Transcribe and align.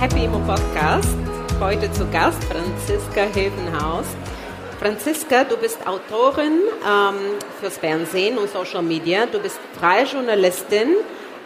Happy 0.00 0.26
Immo 0.26 0.38
Podcast. 0.38 1.16
Heute 1.58 1.90
zu 1.90 2.08
Gast 2.12 2.44
Franziska 2.44 3.22
Hilfenhaus. 3.34 4.06
Franziska, 4.78 5.42
du 5.42 5.56
bist 5.56 5.84
Autorin 5.88 6.60
ähm, 6.88 7.16
fürs 7.60 7.78
Fernsehen 7.78 8.38
und 8.38 8.48
Social 8.48 8.82
Media. 8.82 9.26
Du 9.26 9.40
bist 9.40 9.58
freie 9.76 10.04
Journalistin 10.04 10.94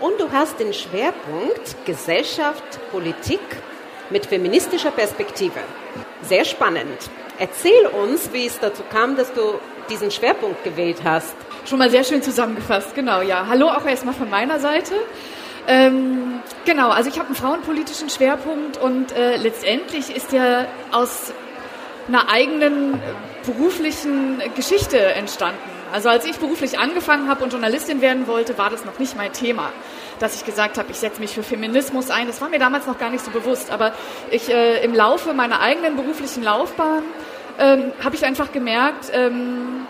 und 0.01 0.21
du 0.21 0.31
hast 0.31 0.61
den 0.61 0.75
Schwerpunkt 0.75 1.77
Gesellschaft, 1.87 2.63
Politik 2.91 3.41
mit 4.11 4.27
feministischer 4.27 4.91
Perspektive. 4.91 5.61
Sehr 6.21 6.45
spannend. 6.45 6.99
Erzähl 7.39 7.87
uns, 7.87 8.35
wie 8.35 8.45
es 8.45 8.61
dazu 8.61 8.83
kam, 8.93 9.17
dass 9.17 9.33
du 9.33 9.55
diesen 9.89 10.11
Schwerpunkt 10.11 10.63
gewählt 10.63 10.99
hast. 11.03 11.35
Schon 11.65 11.79
mal 11.79 11.89
sehr 11.89 12.05
schön 12.05 12.23
zusammengefasst, 12.23 12.95
genau, 12.95 13.23
ja. 13.23 13.47
Hallo 13.49 13.69
auch 13.69 13.87
erstmal 13.87 14.15
von 14.15 14.29
meiner 14.29 14.61
Seite. 14.61 14.93
Ähm, 15.69 16.41
genau, 16.65 16.91
also 16.91 17.09
ich 17.09 17.19
habe 17.19 17.27
einen 17.29 17.37
frauenpolitischen 17.37 18.11
Schwerpunkt 18.11 18.79
und 18.79 19.13
äh, 19.13 19.37
letztendlich 19.37 20.15
ist 20.15 20.33
ja 20.33 20.67
aus 20.91 21.33
einer 22.09 22.29
eigenen 22.29 23.01
beruflichen 23.47 24.43
Geschichte 24.57 24.99
entstanden. 24.99 25.59
Also 25.93 26.09
als 26.09 26.25
ich 26.25 26.39
beruflich 26.39 26.79
angefangen 26.79 27.29
habe 27.29 27.45
und 27.45 27.53
Journalistin 27.53 28.01
werden 28.01 28.27
wollte, 28.27 28.57
war 28.57 28.71
das 28.71 28.85
noch 28.85 28.99
nicht 28.99 29.17
mein 29.17 29.33
Thema, 29.33 29.71
dass 30.19 30.35
ich 30.35 30.45
gesagt 30.45 30.79
habe, 30.79 30.91
ich 30.91 30.97
setze 30.97 31.21
mich 31.21 31.33
für 31.33 31.43
Feminismus 31.43 32.11
ein. 32.11 32.27
Das 32.27 32.41
war 32.41 32.49
mir 32.49 32.59
damals 32.59 32.87
noch 32.87 32.99
gar 32.99 33.11
nicht 33.11 33.25
so 33.25 33.31
bewusst, 33.31 33.71
aber 33.71 33.93
ich 34.31 34.49
äh, 34.49 34.83
im 34.83 34.95
Laufe 34.95 35.35
meiner 35.35 35.61
eigenen 35.61 35.97
beruflichen 35.97 36.43
Laufbahn 36.43 37.03
ähm, 37.59 37.93
habe 38.03 38.17
ich 38.17 38.25
einfach 38.25 38.53
gemerkt, 38.53 39.11
ähm, 39.13 39.87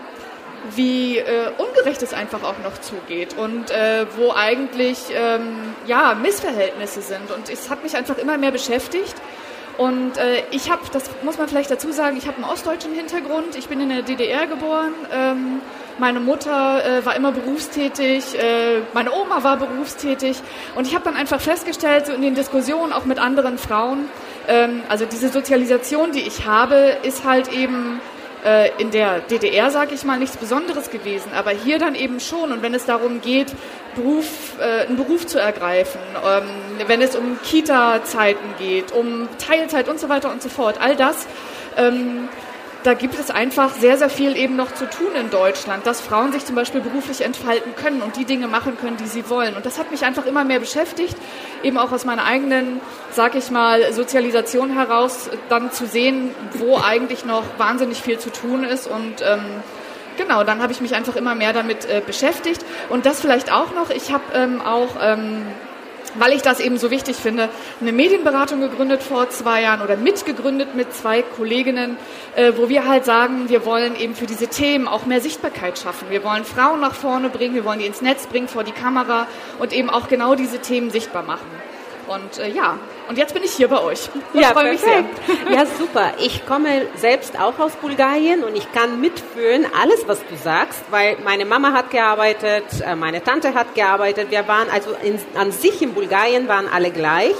wie 0.75 1.17
äh, 1.17 1.49
ungerecht 1.57 2.01
es 2.01 2.13
einfach 2.13 2.43
auch 2.43 2.57
noch 2.63 2.79
zugeht 2.79 3.35
und 3.37 3.71
äh, 3.71 4.05
wo 4.17 4.31
eigentlich 4.33 4.99
ähm, 5.13 5.75
ja 5.87 6.15
Missverhältnisse 6.15 7.01
sind. 7.01 7.31
Und 7.31 7.49
es 7.49 7.69
hat 7.69 7.83
mich 7.83 7.95
einfach 7.95 8.17
immer 8.17 8.37
mehr 8.37 8.51
beschäftigt. 8.51 9.15
Und 9.77 10.17
äh, 10.17 10.43
ich 10.51 10.71
habe, 10.71 10.81
das 10.91 11.09
muss 11.23 11.37
man 11.37 11.47
vielleicht 11.47 11.71
dazu 11.71 11.91
sagen, 11.91 12.15
ich 12.17 12.27
habe 12.27 12.37
einen 12.37 12.45
ostdeutschen 12.45 12.93
Hintergrund. 12.93 13.55
Ich 13.57 13.67
bin 13.67 13.81
in 13.81 13.89
der 13.89 14.03
DDR 14.03 14.45
geboren. 14.45 14.93
Ähm, 15.11 15.61
meine 15.99 16.19
Mutter 16.19 16.83
äh, 16.83 17.05
war 17.05 17.15
immer 17.15 17.31
berufstätig, 17.31 18.37
äh, 18.39 18.81
meine 18.93 19.11
Oma 19.11 19.43
war 19.43 19.57
berufstätig. 19.57 20.41
Und 20.75 20.87
ich 20.87 20.95
habe 20.95 21.05
dann 21.05 21.15
einfach 21.15 21.39
festgestellt, 21.39 22.07
so 22.07 22.13
in 22.13 22.21
den 22.21 22.35
Diskussionen 22.35 22.93
auch 22.93 23.05
mit 23.05 23.19
anderen 23.19 23.57
Frauen, 23.57 24.09
ähm, 24.47 24.81
also 24.89 25.05
diese 25.05 25.29
Sozialisation, 25.29 26.11
die 26.11 26.21
ich 26.21 26.45
habe, 26.45 26.97
ist 27.03 27.25
halt 27.25 27.51
eben 27.53 28.01
in 28.77 28.91
der 28.91 29.19
DDR, 29.21 29.71
sage 29.71 29.95
ich 29.95 30.03
mal, 30.03 30.19
nichts 30.19 30.35
Besonderes 30.35 30.89
gewesen, 30.89 31.31
aber 31.33 31.51
hier 31.51 31.79
dann 31.79 31.95
eben 31.95 32.19
schon. 32.19 32.51
Und 32.51 32.61
wenn 32.61 32.73
es 32.73 32.85
darum 32.85 33.21
geht, 33.21 33.53
Beruf, 33.95 34.59
äh, 34.59 34.85
einen 34.85 34.97
Beruf 34.97 35.25
zu 35.27 35.39
ergreifen, 35.39 36.01
ähm, 36.25 36.87
wenn 36.87 37.01
es 37.01 37.15
um 37.15 37.39
Kita-Zeiten 37.41 38.55
geht, 38.57 38.91
um 38.91 39.29
Teilzeit 39.37 39.87
und 39.87 39.99
so 39.99 40.09
weiter 40.09 40.31
und 40.31 40.41
so 40.41 40.49
fort, 40.49 40.81
all 40.81 40.95
das, 40.95 41.27
ähm, 41.77 42.27
da 42.83 42.93
gibt 42.93 43.17
es 43.17 43.31
einfach 43.31 43.73
sehr, 43.73 43.97
sehr 43.97 44.09
viel 44.09 44.35
eben 44.35 44.55
noch 44.55 44.73
zu 44.73 44.89
tun 44.89 45.15
in 45.19 45.29
Deutschland, 45.29 45.87
dass 45.87 46.01
Frauen 46.01 46.31
sich 46.31 46.45
zum 46.45 46.55
Beispiel 46.55 46.81
beruflich 46.81 47.21
entfalten 47.21 47.75
können 47.75 48.01
und 48.01 48.17
die 48.17 48.25
Dinge 48.25 48.47
machen 48.47 48.77
können, 48.77 48.97
die 48.97 49.07
sie 49.07 49.29
wollen. 49.29 49.55
Und 49.55 49.65
das 49.65 49.79
hat 49.79 49.91
mich 49.91 50.03
einfach 50.03 50.25
immer 50.25 50.43
mehr 50.43 50.59
beschäftigt, 50.59 51.15
eben 51.63 51.77
auch 51.77 51.91
aus 51.91 52.05
meiner 52.05 52.25
eigenen, 52.25 52.81
sag 53.11 53.35
ich 53.35 53.51
mal, 53.51 53.93
Sozialisation 53.93 54.71
heraus, 54.71 55.29
dann 55.49 55.71
zu 55.71 55.85
sehen, 55.85 56.31
wo 56.53 56.77
eigentlich 56.77 57.25
noch 57.25 57.43
wahnsinnig 57.57 58.01
viel 58.01 58.19
zu 58.19 58.29
tun 58.29 58.63
ist 58.63 58.87
und 58.87 59.21
ähm, 59.21 59.43
Genau, 60.15 60.43
dann 60.43 60.61
habe 60.61 60.71
ich 60.71 60.79
mich 60.79 60.93
einfach 60.93 61.15
immer 61.15 61.33
mehr 61.33 61.53
damit 61.53 61.85
äh, 61.85 61.99
beschäftigt. 62.05 62.63
Und 62.89 63.07
das 63.07 63.19
vielleicht 63.19 63.51
auch 63.51 63.73
noch, 63.73 63.89
ich 63.89 64.13
habe 64.13 64.23
ähm, 64.35 64.61
auch 64.61 64.89
ähm, 65.01 65.41
weil 66.15 66.33
ich 66.33 66.41
das 66.41 66.59
eben 66.59 66.77
so 66.77 66.91
wichtig 66.91 67.15
finde, 67.15 67.49
eine 67.81 67.91
Medienberatung 67.91 68.61
gegründet 68.61 69.03
vor 69.03 69.29
zwei 69.29 69.61
Jahren 69.61 69.81
oder 69.81 69.97
mitgegründet 69.97 70.75
mit 70.75 70.93
zwei 70.93 71.21
Kolleginnen, 71.21 71.97
äh, 72.35 72.53
wo 72.55 72.69
wir 72.69 72.87
halt 72.87 73.05
sagen, 73.05 73.49
wir 73.49 73.65
wollen 73.65 73.95
eben 73.95 74.15
für 74.15 74.25
diese 74.25 74.47
Themen 74.47 74.87
auch 74.87 75.05
mehr 75.05 75.21
Sichtbarkeit 75.21 75.79
schaffen. 75.79 76.09
Wir 76.09 76.23
wollen 76.23 76.45
Frauen 76.45 76.79
nach 76.79 76.95
vorne 76.95 77.29
bringen, 77.29 77.55
wir 77.55 77.65
wollen 77.65 77.79
die 77.79 77.85
ins 77.85 78.01
Netz 78.01 78.27
bringen, 78.27 78.47
vor 78.47 78.63
die 78.63 78.71
Kamera 78.71 79.27
und 79.59 79.73
eben 79.73 79.89
auch 79.89 80.07
genau 80.07 80.35
diese 80.35 80.59
Themen 80.59 80.89
sichtbar 80.89 81.23
machen. 81.23 81.47
Und 82.07 82.37
äh, 82.37 82.49
ja, 82.49 82.77
und 83.07 83.17
jetzt 83.17 83.33
bin 83.33 83.43
ich 83.43 83.53
hier 83.53 83.67
bei 83.67 83.81
euch. 83.81 84.09
Ich 84.33 84.41
ja, 84.41 84.49
freue 84.49 84.71
mich 84.71 84.81
sehr. 84.81 85.05
Ja, 85.49 85.65
super. 85.65 86.13
Ich 86.19 86.45
komme 86.45 86.87
selbst 86.95 87.39
auch 87.39 87.57
aus 87.59 87.73
Bulgarien 87.73 88.43
und 88.43 88.55
ich 88.55 88.71
kann 88.73 88.99
mitfühlen 88.99 89.65
alles, 89.81 90.07
was 90.07 90.19
du 90.27 90.35
sagst, 90.35 90.81
weil 90.91 91.17
meine 91.23 91.45
Mama 91.45 91.71
hat 91.71 91.91
gearbeitet, 91.91 92.65
äh, 92.85 92.95
meine 92.95 93.23
Tante 93.23 93.53
hat 93.53 93.73
gearbeitet. 93.75 94.31
Wir 94.31 94.47
waren 94.47 94.69
also 94.69 94.91
in, 95.01 95.19
an 95.35 95.51
sich 95.51 95.81
in 95.81 95.93
Bulgarien 95.93 96.47
waren 96.47 96.67
alle 96.67 96.91
gleich. 96.91 97.35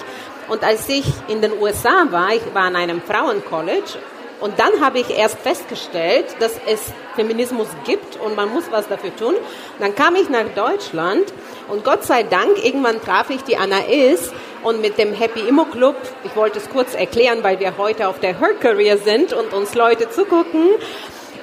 Und 0.48 0.64
als 0.64 0.88
ich 0.90 1.06
in 1.28 1.42
den 1.42 1.54
USA 1.60 2.08
war, 2.10 2.34
ich 2.34 2.54
war 2.54 2.64
an 2.64 2.76
einem 2.76 3.02
Frauencollege 3.02 4.00
und 4.40 4.60
dann 4.60 4.82
habe 4.82 5.00
ich 5.00 5.10
erst 5.10 5.40
festgestellt, 5.40 6.26
dass 6.40 6.60
es 6.68 6.92
Feminismus 7.16 7.68
gibt 7.86 8.20
und 8.20 8.36
man 8.36 8.50
muss 8.54 8.66
was 8.72 8.88
dafür 8.88 9.16
tun. 9.16 9.36
Und 9.36 9.80
dann 9.80 9.96
kam 9.96 10.16
ich 10.16 10.30
nach 10.30 10.48
Deutschland 10.56 11.26
und 11.70 11.84
Gott 11.84 12.04
sei 12.04 12.24
Dank, 12.24 12.64
irgendwann 12.64 13.02
traf 13.02 13.30
ich 13.30 13.44
die 13.44 13.58
Anna 13.58 13.86
Is 13.86 14.32
und 14.64 14.82
mit 14.82 14.98
dem 14.98 15.14
Happy 15.14 15.42
Immo 15.42 15.66
Club, 15.66 15.96
ich 16.24 16.36
wollte 16.36 16.60
es 16.60 16.70
kurz 16.70 16.94
erklären, 16.96 17.40
weil 17.42 17.60
wir 17.60 17.78
heute 17.78 18.08
auf 18.08 18.20
der 18.20 18.40
Her 18.40 18.54
Career 18.60 18.98
sind 18.98 19.34
und 19.34 19.54
uns 19.54 19.76
Leute 19.76 20.10
zugucken. 20.10 20.70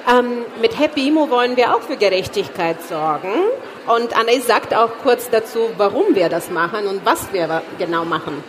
Ähm, 0.09 0.45
mit 0.61 0.79
Happy 0.79 1.07
Immo 1.07 1.29
wollen 1.29 1.57
wir 1.57 1.75
auch 1.75 1.81
für 1.81 1.97
Gerechtigkeit 1.97 2.77
sorgen. 2.87 3.33
Und 3.87 4.17
Anna 4.17 4.31
Is 4.31 4.47
sagt 4.47 4.75
auch 4.75 4.91
kurz 5.03 5.29
dazu, 5.29 5.69
warum 5.77 6.15
wir 6.15 6.29
das 6.29 6.49
machen 6.49 6.87
und 6.87 7.05
was 7.05 7.33
wir 7.33 7.61
genau 7.77 8.05
machen. 8.05 8.43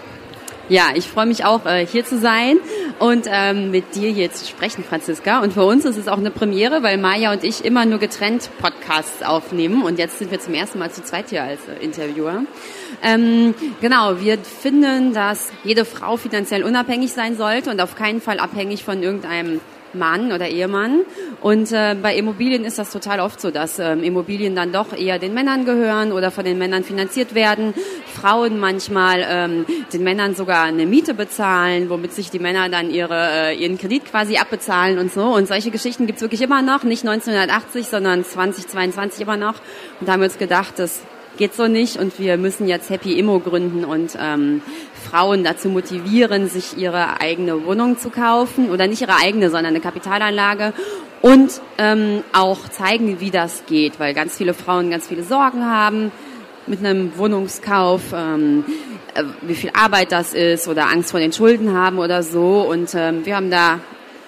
Ja, 0.73 0.93
ich 0.95 1.07
freue 1.07 1.27
mich 1.27 1.45
auch, 1.45 1.67
äh, 1.67 1.87
hier 1.87 2.03
zu 2.03 2.19
sein 2.19 2.57
und 2.99 3.27
ähm, 3.29 3.71
mit 3.73 3.95
dir 3.95 4.11
hier 4.11 4.33
zu 4.33 4.47
sprechen, 4.47 4.83
Franziska. 4.83 5.41
Und 5.41 5.53
für 5.53 5.65
uns 5.65 5.85
ist 5.85 5.99
es 5.99 6.09
auch 6.09 6.17
eine 6.17 6.31
Premiere, 6.31 6.83
weil 6.83 6.97
Maja 6.97 7.31
und 7.31 7.45
ich 7.45 7.63
immer 7.63 7.85
nur 7.85 7.99
getrennt 7.99 8.49
Podcasts 8.59 9.23
aufnehmen 9.23 9.83
und 9.83 9.99
jetzt 9.99 10.19
sind 10.19 10.31
wir 10.31 10.41
zum 10.41 10.55
ersten 10.55 10.79
Mal 10.79 10.91
zu 10.91 11.05
zweit 11.05 11.29
hier 11.29 11.43
als 11.43 11.61
äh, 11.69 11.85
Interviewer. 11.85 12.45
Ähm, 13.03 13.55
genau, 13.83 14.19
wir 14.21 14.39
finden, 14.39 15.13
dass 15.13 15.53
jede 15.63 15.85
Frau 15.85 16.17
finanziell 16.17 16.65
unabhängig 16.65 17.13
sein 17.13 17.37
sollte 17.37 17.69
und 17.69 17.79
auf 17.79 17.95
keinen 17.95 18.23
Fall 18.23 18.39
abhängig 18.39 18.83
von 18.83 19.03
irgendeinem 19.03 19.61
Mann 19.95 20.33
oder 20.33 20.49
Ehemann. 20.49 21.01
Und 21.41 21.73
äh, 21.73 21.97
bei 22.01 22.17
Immobilien 22.17 22.65
ist 22.65 22.79
das 22.79 22.91
total 22.91 23.21
oft 23.21 23.41
so, 23.41 23.51
dass 23.51 23.79
ähm, 23.79 24.03
Immobilien 24.03 24.55
dann 24.55 24.73
doch 24.73 24.93
eher 24.93 25.19
den 25.19 25.35
Männern 25.35 25.65
gehören 25.65 26.13
oder 26.13 26.31
von 26.31 26.45
den 26.45 26.59
Männern 26.59 26.85
finanziert 26.85 27.35
werden. 27.35 27.75
Frauen 28.07 28.59
manchmal 28.59 29.25
ähm, 29.29 29.67
den 29.93 30.05
Männern 30.05 30.35
sogar 30.35 30.65
eine 30.65 30.87
Miete 30.87 31.15
bezahlen, 31.15 31.91
womit 31.91 32.13
sich 32.13 32.31
die 32.31 32.39
Männer 32.39 32.69
dann 32.69 32.91
ihre, 32.91 33.51
äh, 33.51 33.55
ihren 33.57 33.79
Kredit 33.79 34.05
quasi 34.05 34.37
abbezahlen 34.37 34.99
und 34.99 35.13
so. 35.13 35.25
Und 35.25 35.49
solche 35.49 35.71
Geschichten 35.71 36.07
gibt's 36.07 36.23
wirklich 36.23 36.43
immer 36.43 36.63
noch, 36.63 36.85
nicht 36.85 37.07
1980, 37.07 37.89
sondern 37.89 38.25
2022 38.25 39.23
immer 39.23 39.37
noch. 39.37 39.55
Und 40.01 40.09
da 40.09 40.13
haben 40.13 40.21
wir 40.21 40.27
uns 40.27 40.39
gedacht, 40.39 40.75
das 40.79 41.03
geht 41.37 41.55
so 41.55 41.69
nicht. 41.69 41.97
Und 41.97 42.19
wir 42.19 42.37
müssen 42.37 42.69
jetzt 42.69 42.91
Happy 42.91 43.19
Immo 43.19 43.39
gründen 43.41 43.85
und 43.85 44.17
ähm, 44.21 44.63
Frauen 45.11 45.45
dazu 45.45 45.69
motivieren, 45.69 46.49
sich 46.49 46.77
ihre 46.77 47.21
eigene 47.21 47.65
Wohnung 47.65 47.99
zu 47.99 48.11
kaufen. 48.11 48.71
Oder 48.71 48.87
nicht 48.87 49.03
ihre 49.03 49.17
eigene, 49.17 49.51
sondern 49.51 49.67
eine 49.67 49.81
Kapitalanlage. 49.81 50.73
Und 51.21 51.61
ähm, 51.79 52.25
auch 52.33 52.69
zeigen, 52.69 53.21
wie 53.21 53.31
das 53.31 53.65
geht, 53.67 54.01
weil 54.01 54.13
ganz 54.13 54.37
viele 54.37 54.55
Frauen 54.55 54.91
ganz 54.91 55.07
viele 55.07 55.23
Sorgen 55.23 55.65
haben 55.65 56.11
mit 56.67 56.81
einem 56.81 57.17
Wohnungskauf, 57.17 58.03
ähm, 58.15 58.65
äh, 59.15 59.25
wie 59.43 59.55
viel 59.55 59.71
Arbeit 59.73 60.13
das 60.13 60.35
ist 60.35 60.69
oder 60.69 60.89
Angst 60.91 61.11
vor 61.11 61.21
den 61.21 61.33
Schulden 61.33 61.75
haben 61.75 61.99
oder 61.99 62.23
so. 62.23 62.63
Und 62.69 62.95
ähm, 62.95 63.25
wir 63.25 63.37
haben 63.37 63.51
da 63.51 63.81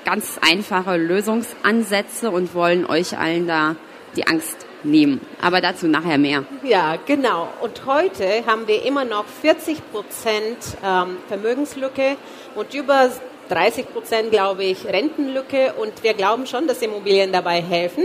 ganz 0.05 0.39
einfache 0.41 0.97
Lösungsansätze 0.97 2.31
und 2.31 2.55
wollen 2.55 2.87
euch 2.87 3.19
allen 3.19 3.47
da 3.47 3.77
die 4.17 4.27
Angst 4.27 4.64
nehmen. 4.85 5.21
Aber 5.41 5.61
dazu 5.61 5.87
nachher 5.87 6.19
mehr. 6.19 6.45
Ja, 6.63 6.97
genau. 7.07 7.49
Und 7.61 7.87
heute 7.87 8.47
haben 8.47 8.67
wir 8.69 8.85
immer 8.85 9.05
noch 9.05 9.25
40 9.27 9.91
Prozent 9.91 10.59
ähm, 10.85 11.17
Vermögenslücke 11.29 12.17
und 12.55 12.75
über 12.75 13.11
30 13.49 13.93
Prozent, 13.93 14.31
glaube 14.31 14.65
ich, 14.65 14.87
Rentenlücke. 14.87 15.75
Und 15.75 16.03
wir 16.03 16.15
glauben 16.15 16.47
schon, 16.47 16.67
dass 16.67 16.83
Immobilien 16.83 17.33
dabei 17.33 17.61
helfen. 17.63 18.05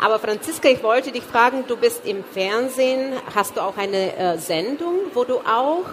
Aber 0.00 0.18
Franziska, 0.18 0.68
ich 0.68 0.82
wollte 0.82 1.12
dich 1.12 1.22
fragen, 1.22 1.64
du 1.68 1.76
bist 1.76 2.06
im 2.06 2.24
Fernsehen, 2.24 3.12
hast 3.34 3.56
du 3.56 3.60
auch 3.60 3.76
eine 3.76 4.16
äh, 4.16 4.38
Sendung, 4.38 4.94
wo 5.14 5.24
du 5.24 5.36
auch 5.38 5.84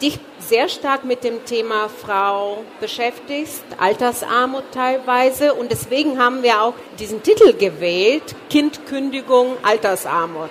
dich 0.00 0.18
sehr 0.38 0.68
stark 0.68 1.04
mit 1.04 1.24
dem 1.24 1.44
Thema 1.44 1.88
Frau 1.88 2.64
beschäftigst, 2.80 3.64
Altersarmut 3.78 4.64
teilweise. 4.72 5.54
Und 5.54 5.70
deswegen 5.70 6.18
haben 6.18 6.42
wir 6.42 6.62
auch 6.62 6.74
diesen 6.98 7.22
Titel 7.22 7.52
gewählt, 7.52 8.34
Kindkündigung, 8.50 9.56
Altersarmut. 9.62 10.50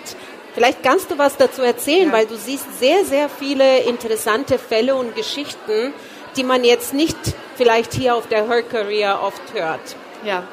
Vielleicht 0.54 0.84
kannst 0.84 1.12
du 1.12 1.18
was 1.18 1.38
dazu 1.38 1.62
erzählen, 1.62 2.08
ja. 2.08 2.14
weil 2.14 2.26
du 2.26 2.36
siehst 2.36 2.80
sehr, 2.80 3.04
sehr 3.04 3.30
viele 3.30 3.80
interessante 3.80 4.58
Fälle 4.58 4.96
und 4.96 5.16
Geschichten, 5.16 5.94
die 6.38 6.44
man 6.44 6.64
jetzt 6.64 6.94
nicht 6.94 7.18
vielleicht 7.56 7.94
hier 7.94 8.16
auf 8.16 8.28
der 8.28 8.48
Her 8.48 8.64
Career 8.64 9.20
oft 9.22 9.54
hört. 9.54 9.96
Ja, 10.24 10.48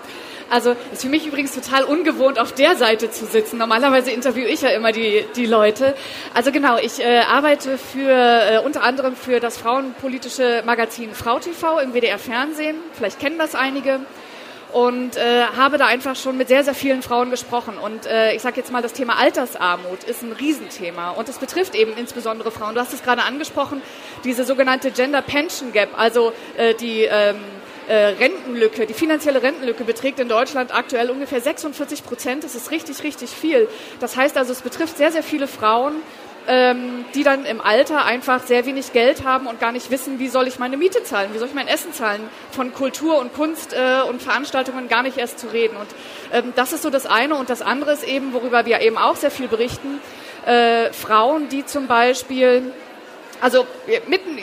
Also 0.50 0.74
ist 0.92 1.02
für 1.02 1.08
mich 1.08 1.26
übrigens 1.26 1.54
total 1.54 1.84
ungewohnt, 1.84 2.38
auf 2.38 2.52
der 2.52 2.76
Seite 2.76 3.10
zu 3.10 3.26
sitzen. 3.26 3.58
Normalerweise 3.58 4.10
interviewe 4.10 4.48
ich 4.48 4.62
ja 4.62 4.70
immer 4.70 4.92
die, 4.92 5.24
die 5.36 5.46
Leute. 5.46 5.94
Also 6.34 6.52
genau, 6.52 6.78
ich 6.78 7.00
äh, 7.00 7.20
arbeite 7.20 7.78
für 7.78 8.10
äh, 8.10 8.58
unter 8.64 8.82
anderem 8.82 9.16
für 9.16 9.40
das 9.40 9.56
frauenpolitische 9.56 10.62
Magazin 10.64 11.14
Frau 11.14 11.38
TV 11.38 11.78
im 11.80 11.92
WDR 11.94 12.18
Fernsehen. 12.18 12.76
Vielleicht 12.92 13.18
kennen 13.18 13.38
das 13.38 13.54
einige 13.54 14.00
und 14.72 15.16
äh, 15.16 15.44
habe 15.56 15.78
da 15.78 15.86
einfach 15.86 16.16
schon 16.16 16.36
mit 16.36 16.48
sehr, 16.48 16.64
sehr 16.64 16.74
vielen 16.74 17.02
Frauen 17.02 17.30
gesprochen. 17.30 17.76
Und 17.78 18.06
äh, 18.06 18.34
ich 18.34 18.42
sage 18.42 18.56
jetzt 18.56 18.72
mal, 18.72 18.82
das 18.82 18.92
Thema 18.92 19.18
Altersarmut 19.18 20.04
ist 20.04 20.22
ein 20.22 20.32
Riesenthema 20.32 21.10
und 21.10 21.28
es 21.28 21.38
betrifft 21.38 21.74
eben 21.74 21.92
insbesondere 21.96 22.50
Frauen. 22.50 22.74
Du 22.74 22.80
hast 22.80 22.92
es 22.92 23.02
gerade 23.02 23.22
angesprochen, 23.22 23.82
diese 24.24 24.44
sogenannte 24.44 24.90
Gender 24.90 25.22
Pension 25.22 25.72
Gap, 25.72 25.90
also 25.96 26.32
äh, 26.56 26.74
die 26.74 27.02
ähm, 27.02 27.36
äh, 27.88 28.14
Rentenlücke, 28.42 28.86
die 28.86 28.94
finanzielle 28.94 29.42
Rentenlücke 29.42 29.84
beträgt 29.84 30.18
in 30.18 30.28
Deutschland 30.28 30.74
aktuell 30.74 31.10
ungefähr 31.10 31.40
46 31.40 32.04
Prozent. 32.04 32.44
Das 32.44 32.54
ist 32.54 32.70
richtig, 32.70 33.02
richtig 33.02 33.30
viel. 33.30 33.68
Das 34.00 34.16
heißt 34.16 34.36
also, 34.36 34.52
es 34.52 34.62
betrifft 34.62 34.96
sehr, 34.96 35.12
sehr 35.12 35.22
viele 35.22 35.46
Frauen 35.46 35.94
ähm, 36.48 37.04
die 37.14 37.22
dann 37.22 37.44
im 37.44 37.60
Alter 37.60 38.04
einfach 38.04 38.42
sehr 38.42 38.66
wenig 38.66 38.92
Geld 38.92 39.24
haben 39.24 39.46
und 39.46 39.60
gar 39.60 39.70
nicht 39.70 39.92
wissen, 39.92 40.18
wie 40.18 40.26
soll 40.26 40.48
ich 40.48 40.58
meine 40.58 40.76
Miete 40.76 41.04
zahlen, 41.04 41.30
wie 41.32 41.38
soll 41.38 41.46
ich 41.46 41.54
mein 41.54 41.68
Essen 41.68 41.92
zahlen, 41.92 42.20
von 42.50 42.72
Kultur 42.72 43.20
und 43.20 43.32
Kunst 43.32 43.72
äh, 43.72 44.02
und 44.08 44.20
Veranstaltungen 44.20 44.88
gar 44.88 45.04
nicht 45.04 45.18
erst 45.18 45.38
zu 45.38 45.46
reden. 45.46 45.76
Und 45.76 45.86
ähm, 46.32 46.52
das 46.56 46.72
ist 46.72 46.82
so 46.82 46.90
das 46.90 47.06
eine. 47.06 47.36
Und 47.36 47.48
das 47.48 47.62
andere 47.62 47.92
ist 47.92 48.02
eben, 48.02 48.32
worüber 48.32 48.66
wir 48.66 48.80
eben 48.80 48.98
auch 48.98 49.14
sehr 49.14 49.30
viel 49.30 49.46
berichten, 49.46 50.00
äh, 50.44 50.92
Frauen, 50.92 51.48
die 51.48 51.64
zum 51.64 51.86
Beispiel 51.86 52.72
also 53.42 53.66
mitten, 54.06 54.38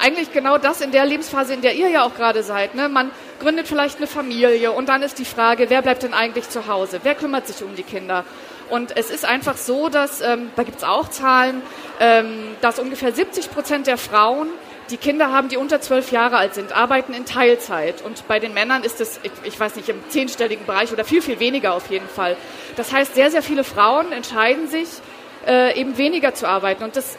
eigentlich 0.00 0.32
genau 0.32 0.58
das 0.58 0.80
in 0.80 0.90
der 0.90 1.06
Lebensphase, 1.06 1.54
in 1.54 1.62
der 1.62 1.76
ihr 1.76 1.88
ja 1.88 2.02
auch 2.02 2.16
gerade 2.16 2.42
seid. 2.42 2.74
Ne? 2.74 2.88
Man 2.88 3.12
gründet 3.38 3.68
vielleicht 3.68 3.98
eine 3.98 4.08
Familie 4.08 4.72
und 4.72 4.88
dann 4.88 5.02
ist 5.02 5.20
die 5.20 5.24
Frage, 5.24 5.70
wer 5.70 5.82
bleibt 5.82 6.02
denn 6.02 6.12
eigentlich 6.12 6.48
zu 6.48 6.66
Hause? 6.66 6.98
Wer 7.04 7.14
kümmert 7.14 7.46
sich 7.46 7.62
um 7.62 7.76
die 7.76 7.84
Kinder? 7.84 8.24
Und 8.68 8.96
es 8.96 9.10
ist 9.10 9.24
einfach 9.24 9.56
so, 9.56 9.88
dass, 9.88 10.20
ähm, 10.20 10.50
da 10.56 10.64
gibt 10.64 10.78
es 10.78 10.84
auch 10.84 11.08
Zahlen, 11.08 11.62
ähm, 12.00 12.56
dass 12.60 12.80
ungefähr 12.80 13.12
70 13.12 13.52
Prozent 13.52 13.86
der 13.86 13.96
Frauen, 13.96 14.48
die 14.90 14.96
Kinder 14.96 15.30
haben, 15.30 15.48
die 15.48 15.56
unter 15.56 15.80
zwölf 15.80 16.10
Jahre 16.10 16.36
alt 16.36 16.54
sind, 16.54 16.72
arbeiten 16.72 17.14
in 17.14 17.26
Teilzeit. 17.26 18.02
Und 18.02 18.26
bei 18.26 18.40
den 18.40 18.52
Männern 18.52 18.82
ist 18.82 19.00
es, 19.00 19.20
ich, 19.22 19.30
ich 19.44 19.60
weiß 19.60 19.76
nicht, 19.76 19.88
im 19.88 20.02
zehnstelligen 20.08 20.66
Bereich 20.66 20.92
oder 20.92 21.04
viel, 21.04 21.22
viel 21.22 21.38
weniger 21.38 21.74
auf 21.74 21.88
jeden 21.88 22.08
Fall. 22.08 22.36
Das 22.74 22.92
heißt, 22.92 23.14
sehr, 23.14 23.30
sehr 23.30 23.42
viele 23.42 23.62
Frauen 23.62 24.10
entscheiden 24.10 24.66
sich, 24.66 24.88
äh, 25.46 25.78
eben 25.78 25.96
weniger 25.98 26.34
zu 26.34 26.48
arbeiten. 26.48 26.82
Und 26.82 26.96
das 26.96 27.16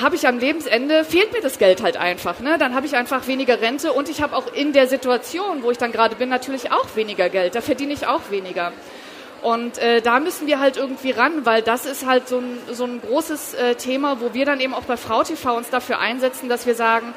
habe 0.00 0.16
ich 0.16 0.26
am 0.26 0.38
Lebensende, 0.38 1.04
fehlt 1.04 1.32
mir 1.32 1.40
das 1.40 1.58
Geld 1.58 1.82
halt 1.82 1.96
einfach. 1.96 2.40
Ne? 2.40 2.58
Dann 2.58 2.74
habe 2.74 2.86
ich 2.86 2.96
einfach 2.96 3.26
weniger 3.26 3.60
Rente 3.60 3.92
und 3.92 4.08
ich 4.08 4.22
habe 4.22 4.36
auch 4.36 4.52
in 4.52 4.72
der 4.72 4.86
Situation, 4.86 5.62
wo 5.62 5.70
ich 5.70 5.78
dann 5.78 5.92
gerade 5.92 6.16
bin, 6.16 6.28
natürlich 6.28 6.72
auch 6.72 6.96
weniger 6.96 7.28
Geld. 7.28 7.54
Da 7.54 7.60
verdiene 7.60 7.92
ich 7.92 8.06
auch 8.06 8.30
weniger. 8.30 8.72
Und 9.42 9.78
äh, 9.78 10.00
da 10.00 10.18
müssen 10.18 10.46
wir 10.46 10.58
halt 10.58 10.76
irgendwie 10.76 11.12
ran, 11.12 11.46
weil 11.46 11.62
das 11.62 11.86
ist 11.86 12.06
halt 12.06 12.28
so 12.28 12.38
ein, 12.38 12.58
so 12.72 12.84
ein 12.84 13.00
großes 13.00 13.54
äh, 13.54 13.74
Thema, 13.76 14.20
wo 14.20 14.34
wir 14.34 14.44
dann 14.44 14.60
eben 14.60 14.74
auch 14.74 14.82
bei 14.82 14.96
Frau 14.96 15.22
TV 15.22 15.56
uns 15.56 15.70
dafür 15.70 16.00
einsetzen, 16.00 16.48
dass 16.48 16.66
wir 16.66 16.74
sagen, 16.74 17.14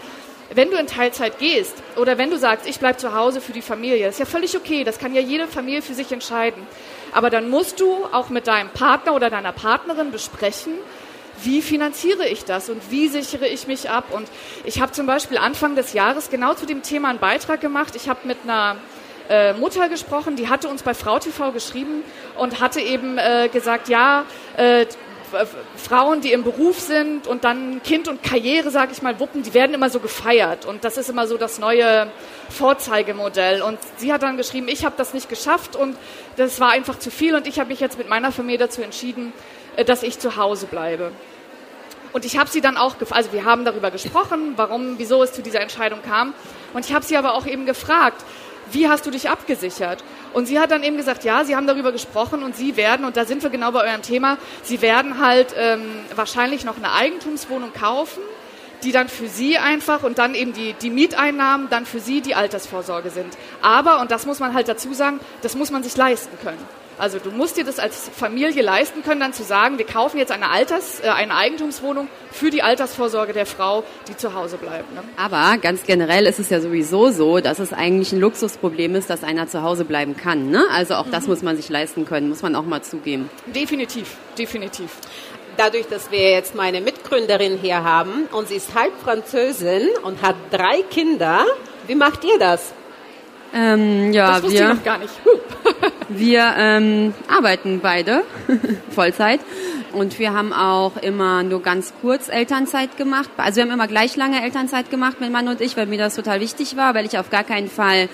wenn 0.53 0.69
du 0.69 0.77
in 0.77 0.85
Teilzeit 0.85 1.39
gehst 1.39 1.75
oder 1.95 2.17
wenn 2.17 2.29
du 2.29 2.37
sagst, 2.37 2.67
ich 2.67 2.79
bleibe 2.79 2.97
zu 2.97 3.15
Hause 3.15 3.41
für 3.41 3.53
die 3.53 3.61
Familie, 3.61 4.07
ist 4.07 4.19
ja 4.19 4.25
völlig 4.25 4.55
okay, 4.55 4.83
das 4.83 4.99
kann 4.99 5.15
ja 5.15 5.21
jede 5.21 5.47
Familie 5.47 5.81
für 5.81 5.93
sich 5.93 6.11
entscheiden. 6.11 6.67
Aber 7.13 7.29
dann 7.29 7.49
musst 7.49 7.79
du 7.79 8.05
auch 8.11 8.29
mit 8.29 8.47
deinem 8.47 8.69
Partner 8.69 9.13
oder 9.15 9.29
deiner 9.29 9.53
Partnerin 9.53 10.11
besprechen, 10.11 10.73
wie 11.43 11.61
finanziere 11.61 12.27
ich 12.27 12.45
das 12.45 12.69
und 12.69 12.91
wie 12.91 13.07
sichere 13.07 13.47
ich 13.47 13.67
mich 13.67 13.89
ab. 13.89 14.05
Und 14.11 14.27
ich 14.63 14.81
habe 14.81 14.91
zum 14.91 15.05
Beispiel 15.05 15.37
Anfang 15.37 15.75
des 15.75 15.93
Jahres 15.93 16.29
genau 16.29 16.53
zu 16.53 16.65
dem 16.65 16.83
Thema 16.83 17.09
einen 17.09 17.19
Beitrag 17.19 17.61
gemacht. 17.61 17.95
Ich 17.95 18.09
habe 18.09 18.27
mit 18.27 18.37
einer 18.43 18.77
äh, 19.29 19.53
Mutter 19.53 19.89
gesprochen, 19.89 20.35
die 20.35 20.49
hatte 20.49 20.67
uns 20.67 20.83
bei 20.83 20.93
Frau 20.93 21.19
TV 21.19 21.51
geschrieben 21.51 22.03
und 22.37 22.59
hatte 22.59 22.81
eben 22.81 23.17
äh, 23.17 23.49
gesagt, 23.51 23.89
ja, 23.89 24.25
äh, 24.57 24.85
Frauen, 25.77 26.21
die 26.21 26.33
im 26.33 26.43
Beruf 26.43 26.79
sind 26.79 27.27
und 27.27 27.43
dann 27.43 27.81
Kind 27.83 28.07
und 28.07 28.21
Karriere, 28.21 28.69
sage 28.69 28.91
ich 28.91 29.01
mal, 29.01 29.19
wuppen, 29.19 29.43
die 29.43 29.53
werden 29.53 29.73
immer 29.73 29.89
so 29.89 29.99
gefeiert 29.99 30.65
und 30.65 30.83
das 30.83 30.97
ist 30.97 31.09
immer 31.09 31.27
so 31.27 31.37
das 31.37 31.59
neue 31.59 32.07
Vorzeigemodell. 32.49 33.61
Und 33.61 33.79
sie 33.97 34.11
hat 34.11 34.23
dann 34.23 34.37
geschrieben, 34.37 34.67
ich 34.67 34.83
habe 34.83 34.95
das 34.97 35.13
nicht 35.13 35.29
geschafft 35.29 35.75
und 35.75 35.95
das 36.35 36.59
war 36.59 36.71
einfach 36.71 36.99
zu 36.99 37.11
viel 37.11 37.35
und 37.35 37.47
ich 37.47 37.59
habe 37.59 37.69
mich 37.69 37.79
jetzt 37.79 37.97
mit 37.97 38.09
meiner 38.09 38.31
Familie 38.31 38.59
dazu 38.59 38.81
entschieden, 38.81 39.33
dass 39.85 40.03
ich 40.03 40.19
zu 40.19 40.35
Hause 40.35 40.65
bleibe. 40.65 41.11
Und 42.13 42.25
ich 42.25 42.37
habe 42.37 42.49
sie 42.49 42.61
dann 42.61 42.77
auch, 42.77 42.95
also 43.11 43.31
wir 43.31 43.45
haben 43.45 43.63
darüber 43.63 43.89
gesprochen, 43.89 44.53
warum, 44.57 44.97
wieso 44.97 45.23
es 45.23 45.31
zu 45.31 45.41
dieser 45.41 45.61
Entscheidung 45.61 46.01
kam. 46.01 46.33
Und 46.73 46.85
ich 46.85 46.93
habe 46.93 47.05
sie 47.05 47.15
aber 47.15 47.35
auch 47.35 47.45
eben 47.45 47.65
gefragt, 47.65 48.23
wie 48.71 48.87
hast 48.87 49.05
du 49.05 49.11
dich 49.11 49.29
abgesichert? 49.29 50.03
Und 50.33 50.45
sie 50.45 50.59
hat 50.59 50.71
dann 50.71 50.83
eben 50.83 50.97
gesagt, 50.97 51.23
ja, 51.23 51.43
sie 51.43 51.55
haben 51.55 51.67
darüber 51.67 51.91
gesprochen 51.91 52.43
und 52.43 52.55
sie 52.55 52.77
werden, 52.77 53.05
und 53.05 53.17
da 53.17 53.25
sind 53.25 53.43
wir 53.43 53.49
genau 53.49 53.71
bei 53.71 53.89
eurem 53.89 54.01
Thema, 54.01 54.37
sie 54.63 54.81
werden 54.81 55.19
halt 55.19 55.53
ähm, 55.57 55.83
wahrscheinlich 56.15 56.63
noch 56.63 56.77
eine 56.77 56.93
Eigentumswohnung 56.93 57.73
kaufen, 57.73 58.21
die 58.83 58.91
dann 58.91 59.09
für 59.09 59.27
sie 59.27 59.57
einfach 59.57 60.03
und 60.03 60.17
dann 60.17 60.33
eben 60.33 60.53
die, 60.53 60.73
die 60.73 60.89
Mieteinnahmen 60.89 61.69
dann 61.69 61.85
für 61.85 61.99
sie 61.99 62.21
die 62.21 62.33
Altersvorsorge 62.35 63.09
sind. 63.09 63.37
Aber, 63.61 63.99
und 63.99 64.11
das 64.11 64.25
muss 64.25 64.39
man 64.39 64.53
halt 64.53 64.67
dazu 64.67 64.93
sagen, 64.93 65.19
das 65.41 65.55
muss 65.55 65.71
man 65.71 65.83
sich 65.83 65.95
leisten 65.97 66.37
können. 66.41 66.80
Also 67.01 67.17
du 67.17 67.31
musst 67.31 67.57
dir 67.57 67.63
das 67.63 67.79
als 67.79 68.11
Familie 68.15 68.61
leisten 68.61 69.01
können, 69.01 69.19
dann 69.19 69.33
zu 69.33 69.41
sagen, 69.41 69.79
wir 69.79 69.87
kaufen 69.87 70.19
jetzt 70.19 70.31
eine, 70.31 70.51
Alters, 70.51 70.99
äh, 70.99 71.07
eine 71.09 71.35
Eigentumswohnung 71.35 72.07
für 72.31 72.51
die 72.51 72.61
Altersvorsorge 72.61 73.33
der 73.33 73.47
Frau, 73.47 73.83
die 74.07 74.15
zu 74.15 74.35
Hause 74.35 74.57
bleibt. 74.57 74.93
Ne? 74.93 75.01
Aber 75.17 75.57
ganz 75.57 75.81
generell 75.83 76.27
ist 76.27 76.37
es 76.37 76.51
ja 76.51 76.61
sowieso 76.61 77.09
so, 77.09 77.39
dass 77.39 77.57
es 77.57 77.73
eigentlich 77.73 78.11
ein 78.11 78.19
Luxusproblem 78.19 78.93
ist, 78.93 79.09
dass 79.09 79.23
einer 79.23 79.47
zu 79.47 79.63
Hause 79.63 79.83
bleiben 79.83 80.15
kann. 80.15 80.51
Ne? 80.51 80.63
Also 80.71 80.93
auch 80.93 81.07
mhm. 81.07 81.11
das 81.11 81.25
muss 81.25 81.41
man 81.41 81.57
sich 81.57 81.69
leisten 81.69 82.05
können, 82.05 82.29
muss 82.29 82.43
man 82.43 82.55
auch 82.55 82.65
mal 82.65 82.83
zugeben. 82.83 83.31
Definitiv, 83.47 84.17
definitiv 84.37 84.91
dadurch, 85.57 85.87
dass 85.87 86.11
wir 86.11 86.29
jetzt 86.29 86.53
meine 86.53 86.81
Mitgründerin 86.81 87.57
hier 87.57 87.83
haben 87.83 88.27
und 88.31 88.47
sie 88.47 88.55
ist 88.55 88.75
halb 88.75 88.93
Französin 89.03 89.87
und 90.03 90.21
hat 90.21 90.35
drei 90.51 90.83
Kinder, 90.83 91.45
wie 91.87 91.95
macht 91.95 92.23
ihr 92.23 92.37
das? 92.37 92.73
Ähm, 93.53 94.13
ja, 94.13 94.33
das 94.33 94.43
wusste 94.43 94.59
wir, 94.59 94.69
ich 94.69 94.75
noch 94.75 94.83
gar 94.83 94.97
nicht. 94.97 95.13
wir 96.09 96.53
ähm, 96.57 97.13
arbeiten 97.27 97.79
beide 97.81 98.23
Vollzeit 98.89 99.41
und 99.93 100.19
wir 100.19 100.33
haben 100.33 100.53
auch 100.53 100.97
immer 100.97 101.43
nur 101.43 101.61
ganz 101.61 101.93
kurz 102.01 102.29
Elternzeit 102.29 102.97
gemacht. 102.97 103.29
Also 103.37 103.57
wir 103.57 103.63
haben 103.63 103.71
immer 103.71 103.87
gleich 103.87 104.15
lange 104.15 104.41
Elternzeit 104.41 104.89
gemacht, 104.89 105.17
mein 105.19 105.31
Mann 105.31 105.47
und 105.47 105.59
ich, 105.61 105.75
weil 105.75 105.85
mir 105.85 105.97
das 105.97 106.15
total 106.15 106.39
wichtig 106.39 106.77
war, 106.77 106.95
weil 106.95 107.05
ich 107.05 107.17
auf 107.17 107.29
gar 107.29 107.43
keinen 107.43 107.69
Fall 107.69 108.07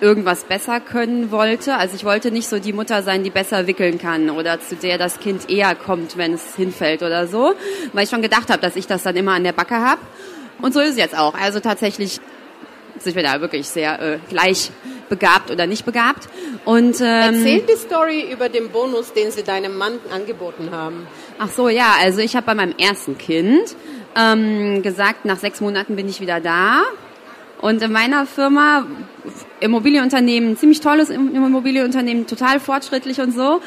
irgendwas 0.00 0.44
besser 0.44 0.78
können 0.78 1.30
wollte. 1.30 1.76
Also 1.76 1.96
ich 1.96 2.04
wollte 2.04 2.30
nicht 2.30 2.48
so 2.48 2.58
die 2.58 2.72
Mutter 2.72 3.02
sein, 3.02 3.24
die 3.24 3.30
besser 3.30 3.66
wickeln 3.66 3.98
kann 3.98 4.30
oder 4.30 4.60
zu 4.60 4.76
der 4.76 4.98
das 4.98 5.18
Kind 5.20 5.50
eher 5.50 5.74
kommt, 5.74 6.16
wenn 6.16 6.34
es 6.34 6.54
hinfällt 6.54 7.02
oder 7.02 7.26
so, 7.26 7.54
weil 7.92 8.04
ich 8.04 8.10
schon 8.10 8.22
gedacht 8.22 8.50
habe, 8.50 8.60
dass 8.60 8.76
ich 8.76 8.86
das 8.86 9.02
dann 9.02 9.16
immer 9.16 9.32
an 9.32 9.44
der 9.44 9.52
Backe 9.52 9.76
habe. 9.76 10.00
Und 10.60 10.74
so 10.74 10.80
ist 10.80 10.90
es 10.90 10.96
jetzt 10.96 11.16
auch. 11.16 11.34
Also 11.34 11.60
tatsächlich 11.60 12.20
sind 12.98 13.16
wir 13.16 13.22
da 13.22 13.40
wirklich 13.40 13.68
sehr 13.68 14.00
äh, 14.00 14.18
gleich 14.28 14.70
begabt 15.08 15.50
oder 15.50 15.66
nicht 15.66 15.84
begabt. 15.84 16.28
Und, 16.64 17.00
ähm, 17.00 17.34
Erzähl 17.34 17.62
die 17.62 17.76
Story 17.76 18.32
über 18.32 18.48
den 18.48 18.70
Bonus, 18.70 19.12
den 19.12 19.30
Sie 19.30 19.42
deinem 19.42 19.76
Mann 19.76 19.98
angeboten 20.12 20.70
haben. 20.72 21.06
Ach 21.38 21.50
so, 21.50 21.68
ja, 21.68 21.94
also 22.00 22.20
ich 22.20 22.34
habe 22.36 22.46
bei 22.46 22.54
meinem 22.54 22.74
ersten 22.78 23.16
Kind 23.18 23.76
ähm, 24.16 24.82
gesagt, 24.82 25.24
nach 25.24 25.38
sechs 25.38 25.60
Monaten 25.60 25.96
bin 25.96 26.08
ich 26.08 26.20
wieder 26.20 26.40
da. 26.40 26.82
Und 27.60 27.80
in 27.82 27.90
meiner 27.90 28.26
Firma, 28.26 28.86
Immobilienunternehmen, 29.60 30.58
ziemlich 30.58 30.80
tolles 30.80 31.08
Immobilienunternehmen, 31.08 32.26
total 32.26 32.60
fortschrittlich 32.60 33.20
und 33.20 33.34
so, 33.34 33.62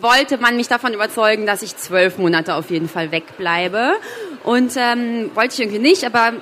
wollte 0.00 0.38
man 0.38 0.56
mich 0.56 0.68
davon 0.68 0.94
überzeugen, 0.94 1.44
dass 1.44 1.62
ich 1.62 1.76
zwölf 1.76 2.16
Monate 2.18 2.54
auf 2.54 2.70
jeden 2.70 2.88
Fall 2.88 3.10
wegbleibe. 3.10 3.94
Und 4.44 4.74
ähm, 4.76 5.30
wollte 5.34 5.54
ich 5.54 5.60
irgendwie 5.60 5.80
nicht, 5.80 6.04
aber 6.04 6.34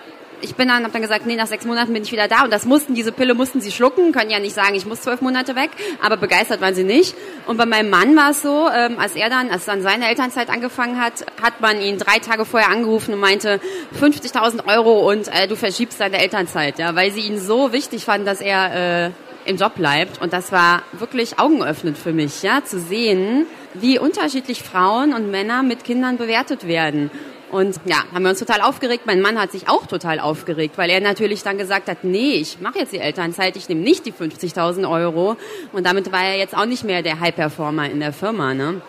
ich 0.42 0.54
bin 0.54 0.68
dann, 0.68 0.82
habe 0.82 0.92
dann 0.92 1.02
gesagt, 1.02 1.26
nee, 1.26 1.36
nach 1.36 1.46
sechs 1.46 1.64
Monaten 1.64 1.92
bin 1.92 2.02
ich 2.02 2.12
wieder 2.12 2.28
da 2.28 2.44
und 2.44 2.52
das 2.52 2.66
mussten, 2.66 2.94
diese 2.94 3.12
Pille 3.12 3.34
mussten 3.34 3.60
sie 3.60 3.70
schlucken, 3.70 4.12
können 4.12 4.30
ja 4.30 4.38
nicht 4.38 4.54
sagen, 4.54 4.74
ich 4.74 4.86
muss 4.86 5.00
zwölf 5.00 5.20
Monate 5.20 5.56
weg, 5.56 5.70
aber 6.02 6.16
begeistert 6.16 6.60
waren 6.60 6.74
sie 6.74 6.84
nicht. 6.84 7.14
Und 7.46 7.56
bei 7.56 7.66
meinem 7.66 7.90
Mann 7.90 8.16
war 8.16 8.30
es 8.30 8.42
so, 8.42 8.68
ähm, 8.74 8.98
als 8.98 9.14
er 9.14 9.30
dann, 9.30 9.50
als 9.50 9.64
dann 9.64 9.82
seine 9.82 10.08
Elternzeit 10.08 10.50
angefangen 10.50 11.00
hat, 11.00 11.24
hat 11.42 11.60
man 11.60 11.80
ihn 11.80 11.98
drei 11.98 12.18
Tage 12.18 12.44
vorher 12.44 12.70
angerufen 12.70 13.14
und 13.14 13.20
meinte 13.20 13.60
50.000 14.00 14.66
Euro 14.66 15.10
und 15.10 15.28
äh, 15.28 15.48
du 15.48 15.56
verschiebst 15.56 16.00
deine 16.00 16.20
Elternzeit, 16.20 16.78
ja, 16.78 16.94
weil 16.94 17.10
sie 17.12 17.22
ihn 17.22 17.38
so 17.38 17.72
wichtig 17.72 18.04
fanden, 18.04 18.26
dass 18.26 18.40
er 18.40 19.06
äh, 19.06 19.10
im 19.44 19.56
Job 19.56 19.74
bleibt. 19.74 20.20
Und 20.20 20.32
das 20.32 20.52
war 20.52 20.82
wirklich 20.92 21.38
augenöffnend 21.38 21.98
für 21.98 22.12
mich, 22.12 22.42
ja, 22.42 22.64
zu 22.64 22.78
sehen, 22.78 23.46
wie 23.74 23.98
unterschiedlich 23.98 24.62
Frauen 24.62 25.14
und 25.14 25.30
Männer 25.30 25.62
mit 25.62 25.84
Kindern 25.84 26.16
bewertet 26.16 26.66
werden. 26.66 27.10
Und 27.52 27.76
ja, 27.84 27.98
haben 28.14 28.22
wir 28.22 28.30
uns 28.30 28.38
total 28.38 28.62
aufgeregt. 28.62 29.04
Mein 29.04 29.20
Mann 29.20 29.38
hat 29.38 29.52
sich 29.52 29.68
auch 29.68 29.86
total 29.86 30.20
aufgeregt, 30.20 30.78
weil 30.78 30.88
er 30.88 31.00
natürlich 31.00 31.42
dann 31.42 31.58
gesagt 31.58 31.86
hat, 31.88 32.02
nee, 32.02 32.32
ich 32.32 32.60
mache 32.62 32.78
jetzt 32.78 32.94
die 32.94 32.98
Elternzeit, 32.98 33.56
ich 33.56 33.68
nehme 33.68 33.82
nicht 33.82 34.06
die 34.06 34.12
50.000 34.12 34.90
Euro. 34.90 35.36
Und 35.70 35.86
damit 35.86 36.10
war 36.10 36.24
er 36.24 36.38
jetzt 36.38 36.56
auch 36.56 36.64
nicht 36.64 36.82
mehr 36.82 37.02
der 37.02 37.20
High-Performer 37.20 37.90
in 37.90 38.00
der 38.00 38.14
Firma. 38.14 38.54
Ne? 38.54 38.80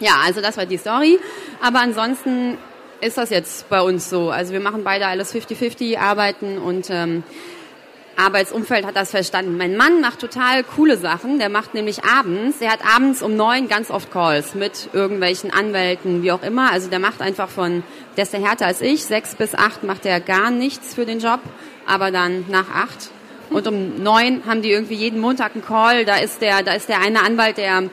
Ja, 0.00 0.18
also 0.22 0.42
das 0.42 0.58
war 0.58 0.66
die 0.66 0.76
Story. 0.76 1.18
Aber 1.62 1.80
ansonsten 1.80 2.58
ist 3.00 3.16
das 3.16 3.30
jetzt 3.30 3.70
bei 3.70 3.80
uns 3.80 4.10
so. 4.10 4.28
Also 4.28 4.52
wir 4.52 4.60
machen 4.60 4.84
beide 4.84 5.06
alles 5.06 5.34
50-50, 5.34 5.98
arbeiten 5.98 6.58
und 6.58 6.88
ähm, 6.90 7.22
Arbeitsumfeld 8.16 8.86
hat 8.86 8.96
das 8.96 9.10
verstanden. 9.10 9.56
Mein 9.56 9.76
Mann 9.76 10.00
macht 10.00 10.20
total 10.20 10.64
coole 10.64 10.96
Sachen. 10.96 11.38
Der 11.38 11.48
macht 11.48 11.74
nämlich 11.74 12.04
abends, 12.04 12.58
der 12.58 12.70
hat 12.70 12.80
abends 12.84 13.22
um 13.22 13.36
neun 13.36 13.68
ganz 13.68 13.90
oft 13.90 14.10
Calls 14.10 14.54
mit 14.54 14.88
irgendwelchen 14.92 15.50
Anwälten, 15.50 16.22
wie 16.22 16.32
auch 16.32 16.42
immer. 16.42 16.72
Also 16.72 16.90
der 16.90 16.98
macht 16.98 17.20
einfach 17.20 17.48
von, 17.48 17.82
der 18.16 18.24
ist 18.24 18.32
der 18.32 18.40
härter 18.40 18.66
als 18.66 18.80
ich, 18.80 19.04
sechs 19.04 19.34
bis 19.34 19.54
acht 19.54 19.84
macht 19.84 20.06
er 20.06 20.20
gar 20.20 20.50
nichts 20.50 20.94
für 20.94 21.06
den 21.06 21.20
Job, 21.20 21.40
aber 21.86 22.10
dann 22.10 22.44
nach 22.48 22.70
acht. 22.74 23.10
Und 23.50 23.66
um 23.66 24.02
neun 24.02 24.42
haben 24.46 24.62
die 24.62 24.70
irgendwie 24.70 24.94
jeden 24.94 25.20
Montag 25.20 25.54
einen 25.54 25.64
Call. 25.64 26.04
Da 26.04 26.16
ist 26.16 26.40
der, 26.40 26.62
da 26.62 26.72
ist 26.72 26.88
der 26.88 27.00
eine 27.00 27.22
Anwalt, 27.22 27.58
der 27.58 27.84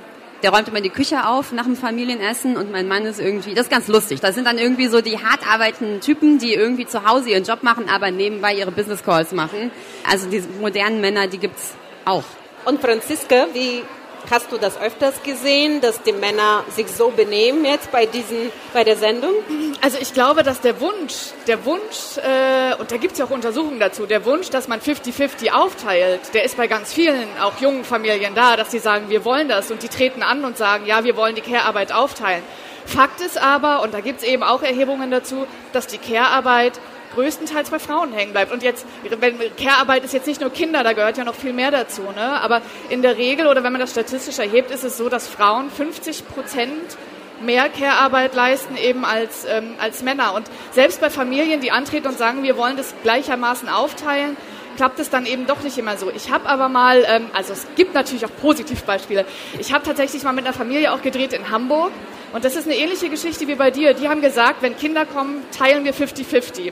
der 0.44 0.52
räumt 0.52 0.68
immer 0.68 0.82
die 0.82 0.90
Küche 0.90 1.28
auf 1.28 1.52
nach 1.52 1.66
dem 1.66 1.76
Familienessen 1.76 2.58
und 2.58 2.72
mein 2.72 2.88
Mann 2.88 3.06
ist 3.06 3.20
irgendwie, 3.20 3.54
das 3.54 3.66
ist 3.66 3.72
ganz 3.72 3.88
lustig. 3.88 4.20
Das 4.22 4.36
sind 4.36 4.46
dann 4.46 4.58
irgendwie 4.58 4.88
so 4.88 5.02
die 5.02 5.20
hart 5.20 5.48
arbeitenden 5.48 6.02
Typen, 6.02 6.40
die 6.40 6.54
irgendwie 6.54 6.86
zu 6.86 7.06
Hause 7.08 7.30
ihren 7.30 7.44
Job 7.44 7.64
machen, 7.64 7.90
aber 7.90 8.12
nebenbei 8.12 8.54
ihre 8.54 8.72
Business 8.72 9.04
Calls 9.04 9.32
machen. 9.32 9.72
Also 10.10 10.30
diese 10.30 10.48
modernen 10.60 11.02
Männer, 11.02 11.28
die 11.28 11.38
gibt's 11.38 11.74
auch. 12.06 12.24
Und 12.66 12.82
Franziska, 12.82 13.48
wie 13.54 13.84
Hast 14.30 14.52
du 14.52 14.58
das 14.58 14.80
öfters 14.80 15.24
gesehen, 15.24 15.82
dass 15.82 16.04
die 16.04 16.14
Männer 16.14 16.64
sich 16.76 16.88
so 16.88 17.10
benehmen 17.10 17.66
jetzt 17.66 17.92
bei 17.92 18.06
diesen, 18.06 18.52
bei 18.74 18.84
der 18.84 18.96
Sendung? 18.96 19.34
Also 19.82 19.98
ich 20.00 20.14
glaube, 20.14 20.44
dass 20.44 20.62
der 20.62 20.80
Wunsch, 20.80 21.32
der 21.48 21.66
Wunsch, 21.66 22.18
äh, 22.18 22.76
und 22.80 22.92
da 22.92 22.98
gibt 22.98 23.14
es 23.14 23.20
ja 23.20 23.26
auch 23.26 23.30
Untersuchungen 23.32 23.80
dazu, 23.80 24.06
der 24.06 24.26
Wunsch, 24.26 24.50
dass 24.50 24.68
man 24.68 24.80
50-50 24.80 25.52
aufteilt, 25.52 26.22
der 26.34 26.44
ist 26.44 26.56
bei 26.56 26.68
ganz 26.68 26.94
vielen, 26.94 27.28
auch 27.42 27.60
jungen 27.60 27.84
Familien 27.84 28.36
da, 28.36 28.56
dass 28.56 28.72
sie 28.72 28.80
sagen, 28.80 29.10
wir 29.10 29.26
wollen 29.26 29.50
das 29.50 29.72
und 29.72 29.84
die 29.84 29.90
treten 29.90 30.24
an 30.24 30.46
und 30.46 30.58
sagen, 30.58 30.86
ja, 30.86 31.04
wir 31.04 31.18
wollen 31.18 31.36
die 31.36 31.42
Care-Arbeit 31.42 31.92
aufteilen. 31.92 32.44
Fakt 32.86 33.22
ist 33.22 33.42
aber, 33.42 33.82
und 33.84 33.94
da 33.94 34.02
gibt 34.02 34.22
es 34.22 34.28
eben 34.28 34.44
auch 34.44 34.64
Erhebungen 34.64 35.12
dazu, 35.12 35.46
dass 35.72 35.88
die 35.88 35.98
Care-Arbeit 35.98 36.74
größtenteils 37.14 37.70
bei 37.70 37.80
Frauen 37.80 38.14
hängen 38.14 38.32
bleibt. 38.32 38.52
Und 38.52 38.64
jetzt, 38.64 38.86
wenn 39.20 39.38
Care-Arbeit 39.56 40.04
ist 40.04 40.14
jetzt 40.14 40.28
nicht 40.28 40.42
nur 40.42 40.50
Kinder, 40.50 40.84
da 40.84 40.94
gehört 40.94 41.18
ja 41.18 41.24
noch 41.24 41.36
viel 41.36 41.54
mehr 41.54 41.72
dazu. 41.72 42.02
Ne? 42.02 42.42
Aber 42.42 42.62
in 42.90 43.02
der 43.02 43.18
Regel 43.18 43.48
oder 43.48 43.64
wenn 43.64 43.72
man 43.72 43.82
das 43.82 43.92
statistisch 43.92 44.40
erhebt, 44.40 44.72
ist 44.72 44.84
es 44.84 44.98
so, 44.98 45.10
dass 45.10 45.28
Frauen 45.28 45.70
50 45.70 46.28
Prozent 46.28 46.98
mehr 47.42 47.70
Care-Arbeit 47.70 48.36
leisten 48.36 48.78
eben 48.78 49.04
als, 49.04 49.46
ähm, 49.46 49.76
als 49.80 50.04
Männer. 50.04 50.34
Und 50.34 50.48
selbst 50.72 51.02
bei 51.02 51.10
Familien, 51.10 51.60
die 51.62 51.72
antreten 51.72 52.08
und 52.08 52.18
sagen, 52.18 52.44
wir 52.44 52.58
wollen 52.58 52.78
das 52.78 52.94
gleichermaßen 53.04 53.68
aufteilen, 53.68 54.38
klappt 54.78 55.00
es 55.00 55.10
dann 55.10 55.26
eben 55.26 55.48
doch 55.48 55.62
nicht 55.64 55.78
immer 55.78 55.98
so. 55.98 56.12
Ich 56.16 56.32
habe 56.32 56.48
aber 56.48 56.70
mal, 56.70 57.04
ähm, 57.08 57.28
also 57.34 57.54
es 57.54 57.68
gibt 57.76 57.94
natürlich 57.94 58.26
auch 58.26 58.36
Positivbeispiele. 58.42 59.26
Ich 59.60 59.74
habe 59.74 59.84
tatsächlich 59.84 60.24
mal 60.24 60.34
mit 60.34 60.46
einer 60.46 60.54
Familie 60.54 60.94
auch 60.94 61.02
gedreht 61.02 61.34
in 61.34 61.50
Hamburg 61.50 61.92
und 62.34 62.46
das 62.46 62.56
ist 62.56 62.66
eine 62.66 62.76
ähnliche 62.76 63.10
Geschichte 63.10 63.48
wie 63.48 63.56
bei 63.56 63.72
dir. 63.72 63.94
Die 63.94 64.08
haben 64.08 64.22
gesagt, 64.22 64.62
wenn 64.62 64.78
Kinder 64.78 65.06
kommen, 65.06 65.44
teilen 65.52 65.84
wir 65.84 65.94
50-50. 65.94 66.72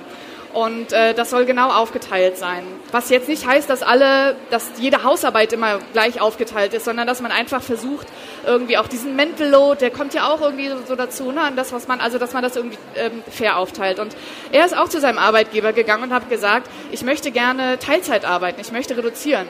Und 0.54 0.94
äh, 0.94 1.14
das 1.14 1.30
soll 1.30 1.46
genau 1.46 1.70
aufgeteilt 1.70 2.38
sein. 2.38 2.64
Was 2.92 3.12
jetzt 3.12 3.30
nicht 3.30 3.46
heißt, 3.46 3.70
dass 3.70 3.84
alle, 3.84 4.36
dass 4.50 4.72
jede 4.80 5.04
Hausarbeit 5.04 5.54
immer 5.54 5.80
gleich 5.94 6.22
aufgeteilt 6.22 6.74
ist, 6.74 6.86
sondern 6.86 7.06
dass 7.06 7.22
man 7.22 7.32
einfach 7.32 7.62
versucht, 7.62 8.08
irgendwie 8.48 8.78
auch 8.78 8.88
diesen 8.88 9.16
Mental 9.16 9.48
Load, 9.48 9.80
der 9.80 9.92
kommt 9.92 10.16
ja 10.16 10.28
auch 10.28 10.42
irgendwie 10.42 10.72
so 10.88 10.96
dazu, 10.96 11.32
ne, 11.32 11.42
an 11.42 11.56
das, 11.56 11.72
was 11.72 11.88
man, 11.88 12.02
also 12.02 12.18
dass 12.18 12.34
man 12.34 12.42
das 12.42 12.56
irgendwie 12.56 12.80
ähm, 12.96 13.22
fair 13.30 13.58
aufteilt. 13.58 14.00
Und 14.00 14.16
er 14.52 14.66
ist 14.66 14.76
auch 14.76 14.90
zu 14.90 15.00
seinem 15.00 15.20
Arbeitgeber 15.20 15.72
gegangen 15.72 16.04
und 16.04 16.14
hat 16.14 16.30
gesagt, 16.30 16.68
ich 16.92 17.04
möchte 17.04 17.30
gerne 17.30 17.78
Teilzeit 17.78 18.26
arbeiten, 18.26 18.60
ich 18.60 18.72
möchte 18.72 18.98
reduzieren. 18.98 19.48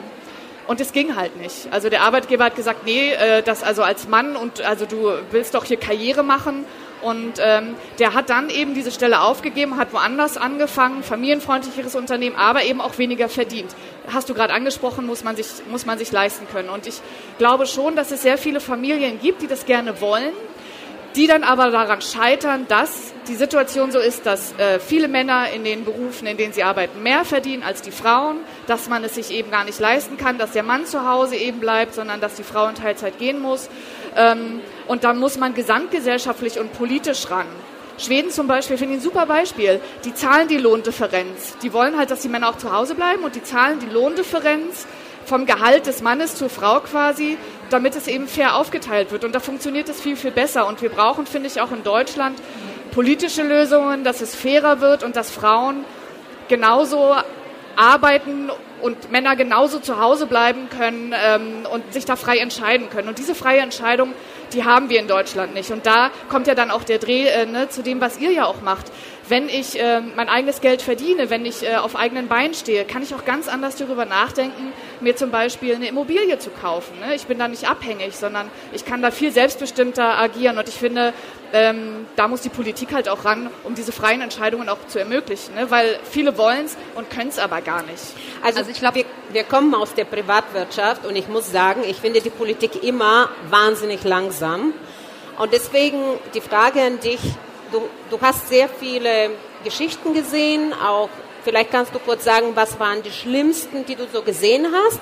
Und 0.70 0.80
es 0.80 0.94
ging 0.94 1.16
halt 1.16 1.36
nicht. 1.36 1.68
Also 1.72 1.90
der 1.90 2.04
Arbeitgeber 2.04 2.46
hat 2.46 2.56
gesagt, 2.56 2.86
nee, 2.86 3.12
äh, 3.14 3.42
das 3.42 3.64
also 3.64 3.82
als 3.82 4.08
Mann 4.08 4.36
und 4.36 4.62
also 4.62 4.86
du 4.86 5.14
willst 5.32 5.56
doch 5.56 5.66
hier 5.66 5.78
Karriere 5.78 6.22
machen 6.22 6.64
und 7.02 7.40
ähm, 7.44 7.74
der 7.98 8.14
hat 8.14 8.30
dann 8.30 8.52
eben 8.52 8.76
diese 8.76 8.92
Stelle 8.92 9.22
aufgegeben, 9.22 9.78
hat 9.78 9.94
woanders 9.94 10.38
angefangen, 10.38 11.02
familienfreundlicheres 11.02 11.96
Unternehmen, 11.96 12.36
aber 12.36 12.66
eben 12.66 12.82
auch 12.82 13.00
weniger 13.00 13.30
verdient. 13.30 13.76
Hast 14.14 14.30
du 14.30 14.36
gerade 14.36 14.54
angesprochen, 14.54 15.08
muss 15.08 15.24
man, 15.24 15.36
sich, 15.36 15.48
muss 15.72 15.88
man 15.88 15.98
sich 15.98 16.12
leisten 16.12 16.46
können. 16.52 16.70
Und 16.70 16.86
ich 16.86 17.02
glaube 17.40 17.66
schon, 17.66 17.96
dass 17.96 18.12
es 18.12 18.22
sehr 18.22 18.38
viele 18.38 18.60
Familien 18.60 19.20
gibt, 19.20 19.42
die 19.42 19.48
das 19.48 19.66
gerne 19.66 20.02
wollen, 20.02 20.34
die 21.16 21.28
dann 21.28 21.44
aber 21.44 21.72
daran 21.72 22.02
scheitern, 22.02 22.66
dass 22.68 23.14
die 23.28 23.36
Situation 23.36 23.92
so 23.92 24.00
ist, 24.00 24.26
dass 24.26 24.54
äh, 24.58 24.80
viele 24.80 25.08
Männer 25.08 25.50
in 25.54 25.64
den 25.64 25.86
Berufen, 25.86 26.28
in 26.28 26.38
denen 26.38 26.54
sie 26.54 26.64
arbeiten, 26.64 27.02
mehr 27.02 27.26
verdienen 27.26 27.64
als 27.64 27.82
die 27.82 27.92
Frauen, 27.92 28.38
dass 28.68 28.90
man 28.90 29.04
es 29.04 29.16
sich 29.16 29.32
eben 29.32 29.52
gar 29.52 29.64
nicht 29.64 29.80
leisten 29.80 30.18
kann, 30.18 30.38
dass 30.38 30.52
der 30.52 30.64
Mann 30.64 30.86
zu 30.86 31.10
Hause 31.10 31.36
eben 31.36 31.60
bleibt, 31.60 31.96
sondern 31.96 32.22
dass 32.22 32.36
die 32.36 32.44
Frau 32.44 32.68
in 32.68 32.76
Teilzeit 32.76 33.18
gehen 33.18 33.40
muss. 33.40 33.70
Ähm, 34.16 34.62
und 34.88 35.04
dann 35.04 35.18
muss 35.18 35.38
man 35.38 35.54
gesamtgesellschaftlich 35.54 36.60
und 36.60 36.74
politisch 36.74 37.30
ran. 37.30 37.48
Schweden 37.98 38.32
zum 38.32 38.48
Beispiel 38.48 38.78
finde 38.78 38.96
ich 38.96 39.02
ein 39.02 39.04
super 39.04 39.26
Beispiel. 39.26 39.82
Die 40.06 40.14
zahlen 40.14 40.48
die 40.48 40.58
Lohndifferenz. 40.58 41.58
Die 41.62 41.74
wollen 41.74 41.98
halt, 41.98 42.12
dass 42.12 42.22
die 42.22 42.30
Männer 42.30 42.50
auch 42.50 42.58
zu 42.58 42.72
Hause 42.72 42.96
bleiben 42.96 43.24
und 43.24 43.36
die 43.36 43.44
zahlen 43.44 43.80
die 43.80 43.88
Lohndifferenz 43.94 44.88
vom 45.26 45.46
Gehalt 45.46 45.86
des 45.86 46.02
Mannes 46.02 46.36
zur 46.36 46.50
Frau 46.50 46.80
quasi, 46.80 47.38
damit 47.74 47.96
es 47.96 48.08
eben 48.08 48.28
fair 48.28 48.56
aufgeteilt 48.56 49.12
wird. 49.12 49.24
Und 49.24 49.34
da 49.34 49.40
funktioniert 49.40 49.90
es 49.90 50.02
viel, 50.02 50.16
viel 50.16 50.32
besser. 50.32 50.68
Und 50.68 50.82
wir 50.82 50.90
brauchen, 50.90 51.26
finde 51.26 51.48
ich, 51.48 51.62
auch 51.62 51.72
in 51.72 51.84
Deutschland 51.84 52.40
politische 52.92 53.44
Lösungen, 53.44 54.04
dass 54.04 54.22
es 54.22 54.36
fairer 54.36 54.82
wird 54.82 55.04
und 55.04 55.16
dass 55.16 55.30
Frauen 55.30 55.86
genauso 56.48 57.16
arbeiten 57.76 58.50
und 58.82 59.12
Männer 59.12 59.36
genauso 59.36 59.80
zu 59.80 60.00
Hause 60.00 60.26
bleiben 60.26 60.70
können 60.70 61.14
ähm, 61.14 61.66
und 61.72 61.94
sich 61.94 62.06
da 62.06 62.16
frei 62.16 62.38
entscheiden 62.38 62.90
können. 62.90 63.08
Und 63.08 63.20
diese 63.20 63.36
freie 63.36 63.60
Entscheidung, 63.60 64.14
die 64.54 64.64
haben 64.64 64.90
wir 64.90 65.00
in 65.00 65.08
Deutschland 65.08 65.54
nicht. 65.54 65.72
Und 65.72 65.86
da 65.86 66.12
kommt 66.30 66.48
ja 66.48 66.56
dann 66.56 66.72
auch 66.72 66.84
der 66.84 66.98
Dreh 66.98 67.28
äh, 67.28 67.46
ne, 67.46 67.70
zu 67.70 67.84
dem, 67.84 68.02
was 68.02 68.20
ihr 68.20 68.32
ja 68.32 68.46
auch 68.46 68.62
macht. 68.62 68.92
Wenn 69.30 69.48
ich 69.48 69.80
äh, 69.80 70.02
mein 70.02 70.28
eigenes 70.28 70.60
Geld 70.60 70.82
verdiene, 70.82 71.30
wenn 71.30 71.46
ich 71.46 71.62
äh, 71.62 71.76
auf 71.76 71.96
eigenen 71.96 72.28
Beinen 72.28 72.56
stehe, 72.56 72.84
kann 72.84 73.04
ich 73.04 73.14
auch 73.14 73.26
ganz 73.26 73.48
anders 73.48 73.76
darüber 73.76 74.06
nachdenken, 74.06 74.74
mir 75.02 75.16
zum 75.16 75.30
Beispiel 75.30 75.76
eine 75.76 75.88
Immobilie 75.88 76.40
zu 76.40 76.50
kaufen. 76.50 77.00
Ne? 77.00 77.14
Ich 77.14 77.28
bin 77.28 77.38
da 77.38 77.48
nicht 77.48 77.70
abhängig, 77.70 78.16
sondern 78.16 78.50
ich 78.74 78.86
kann 78.86 79.04
da 79.04 79.12
viel 79.12 79.32
selbstbestimmter 79.32 80.18
agieren. 80.18 80.58
Und 80.58 80.68
ich 80.68 80.74
finde, 80.74 81.14
ähm, 81.54 82.08
da 82.16 82.28
muss 82.28 82.42
die 82.42 82.50
Politik 82.50 82.92
halt 82.92 83.08
auch 83.08 83.24
ran, 83.24 83.52
um 83.64 83.76
diese 83.76 83.92
freien 83.92 84.22
Entscheidungen 84.22 84.68
auch 84.68 84.80
zu 84.88 84.98
ermöglichen, 84.98 85.54
ne? 85.54 85.70
weil 85.70 86.00
viele 86.10 86.36
wollen 86.38 86.66
es 86.66 86.76
und 86.96 87.12
können 87.12 87.30
es 87.30 87.38
aber 87.38 87.62
gar 87.62 87.84
nicht. 87.84 88.04
Also, 88.42 88.60
also 88.60 88.72
ich 88.72 88.80
glaube, 88.80 88.96
wir, 88.96 89.06
wir 89.32 89.44
kommen 89.44 89.76
aus 89.76 89.94
der 89.94 90.06
Privatwirtschaft 90.06 91.06
und 91.06 91.16
ich 91.16 91.28
muss 91.28 91.52
sagen, 91.52 91.82
ich 91.88 91.98
finde 91.98 92.22
die 92.22 92.32
Politik 92.32 92.84
immer 92.84 93.30
wahnsinnig 93.52 94.04
langsam. 94.04 94.74
Und 95.38 95.54
deswegen 95.54 96.00
die 96.34 96.42
Frage 96.42 96.82
an 96.82 97.00
dich, 97.00 97.20
du, 97.72 97.82
du 98.10 98.22
hast 98.22 98.50
sehr 98.50 98.70
viele 98.70 99.32
Geschichten 99.64 100.14
gesehen, 100.14 100.74
auch 100.74 101.10
vielleicht 101.44 101.72
kannst 101.72 101.94
du 101.94 102.00
kurz 102.00 102.24
sagen, 102.24 102.52
was 102.56 102.80
waren 102.80 103.02
die 103.04 103.12
schlimmsten, 103.12 103.86
die 103.86 103.96
du 103.96 104.06
so 104.12 104.22
gesehen 104.22 104.68
hast 104.86 105.00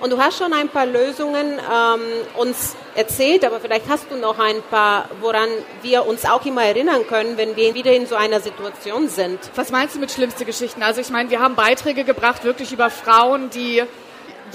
und 0.00 0.10
du 0.10 0.18
hast 0.18 0.38
schon 0.38 0.52
ein 0.52 0.68
paar 0.68 0.86
Lösungen 0.86 1.58
ähm, 1.58 2.00
uns 2.36 2.76
erzählt, 2.94 3.44
aber 3.44 3.60
vielleicht 3.60 3.88
hast 3.88 4.06
du 4.10 4.16
noch 4.16 4.38
ein 4.38 4.62
paar, 4.70 5.08
woran 5.20 5.48
wir 5.82 6.06
uns 6.06 6.24
auch 6.24 6.44
immer 6.44 6.64
erinnern 6.64 7.06
können, 7.06 7.36
wenn 7.36 7.56
wir 7.56 7.74
wieder 7.74 7.92
in 7.92 8.06
so 8.06 8.14
einer 8.14 8.40
Situation 8.40 9.08
sind. 9.08 9.38
Was 9.54 9.70
meinst 9.70 9.94
du 9.94 9.98
mit 9.98 10.10
schlimmste 10.10 10.44
Geschichten? 10.44 10.82
Also 10.82 11.00
ich 11.00 11.10
meine, 11.10 11.30
wir 11.30 11.40
haben 11.40 11.54
Beiträge 11.54 12.04
gebracht 12.04 12.44
wirklich 12.44 12.72
über 12.72 12.90
Frauen, 12.90 13.48
die 13.50 13.82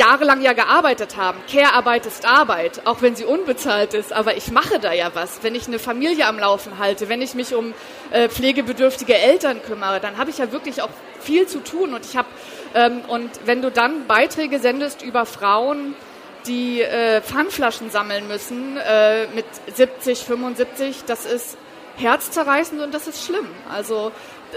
jahrelang 0.02 0.42
ja 0.42 0.54
gearbeitet 0.54 1.16
haben. 1.16 1.38
Care-Arbeit 1.52 2.08
ist 2.08 2.26
Arbeit, 2.26 2.82
auch 2.86 3.02
wenn 3.04 3.16
sie 3.16 3.26
unbezahlt 3.26 3.94
ist. 3.94 4.12
Aber 4.12 4.36
ich 4.36 4.52
mache 4.52 4.80
da 4.80 4.92
ja 4.92 5.12
was. 5.14 5.44
Wenn 5.44 5.54
ich 5.54 5.68
eine 5.68 5.78
Familie 5.78 6.26
am 6.26 6.40
Laufen 6.40 6.80
halte, 6.80 7.08
wenn 7.08 7.22
ich 7.22 7.36
mich 7.36 7.54
um 7.54 7.74
äh, 8.10 8.28
pflegebedürftige 8.28 9.16
Eltern 9.16 9.62
kümmere, 9.62 10.00
dann 10.00 10.18
habe 10.18 10.32
ich 10.32 10.40
ja 10.40 10.52
wirklich 10.52 10.82
auch 10.82 10.90
viel 11.20 11.48
zu 11.48 11.60
tun. 11.60 11.94
Und 11.94 12.04
ich 12.04 12.18
habe 12.18 12.28
ähm, 12.74 13.02
und 13.08 13.30
wenn 13.46 13.62
du 13.62 13.70
dann 13.70 14.08
Beiträge 14.08 14.60
sendest 14.60 15.04
über 15.04 15.26
Frauen, 15.26 15.94
die 16.48 16.82
äh, 16.82 17.22
Pfandflaschen 17.22 17.92
sammeln 17.92 18.28
müssen 18.28 18.78
äh, 18.78 19.28
mit 19.28 19.46
70, 19.76 20.20
75, 20.20 21.04
das 21.06 21.26
ist 21.26 21.58
herzzerreißend 21.98 22.82
und 22.82 22.94
das 22.94 23.08
ist 23.08 23.24
schlimm. 23.24 23.48
Also 23.70 24.12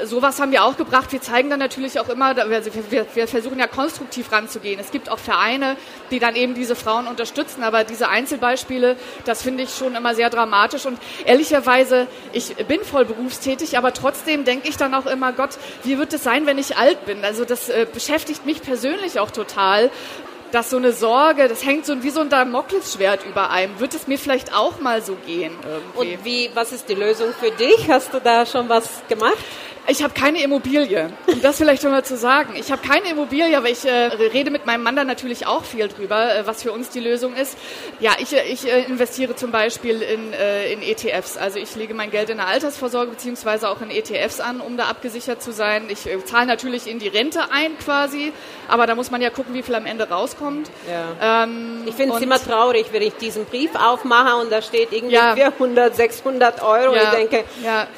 sowas 0.04 0.40
haben 0.40 0.52
wir 0.52 0.64
auch 0.64 0.76
gebracht. 0.76 1.12
Wir 1.12 1.20
zeigen 1.20 1.50
dann 1.50 1.58
natürlich 1.58 1.98
auch 2.00 2.08
immer, 2.08 2.36
wir, 2.36 3.06
wir, 3.14 3.28
versuchen 3.28 3.58
ja 3.58 3.66
konstruktiv 3.66 4.30
ranzugehen. 4.32 4.80
Es 4.80 4.90
gibt 4.90 5.08
auch 5.08 5.18
Vereine, 5.18 5.76
die 6.10 6.18
dann 6.18 6.36
eben 6.36 6.54
diese 6.54 6.76
Frauen 6.76 7.06
unterstützen, 7.06 7.62
aber 7.62 7.84
diese 7.84 8.08
Einzelbeispiele, 8.08 8.96
das 9.24 9.42
finde 9.42 9.64
ich 9.64 9.74
schon 9.74 9.94
immer 9.94 10.14
sehr 10.14 10.30
dramatisch 10.30 10.86
und 10.86 10.98
ehrlicherweise, 11.24 12.06
ich 12.32 12.54
bin 12.66 12.82
voll 12.84 13.04
berufstätig, 13.04 13.78
aber 13.78 13.92
trotzdem 13.92 14.44
denke 14.44 14.68
ich 14.68 14.76
dann 14.76 14.94
auch 14.94 15.06
immer, 15.06 15.32
Gott, 15.32 15.50
wie 15.82 15.98
wird 15.98 16.12
es 16.12 16.22
sein, 16.22 16.46
wenn 16.46 16.58
ich 16.58 16.76
alt 16.76 17.06
bin? 17.06 17.24
Also 17.24 17.44
das 17.44 17.68
äh, 17.68 17.86
beschäftigt 17.92 18.46
mich 18.46 18.62
persönlich 18.62 19.20
auch 19.20 19.30
total 19.30 19.90
dass 20.54 20.70
so 20.70 20.76
eine 20.76 20.92
Sorge, 20.92 21.48
das 21.48 21.64
hängt 21.64 21.84
so 21.84 22.00
wie 22.04 22.10
so 22.10 22.20
ein 22.20 22.28
Damoklesschwert 22.28 23.26
über 23.26 23.50
einem. 23.50 23.80
Wird 23.80 23.92
es 23.94 24.06
mir 24.06 24.18
vielleicht 24.18 24.54
auch 24.54 24.78
mal 24.80 25.02
so 25.02 25.16
gehen? 25.26 25.52
Irgendwie? 25.64 26.14
Und 26.14 26.24
wie, 26.24 26.50
was 26.54 26.70
ist 26.70 26.88
die 26.88 26.94
Lösung 26.94 27.34
für 27.40 27.50
dich? 27.50 27.88
Hast 27.88 28.14
du 28.14 28.20
da 28.20 28.46
schon 28.46 28.68
was 28.68 29.02
gemacht? 29.08 29.36
Ich 29.86 30.02
habe 30.02 30.14
keine 30.14 30.42
Immobilie, 30.42 31.10
um 31.26 31.42
das 31.42 31.58
vielleicht 31.58 31.82
schon 31.82 31.90
mal 31.90 32.04
zu 32.04 32.16
sagen. 32.16 32.54
Ich 32.56 32.72
habe 32.72 32.80
keine 32.86 33.10
Immobilie, 33.10 33.54
aber 33.54 33.68
ich 33.68 33.84
äh, 33.84 34.06
rede 34.32 34.50
mit 34.50 34.64
meinem 34.64 34.82
Mann 34.82 34.96
dann 34.96 35.06
natürlich 35.06 35.46
auch 35.46 35.62
viel 35.62 35.88
drüber, 35.88 36.34
äh, 36.34 36.46
was 36.46 36.62
für 36.62 36.72
uns 36.72 36.88
die 36.88 37.00
Lösung 37.00 37.34
ist. 37.34 37.58
Ja, 38.00 38.12
ich, 38.18 38.32
äh, 38.32 38.44
ich 38.44 38.66
äh, 38.66 38.84
investiere 38.84 39.36
zum 39.36 39.50
Beispiel 39.50 40.00
in, 40.00 40.32
äh, 40.32 40.72
in 40.72 40.82
ETFs. 40.82 41.36
Also 41.36 41.58
ich 41.58 41.76
lege 41.76 41.92
mein 41.92 42.10
Geld 42.10 42.30
in 42.30 42.38
der 42.38 42.46
Altersvorsorge 42.46 43.10
beziehungsweise 43.10 43.68
auch 43.68 43.82
in 43.82 43.90
ETFs 43.90 44.40
an, 44.40 44.62
um 44.62 44.78
da 44.78 44.84
abgesichert 44.84 45.42
zu 45.42 45.52
sein. 45.52 45.84
Ich 45.90 46.06
äh, 46.06 46.24
zahle 46.24 46.46
natürlich 46.46 46.86
in 46.86 46.98
die 46.98 47.08
Rente 47.08 47.40
ein 47.52 47.76
quasi, 47.76 48.32
aber 48.68 48.86
da 48.86 48.94
muss 48.94 49.10
man 49.10 49.20
ja 49.20 49.28
gucken, 49.28 49.52
wie 49.52 49.62
viel 49.62 49.74
am 49.74 49.84
Ende 49.84 50.08
rauskommt. 50.08 50.70
Ja. 50.88 51.44
Ähm, 51.44 51.82
ich 51.84 51.94
finde 51.94 52.16
es 52.16 52.22
immer 52.22 52.42
traurig, 52.42 52.86
wenn 52.92 53.02
ich 53.02 53.14
diesen 53.14 53.44
Brief 53.44 53.74
aufmache 53.74 54.36
und 54.36 54.50
da 54.50 54.62
steht 54.62 54.92
irgendwie 54.92 55.16
ja. 55.16 55.34
400, 55.34 55.94
600 55.94 56.62
Euro. 56.62 56.94
Ja. 56.94 57.02
Ich 57.02 57.10
denke, 57.10 57.44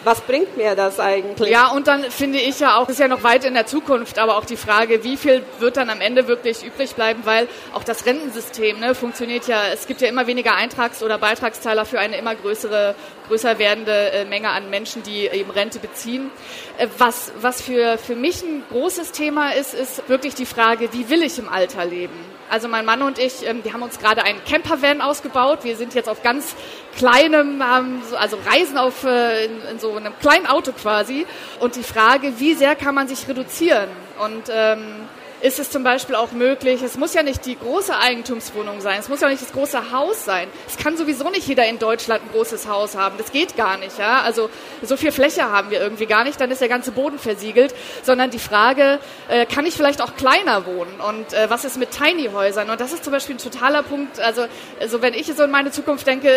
was 0.02 0.20
bringt 0.22 0.56
mir 0.56 0.74
das 0.74 0.98
eigentlich? 0.98 1.50
Ja, 1.50 1.75
und 1.76 1.88
dann 1.88 2.04
finde 2.04 2.38
ich 2.38 2.58
ja 2.58 2.78
auch, 2.78 2.86
das 2.86 2.94
ist 2.94 3.00
ja 3.00 3.08
noch 3.08 3.22
weit 3.22 3.44
in 3.44 3.52
der 3.52 3.66
Zukunft, 3.66 4.18
aber 4.18 4.38
auch 4.38 4.46
die 4.46 4.56
Frage, 4.56 5.04
wie 5.04 5.18
viel 5.18 5.42
wird 5.58 5.76
dann 5.76 5.90
am 5.90 6.00
Ende 6.00 6.26
wirklich 6.26 6.64
übrig 6.64 6.94
bleiben, 6.94 7.20
weil 7.24 7.48
auch 7.74 7.84
das 7.84 8.06
Rentensystem 8.06 8.80
ne, 8.80 8.94
funktioniert 8.94 9.46
ja, 9.46 9.60
es 9.74 9.86
gibt 9.86 10.00
ja 10.00 10.08
immer 10.08 10.26
weniger 10.26 10.54
Eintrags- 10.54 11.02
oder 11.02 11.18
Beitragszahler 11.18 11.84
für 11.84 11.98
eine 11.98 12.16
immer 12.16 12.34
größere, 12.34 12.94
größer 13.28 13.58
werdende 13.58 14.12
äh, 14.12 14.24
Menge 14.24 14.50
an 14.50 14.70
Menschen, 14.70 15.02
die 15.02 15.26
eben 15.26 15.50
Rente 15.50 15.78
beziehen. 15.78 16.30
Äh, 16.78 16.88
was, 16.98 17.32
was 17.40 17.60
für, 17.62 17.98
für 17.98 18.16
mich 18.16 18.42
ein 18.42 18.62
großes 18.70 19.12
Thema 19.12 19.50
ist, 19.50 19.74
ist 19.74 20.08
wirklich 20.08 20.34
die 20.34 20.46
Frage, 20.46 20.92
wie 20.92 21.08
will 21.08 21.22
ich 21.22 21.38
im 21.38 21.48
Alter 21.48 21.84
leben? 21.84 22.14
Also 22.48 22.68
mein 22.68 22.84
Mann 22.84 23.02
und 23.02 23.18
ich, 23.18 23.46
ähm, 23.46 23.64
wir 23.64 23.72
haben 23.72 23.82
uns 23.82 23.98
gerade 23.98 24.22
einen 24.22 24.42
Campervan 24.44 25.00
ausgebaut. 25.00 25.60
Wir 25.62 25.76
sind 25.76 25.94
jetzt 25.94 26.08
auf 26.08 26.22
ganz 26.22 26.54
kleinem, 26.96 27.60
also 27.60 28.38
Reisen 28.46 28.78
auf 28.78 29.04
äh, 29.04 29.46
in, 29.46 29.62
in 29.72 29.78
so 29.78 29.94
einem 29.94 30.12
kleinen 30.20 30.46
Auto 30.46 30.72
quasi. 30.72 31.26
Und 31.60 31.76
die 31.76 31.82
Frage, 31.82 32.38
wie 32.38 32.54
sehr 32.54 32.76
kann 32.76 32.94
man 32.94 33.08
sich 33.08 33.28
reduzieren? 33.28 33.88
Und 34.18 34.44
ähm, 34.50 35.08
ist 35.40 35.58
es 35.58 35.70
zum 35.70 35.84
Beispiel 35.84 36.14
auch 36.14 36.32
möglich, 36.32 36.82
es 36.82 36.96
muss 36.96 37.14
ja 37.14 37.22
nicht 37.22 37.44
die 37.44 37.58
große 37.58 37.96
Eigentumswohnung 37.96 38.80
sein, 38.80 38.98
es 39.00 39.08
muss 39.08 39.20
ja 39.20 39.28
nicht 39.28 39.42
das 39.42 39.52
große 39.52 39.92
Haus 39.92 40.24
sein. 40.24 40.48
Es 40.66 40.76
kann 40.76 40.96
sowieso 40.96 41.28
nicht 41.30 41.46
jeder 41.46 41.66
in 41.66 41.78
Deutschland 41.78 42.22
ein 42.24 42.30
großes 42.32 42.68
Haus 42.68 42.96
haben. 42.96 43.18
Das 43.18 43.32
geht 43.32 43.56
gar 43.56 43.76
nicht. 43.76 43.98
Ja? 43.98 44.22
Also 44.22 44.50
so 44.82 44.96
viel 44.96 45.12
Fläche 45.12 45.50
haben 45.50 45.70
wir 45.70 45.80
irgendwie 45.80 46.06
gar 46.06 46.24
nicht, 46.24 46.40
dann 46.40 46.50
ist 46.50 46.60
der 46.60 46.68
ganze 46.68 46.92
Boden 46.92 47.18
versiegelt. 47.18 47.74
Sondern 48.02 48.30
die 48.30 48.38
Frage, 48.38 48.98
äh, 49.28 49.46
kann 49.46 49.66
ich 49.66 49.74
vielleicht 49.74 50.00
auch 50.00 50.16
kleiner 50.16 50.66
wohnen? 50.66 51.00
Und 51.00 51.32
äh, 51.32 51.50
was 51.50 51.64
ist 51.64 51.76
mit 51.76 51.90
Tiny-Häusern? 51.90 52.70
Und 52.70 52.80
das 52.80 52.92
ist 52.92 53.04
zum 53.04 53.12
Beispiel 53.12 53.36
ein 53.36 53.38
totaler 53.38 53.82
Punkt. 53.82 54.18
Also, 54.20 54.46
also 54.80 55.02
wenn 55.02 55.14
ich 55.14 55.26
so 55.26 55.44
in 55.44 55.50
meine 55.50 55.70
Zukunft 55.70 56.06
denke, 56.06 56.28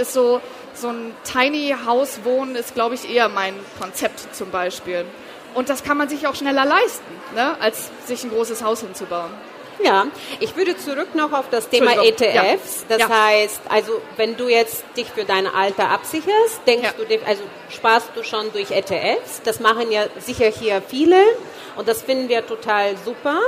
ist 0.00 0.12
so, 0.12 0.40
so 0.74 0.88
ein 0.88 1.14
Tiny-Haus 1.24 2.20
wohnen 2.24 2.56
ist, 2.56 2.74
glaube 2.74 2.94
ich, 2.94 3.10
eher 3.10 3.28
mein 3.28 3.54
Konzept 3.78 4.34
zum 4.34 4.50
Beispiel. 4.50 5.04
Und 5.54 5.68
das 5.68 5.84
kann 5.84 5.96
man 5.96 6.08
sich 6.08 6.26
auch 6.26 6.34
schneller 6.34 6.64
leisten, 6.64 7.04
ne, 7.34 7.56
als 7.60 7.90
sich 8.06 8.24
ein 8.24 8.30
großes 8.30 8.62
Haus 8.62 8.80
hinzubauen. 8.80 9.30
Ja, 9.82 10.06
ich 10.38 10.56
würde 10.56 10.76
zurück 10.76 11.14
noch 11.14 11.32
auf 11.32 11.48
das 11.50 11.68
Thema 11.68 12.04
ETFs. 12.04 12.84
Ja. 12.88 12.96
Das 12.96 12.98
ja. 12.98 13.08
heißt, 13.08 13.62
also 13.68 14.00
wenn 14.16 14.36
du 14.36 14.48
jetzt 14.48 14.84
dich 14.96 15.08
für 15.10 15.24
dein 15.24 15.46
Alter 15.46 15.90
absicherst, 15.90 16.60
denkst 16.66 16.88
ja. 16.98 17.04
du, 17.04 17.26
also 17.26 17.42
sparst 17.68 18.10
du 18.14 18.22
schon 18.22 18.52
durch 18.52 18.70
ETFs. 18.70 19.42
Das 19.44 19.60
machen 19.60 19.90
ja 19.90 20.04
sicher 20.20 20.46
hier 20.46 20.82
viele 20.86 21.20
und 21.76 21.88
das 21.88 22.02
finden 22.02 22.28
wir 22.28 22.46
total 22.46 22.96
super. 23.04 23.38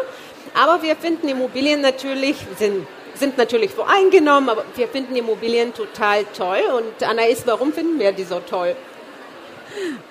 Aber 0.55 0.83
wir 0.83 0.97
finden 0.97 1.29
Immobilien 1.29 1.81
natürlich, 1.81 2.37
sind, 2.59 2.87
sind 3.15 3.39
natürlich 3.39 3.73
voreingenommen, 3.73 4.49
aber 4.49 4.65
wir 4.77 4.89
finden 4.89 5.17
Immobilien 5.17 5.75
total 5.75 6.25
toll. 6.37 6.61
Und 6.77 7.07
Anais, 7.07 7.43
warum 7.45 7.73
finden 7.73 7.99
wir 7.99 8.13
die 8.13 8.25
so 8.25 8.41
toll? 8.41 8.77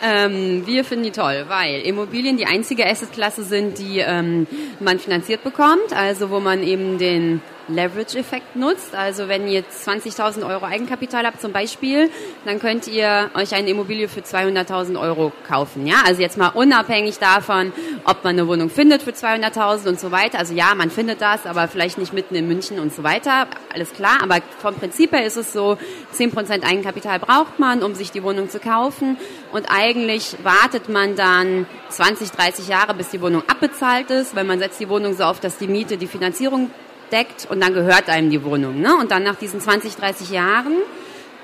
Ähm, 0.02 0.64
wir 0.66 0.84
finden 0.84 1.06
die 1.06 1.12
toll, 1.12 1.46
weil 1.48 1.82
Immobilien 1.82 2.38
die 2.38 2.46
einzige 2.46 2.86
Assetklasse 2.86 3.44
sind, 3.44 3.80
die 3.80 4.00
ähm, 4.00 4.48
man 4.80 5.00
finanziert 5.00 5.44
bekommt, 5.44 5.94
also 5.96 6.30
wo 6.30 6.40
man 6.40 6.64
eben 6.64 6.98
den 6.98 7.42
Leverage-Effekt 7.68 8.56
nutzt. 8.56 8.96
Also 8.96 9.28
wenn 9.28 9.48
ihr 9.48 9.64
20.000 9.64 10.48
Euro 10.48 10.66
Eigenkapital 10.66 11.26
habt 11.26 11.42
zum 11.42 11.52
Beispiel, 11.52 12.10
dann 12.46 12.60
könnt 12.60 12.88
ihr 12.88 13.30
euch 13.34 13.54
eine 13.54 13.70
Immobilie 13.70 14.08
für 14.08 14.22
200.000 14.22 15.00
Euro 15.00 15.32
kaufen. 15.48 15.88
Ja, 15.88 15.98
also 16.06 16.22
jetzt 16.22 16.38
mal 16.38 16.50
unabhängig 16.50 17.20
davon, 17.20 17.72
ob 18.06 18.24
man 18.24 18.34
eine 18.34 18.48
Wohnung 18.48 18.70
findet 18.70 19.04
für 19.04 19.12
200.000 19.12 19.88
und 19.90 20.00
so 20.00 20.12
weiter. 20.12 20.40
Also 20.40 20.54
ja, 20.54 20.76
man 20.76 20.90
findet 20.90 21.22
das, 21.22 21.46
aber 21.46 21.68
vielleicht 21.68 21.98
nicht 21.98 22.14
mitten 22.14 22.36
in 22.36 22.48
München 22.48 22.80
und 22.80 22.94
so 22.94 23.04
weiter. 23.04 23.48
Alles 23.74 23.94
klar. 23.94 24.20
Aber 24.22 24.40
vom 24.60 24.76
Prinzip 24.76 25.12
her 25.12 25.26
ist 25.26 25.38
es 25.38 25.54
so, 25.54 25.78
10% 26.16 26.64
Eigenkapital 26.64 27.20
braucht 27.20 27.60
man, 27.60 27.84
um 27.84 27.96
sich 27.96 28.12
die 28.12 28.24
Wohnung 28.24 28.50
zu 28.50 28.60
kaufen. 28.60 29.18
Und 29.52 29.68
eigentlich 29.70 30.38
wartet 30.44 30.90
man 30.90 31.16
dann 31.16 31.66
20, 31.90 32.32
30 32.32 32.68
Jahre, 32.68 32.94
bis 32.94 33.10
die 33.10 33.22
Wohnung 33.22 33.44
abbezahlt 33.48 34.10
ist, 34.12 34.36
weil 34.36 34.44
man 34.44 34.60
setzt 34.60 34.80
die 34.80 34.90
Wohnung 34.90 35.14
so 35.14 35.24
auf, 35.24 35.40
dass 35.40 35.58
die 35.58 35.68
Miete 35.68 35.98
die 35.98 36.08
Finanzierung 36.08 36.72
deckt 37.14 37.48
und 37.50 37.62
dann 37.62 37.74
gehört 37.74 38.10
einem 38.10 38.30
die 38.30 38.44
Wohnung. 38.44 38.82
Ne? 38.82 38.98
Und 38.98 39.12
dann 39.12 39.24
nach 39.24 39.36
diesen 39.36 39.62
20, 39.62 39.96
30 39.96 40.32
Jahren 40.32 40.74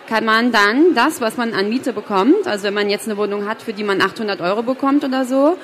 kann 0.10 0.26
man 0.26 0.52
dann 0.52 0.96
das, 0.96 1.22
was 1.22 1.38
man 1.38 1.54
an 1.54 1.70
Miete 1.70 1.94
bekommt, 1.94 2.48
also 2.48 2.64
wenn 2.64 2.74
man 2.74 2.90
jetzt 2.90 3.08
eine 3.08 3.16
Wohnung 3.16 3.48
hat, 3.48 3.62
für 3.62 3.74
die 3.74 3.84
man 3.84 4.02
800 4.02 4.42
Euro 4.42 4.64
bekommt 4.64 5.04
oder 5.04 5.24
so, 5.24 5.58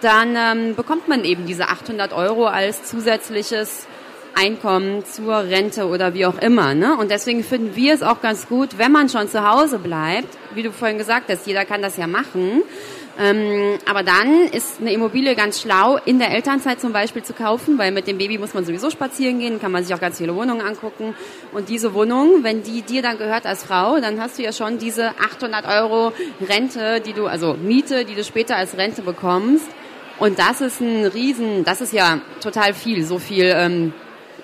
dann 0.00 0.34
ähm, 0.34 0.74
bekommt 0.74 1.06
man 1.06 1.24
eben 1.24 1.44
diese 1.44 1.68
800 1.68 2.14
Euro 2.14 2.46
als 2.46 2.84
zusätzliches 2.84 3.86
Einkommen 4.34 5.04
zur 5.04 5.40
Rente 5.40 5.86
oder 5.86 6.14
wie 6.14 6.24
auch 6.24 6.38
immer. 6.38 6.74
Ne? 6.74 6.96
Und 6.96 7.10
deswegen 7.10 7.44
finden 7.44 7.76
wir 7.76 7.92
es 7.92 8.02
auch 8.02 8.22
ganz 8.22 8.48
gut, 8.48 8.78
wenn 8.78 8.92
man 8.92 9.10
schon 9.10 9.28
zu 9.28 9.46
Hause 9.46 9.78
bleibt, 9.78 10.28
wie 10.54 10.62
du 10.62 10.72
vorhin 10.72 10.96
gesagt 10.96 11.30
hast, 11.30 11.46
jeder 11.46 11.66
kann 11.66 11.82
das 11.82 11.98
ja 11.98 12.06
machen, 12.06 12.62
ähm, 13.20 13.78
aber 13.86 14.02
dann 14.02 14.46
ist 14.50 14.80
eine 14.80 14.94
Immobilie 14.94 15.34
ganz 15.34 15.60
schlau, 15.60 15.98
in 16.06 16.18
der 16.18 16.30
Elternzeit 16.30 16.80
zum 16.80 16.94
Beispiel 16.94 17.22
zu 17.22 17.34
kaufen, 17.34 17.76
weil 17.76 17.92
mit 17.92 18.06
dem 18.06 18.16
Baby 18.16 18.38
muss 18.38 18.54
man 18.54 18.64
sowieso 18.64 18.88
spazieren 18.88 19.38
gehen, 19.38 19.60
kann 19.60 19.70
man 19.70 19.84
sich 19.84 19.94
auch 19.94 20.00
ganz 20.00 20.16
viele 20.16 20.34
Wohnungen 20.34 20.62
angucken. 20.62 21.14
Und 21.52 21.68
diese 21.68 21.92
Wohnung, 21.92 22.42
wenn 22.44 22.62
die 22.62 22.80
dir 22.80 23.02
dann 23.02 23.18
gehört 23.18 23.44
als 23.44 23.64
Frau, 23.64 24.00
dann 24.00 24.18
hast 24.18 24.38
du 24.38 24.42
ja 24.42 24.54
schon 24.54 24.78
diese 24.78 25.10
800 25.20 25.66
Euro 25.66 26.14
Rente, 26.40 27.02
die 27.02 27.12
du, 27.12 27.26
also 27.26 27.58
Miete, 27.60 28.06
die 28.06 28.14
du 28.14 28.24
später 28.24 28.56
als 28.56 28.78
Rente 28.78 29.02
bekommst. 29.02 29.66
Und 30.18 30.38
das 30.38 30.62
ist 30.62 30.80
ein 30.80 31.04
Riesen, 31.04 31.64
das 31.64 31.82
ist 31.82 31.92
ja 31.92 32.22
total 32.42 32.72
viel. 32.72 33.04
So 33.04 33.18
viel 33.18 33.52
ähm, 33.54 33.92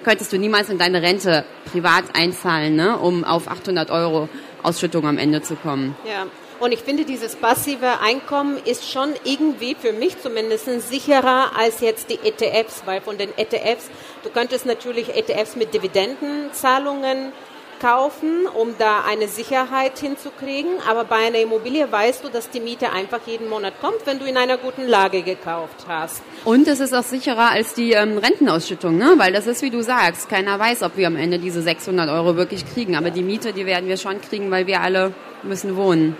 könntest 0.05 0.35
du 0.35 0.39
niemals 0.39 0.69
in 0.69 0.77
deine 0.77 1.01
Rente 1.01 1.47
privat 1.65 2.05
einzahlen, 2.13 2.77
ne, 2.77 2.99
um 2.99 3.25
auf 3.25 3.49
800 3.49 3.91
Euro 3.91 4.29
Ausschüttung 4.63 5.07
am 5.07 5.17
Ende 5.17 5.41
zu 5.41 5.55
kommen. 5.55 5.97
Ja. 6.07 6.27
Und 6.59 6.73
ich 6.73 6.81
finde, 6.81 7.05
dieses 7.05 7.37
passive 7.37 8.01
Einkommen 8.01 8.59
ist 8.65 8.91
schon 8.91 9.11
irgendwie 9.25 9.75
für 9.75 9.93
mich 9.93 10.21
zumindest 10.21 10.67
sicherer 10.89 11.51
als 11.57 11.81
jetzt 11.81 12.09
die 12.11 12.19
ETFs, 12.25 12.83
weil 12.87 13.01
von 13.01 13.19
den 13.19 13.31
ETFs, 13.37 13.91
du 14.23 14.31
könntest 14.31 14.65
natürlich 14.65 15.15
ETFs 15.15 15.57
mit 15.57 15.75
Dividendenzahlungen 15.75 17.33
kaufen, 17.81 18.47
um 18.47 18.75
da 18.79 19.05
eine 19.07 19.29
Sicherheit 19.29 19.99
hinzukriegen. 19.99 20.73
Aber 20.89 21.05
bei 21.05 21.27
einer 21.27 21.41
Immobilie 21.41 21.91
weißt 21.91 22.25
du, 22.25 22.29
dass 22.29 22.51
die 22.51 22.61
Miete 22.61 22.91
einfach 22.93 23.21
jeden 23.27 23.49
Monat 23.49 23.75
kommt, 23.81 24.07
wenn 24.07 24.19
du 24.19 24.25
in 24.25 24.37
einer 24.37 24.57
guten 24.57 24.87
Lage 24.87 25.23
gekauft 25.23 25.85
hast. 25.87 26.23
Und 26.45 26.69
es 26.69 26.81
ist 26.81 26.95
auch 26.95 27.03
sicherer 27.03 27.51
als 27.51 27.75
die 27.75 27.93
ähm, 27.93 28.19
Rentenausschüttung, 28.19 28.97
ne? 28.97 29.15
weil 29.19 29.33
das 29.33 29.47
ist, 29.47 29.63
wie 29.63 29.71
du 29.71 29.83
sagst, 29.83 30.29
keiner 30.29 30.59
weiß, 30.59 30.83
ob 30.83 30.97
wir 30.97 31.07
am 31.07 31.17
Ende 31.17 31.39
diese 31.39 31.63
600 31.63 32.09
Euro 32.09 32.37
wirklich 32.37 32.65
kriegen. 32.73 32.97
Aber 32.97 33.11
die 33.11 33.23
Miete, 33.23 33.53
die 33.53 33.67
werden 33.67 33.89
wir 33.89 33.97
schon 33.97 34.21
kriegen, 34.21 34.51
weil 34.51 34.67
wir 34.67 34.81
alle 34.81 35.13
müssen 35.43 35.77
wohnen. 35.77 36.17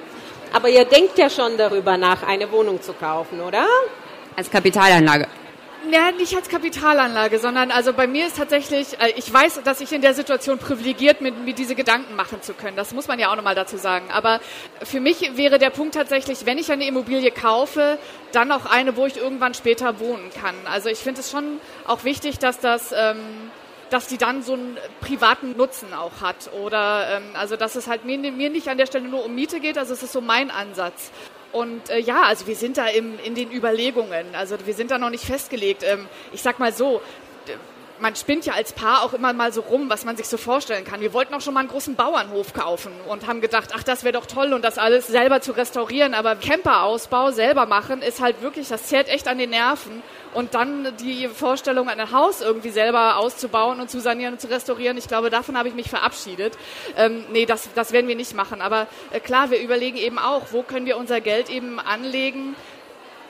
Aber 0.53 0.69
ihr 0.69 0.85
denkt 0.85 1.19
ja 1.19 1.29
schon 1.31 1.57
darüber 1.57 1.97
nach, 1.97 2.23
eine 2.23 2.51
Wohnung 2.51 2.81
zu 2.83 2.93
kaufen, 2.93 3.41
oder? 3.41 3.67
Als 4.37 4.51
Kapitalanlage. 4.51 5.27
Ja, 5.91 6.11
nicht 6.11 6.35
als 6.35 6.49
Kapitalanlage, 6.49 7.39
sondern 7.39 7.71
also 7.71 7.93
bei 7.93 8.09
mir 8.09 8.27
ist 8.27 8.37
tatsächlich, 8.37 9.01
äh, 9.01 9.13
ich 9.15 9.33
weiß, 9.33 9.61
dass 9.63 9.81
ich 9.81 9.93
in 9.93 10.03
der 10.03 10.15
Situation 10.15 10.59
privilegiert 10.59 11.21
bin, 11.21 11.45
mir 11.45 11.55
diese 11.55 11.77
Gedanken 11.77 12.17
machen 12.17 12.43
zu 12.43 12.55
können. 12.55 12.77
Das 12.77 12.93
muss 12.93 13.07
man 13.07 13.21
ja 13.21 13.31
auch 13.31 13.37
nochmal 13.37 13.55
dazu 13.55 13.77
sagen. 13.77 14.07
Aber 14.11 14.41
für 14.83 14.99
mich 14.99 15.37
wäre 15.37 15.61
der 15.61 15.71
Punkt 15.71 15.95
tatsächlich, 15.95 16.45
wenn 16.45 16.59
ich 16.59 16.73
eine 16.73 16.87
Immobilie 16.87 17.31
kaufe, 17.31 17.99
dann 18.33 18.51
auch 18.51 18.67
eine, 18.67 18.97
wo 18.97 19.07
ich 19.07 19.17
irgendwann 19.17 19.55
später 19.55 20.01
wohnen 20.01 20.31
kann. 20.43 20.57
Also 20.65 20.89
ich 20.89 20.99
finde 20.99 21.21
es 21.21 21.31
schon 21.31 21.61
auch 21.87 22.03
wichtig, 22.03 22.41
dass 22.41 22.59
das 22.59 22.93
ähm, 22.93 23.51
dass 23.91 24.07
die 24.09 24.19
dann 24.19 24.43
so 24.43 24.55
einen 24.55 24.77
privaten 25.01 25.57
Nutzen 25.57 25.95
auch 25.95 26.21
hat. 26.21 26.51
Oder 26.53 27.09
ähm, 27.17 27.25
also 27.35 27.57
dass 27.57 27.77
es 27.77 27.87
halt 27.87 28.05
mir, 28.05 28.19
mir 28.19 28.51
nicht 28.51 28.69
an 28.69 28.79
der 28.79 28.87
Stelle 28.87 29.09
nur 29.09 29.25
um 29.25 29.35
Miete 29.35 29.61
geht, 29.61 29.79
also 29.79 29.93
es 29.95 30.03
ist 30.03 30.13
so 30.13 30.21
mein 30.21 30.51
Ansatz. 30.51 31.11
Und 31.53 31.89
äh, 31.89 31.99
ja, 31.99 32.23
also 32.25 32.47
wir 32.47 32.57
sind 32.57 32.77
da 32.77 32.87
im, 32.87 33.19
in 33.25 33.35
den 33.35 33.51
Überlegungen. 33.51 34.35
Also 34.35 34.57
wir 34.65 34.75
sind 34.75 34.91
da 34.91 34.99
noch 34.99 35.11
nicht 35.11 35.25
festgelegt. 35.25 35.83
Ähm, 35.85 36.07
ich 36.33 36.43
sag 36.43 36.59
mal 36.59 36.73
so, 36.73 37.01
man 38.01 38.15
spinnt 38.17 38.47
ja 38.47 38.55
als 38.55 38.73
Paar 38.73 39.03
auch 39.03 39.13
immer 39.13 39.33
mal 39.33 39.53
so 39.53 39.61
rum, 39.61 39.89
was 39.89 40.05
man 40.05 40.17
sich 40.17 40.29
so 40.29 40.37
vorstellen 40.37 40.85
kann. 40.85 41.01
Wir 41.01 41.13
wollten 41.13 41.35
auch 41.35 41.41
schon 41.41 41.55
mal 41.55 41.61
einen 41.61 41.69
großen 41.69 41.95
Bauernhof 41.95 42.53
kaufen 42.53 42.93
und 43.09 43.27
haben 43.27 43.41
gedacht, 43.41 43.71
ach, 43.75 43.83
das 43.83 44.05
wäre 44.05 44.13
doch 44.13 44.27
toll 44.27 44.53
und 44.53 44.65
das 44.65 44.79
alles 44.79 45.07
selber 45.07 45.41
zu 45.41 45.53
restaurieren. 45.53 46.15
Aber 46.15 46.37
Camperausbau 46.37 47.31
selber 47.31 47.67
machen 47.67 48.03
ist 48.03 48.21
halt 48.21 48.43
wirklich, 48.43 48.69
das 48.69 48.85
zählt 48.85 49.09
echt 49.09 49.29
an 49.29 49.39
den 49.39 49.51
Nerven. 49.51 50.03
Und 50.35 50.55
dann 50.55 50.95
die 50.99 51.29
Vorstellung, 51.29 51.89
ein 51.89 52.13
Haus 52.13 52.43
irgendwie 52.43 52.69
selber 52.69 53.17
auszubauen 53.17 53.81
und 53.81 53.91
zu 53.91 54.01
sanieren 54.01 54.35
und 54.35 54.41
zu 54.41 54.51
restaurieren, 54.51 54.99
ich 54.99 55.09
glaube, 55.09 55.31
davon 55.31 55.57
habe 55.57 55.69
ich 55.69 55.75
mich 55.75 55.89
verabschiedet. 55.89 56.59
Ähm, 56.99 57.25
nee, 57.33 57.47
das, 57.47 57.71
das 57.75 57.93
werden 57.93 58.07
wir 58.07 58.17
nicht 58.17 58.35
machen. 58.35 58.61
Aber 58.61 58.87
äh, 59.13 59.21
klar, 59.21 59.51
wir 59.51 59.61
überlegen 59.61 59.97
eben 59.97 60.19
auch, 60.19 60.43
wo 60.51 60.63
können 60.63 60.85
wir 60.85 60.99
unser 60.99 61.23
Geld 61.23 61.49
eben 61.49 61.81
anlegen, 61.81 62.55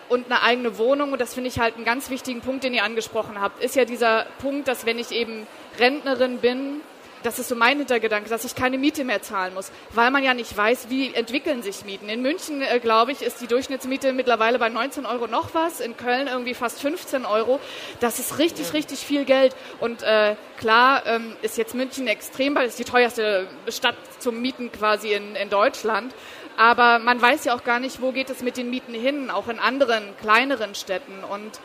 und 0.08 0.26
eine 0.26 0.42
eigene 0.42 0.78
Wohnung. 0.78 1.12
Und 1.12 1.20
das 1.20 1.34
finde 1.34 1.48
ich 1.48 1.58
halt 1.58 1.76
einen 1.76 1.84
ganz 1.84 2.10
wichtigen 2.10 2.40
Punkt, 2.40 2.64
den 2.64 2.74
ihr 2.74 2.84
angesprochen 2.84 3.40
habt, 3.40 3.62
ist 3.62 3.76
ja 3.76 3.84
dieser 3.84 4.26
Punkt, 4.40 4.68
dass 4.68 4.86
wenn 4.86 4.98
ich 4.98 5.10
eben 5.10 5.46
Rentnerin 5.78 6.38
bin, 6.38 6.80
das 7.26 7.40
ist 7.40 7.48
so 7.48 7.56
mein 7.56 7.78
Hintergedanke, 7.78 8.28
dass 8.28 8.44
ich 8.44 8.54
keine 8.54 8.78
Miete 8.78 9.02
mehr 9.02 9.20
zahlen 9.20 9.52
muss, 9.52 9.72
weil 9.90 10.12
man 10.12 10.22
ja 10.22 10.32
nicht 10.32 10.56
weiß, 10.56 10.90
wie 10.90 11.12
entwickeln 11.12 11.60
sich 11.60 11.84
Mieten. 11.84 12.08
In 12.08 12.22
München, 12.22 12.62
äh, 12.62 12.78
glaube 12.78 13.10
ich, 13.10 13.20
ist 13.20 13.40
die 13.40 13.48
Durchschnittsmiete 13.48 14.12
mittlerweile 14.12 14.60
bei 14.60 14.68
19 14.68 15.06
Euro 15.06 15.26
noch 15.26 15.52
was, 15.52 15.80
in 15.80 15.96
Köln 15.96 16.28
irgendwie 16.28 16.54
fast 16.54 16.80
15 16.80 17.26
Euro. 17.26 17.58
Das 17.98 18.20
ist 18.20 18.38
richtig, 18.38 18.72
richtig 18.72 19.00
viel 19.00 19.24
Geld. 19.24 19.56
Und 19.80 20.04
äh, 20.04 20.36
klar 20.56 21.04
ähm, 21.06 21.34
ist 21.42 21.58
jetzt 21.58 21.74
München 21.74 22.06
extrem, 22.06 22.54
weil 22.54 22.68
es 22.68 22.76
die 22.76 22.84
teuerste 22.84 23.48
Stadt 23.68 23.96
zum 24.20 24.40
Mieten 24.40 24.70
quasi 24.70 25.12
in, 25.12 25.34
in 25.34 25.50
Deutschland. 25.50 26.14
Aber 26.56 26.98
man 26.98 27.20
weiß 27.20 27.44
ja 27.44 27.54
auch 27.54 27.64
gar 27.64 27.80
nicht, 27.80 28.00
wo 28.00 28.12
geht 28.12 28.30
es 28.30 28.42
mit 28.42 28.56
den 28.56 28.70
Mieten 28.70 28.94
hin, 28.94 29.30
auch 29.30 29.48
in 29.48 29.58
anderen 29.58 30.16
kleineren 30.20 30.74
Städten. 30.74 31.22
Und 31.24 31.60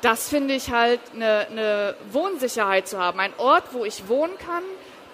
das 0.00 0.28
finde 0.28 0.54
ich 0.54 0.70
halt 0.70 1.00
eine, 1.14 1.46
eine 1.50 1.94
Wohnsicherheit 2.10 2.88
zu 2.88 2.98
haben. 2.98 3.20
Ein 3.20 3.32
Ort, 3.36 3.72
wo 3.72 3.84
ich 3.84 4.08
wohnen 4.08 4.36
kann, 4.38 4.62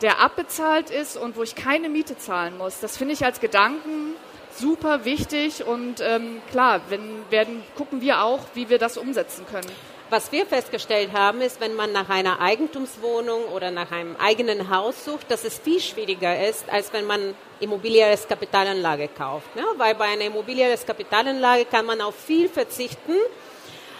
der 0.02 0.20
abbezahlt 0.20 0.90
ist 0.90 1.16
und 1.16 1.36
wo 1.36 1.42
ich 1.42 1.54
keine 1.54 1.88
Miete 1.88 2.16
zahlen 2.18 2.56
muss. 2.58 2.80
Das 2.80 2.96
finde 2.96 3.14
ich 3.14 3.24
als 3.24 3.40
Gedanken 3.40 4.14
super 4.56 5.04
wichtig 5.04 5.64
und 5.64 6.00
ähm, 6.00 6.40
klar, 6.50 6.80
wenn, 6.88 7.30
werden, 7.30 7.62
gucken 7.76 8.00
wir 8.00 8.22
auch, 8.22 8.40
wie 8.54 8.68
wir 8.68 8.78
das 8.78 8.96
umsetzen 8.96 9.44
können. 9.50 9.70
Was 10.08 10.30
wir 10.30 10.46
festgestellt 10.46 11.10
haben, 11.12 11.40
ist, 11.40 11.60
wenn 11.60 11.74
man 11.74 11.90
nach 11.90 12.08
einer 12.08 12.40
Eigentumswohnung 12.40 13.46
oder 13.46 13.72
nach 13.72 13.90
einem 13.90 14.14
eigenen 14.16 14.70
Haus 14.70 15.04
sucht, 15.04 15.28
dass 15.32 15.42
es 15.42 15.58
viel 15.58 15.80
schwieriger 15.80 16.48
ist, 16.48 16.70
als 16.70 16.92
wenn 16.92 17.06
man 17.06 17.34
Immobilie 17.58 18.06
als 18.06 18.28
Kapitalanlage 18.28 19.08
kauft. 19.08 19.56
Ne? 19.56 19.64
Weil 19.76 19.96
bei 19.96 20.04
einer 20.04 20.26
Immobilie 20.26 20.70
als 20.70 20.86
Kapitalanlage 20.86 21.64
kann 21.64 21.86
man 21.86 22.00
auf 22.00 22.14
viel 22.14 22.48
verzichten, 22.48 23.14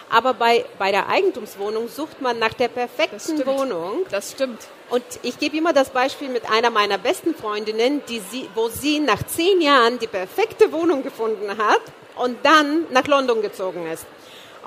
aber 0.09 0.33
bei, 0.33 0.63
bei 0.79 0.91
der 0.91 1.09
Eigentumswohnung 1.09 1.89
sucht 1.89 2.21
man 2.21 2.39
nach 2.39 2.53
der 2.53 2.69
perfekten 2.69 3.37
das 3.37 3.45
Wohnung. 3.45 4.05
Das 4.09 4.31
stimmt. 4.31 4.61
Und 4.89 5.03
ich 5.23 5.37
gebe 5.37 5.57
immer 5.57 5.73
das 5.73 5.89
Beispiel 5.89 6.29
mit 6.29 6.49
einer 6.49 6.69
meiner 6.69 6.97
besten 6.97 7.35
Freundinnen, 7.35 8.01
die 8.07 8.21
sie, 8.31 8.49
wo 8.55 8.69
sie 8.69 9.01
nach 9.01 9.23
zehn 9.23 9.59
Jahren 9.59 9.99
die 9.99 10.07
perfekte 10.07 10.71
Wohnung 10.71 11.03
gefunden 11.03 11.49
hat 11.57 11.81
und 12.15 12.37
dann 12.45 12.85
nach 12.91 13.05
London 13.07 13.41
gezogen 13.41 13.85
ist. 13.91 14.05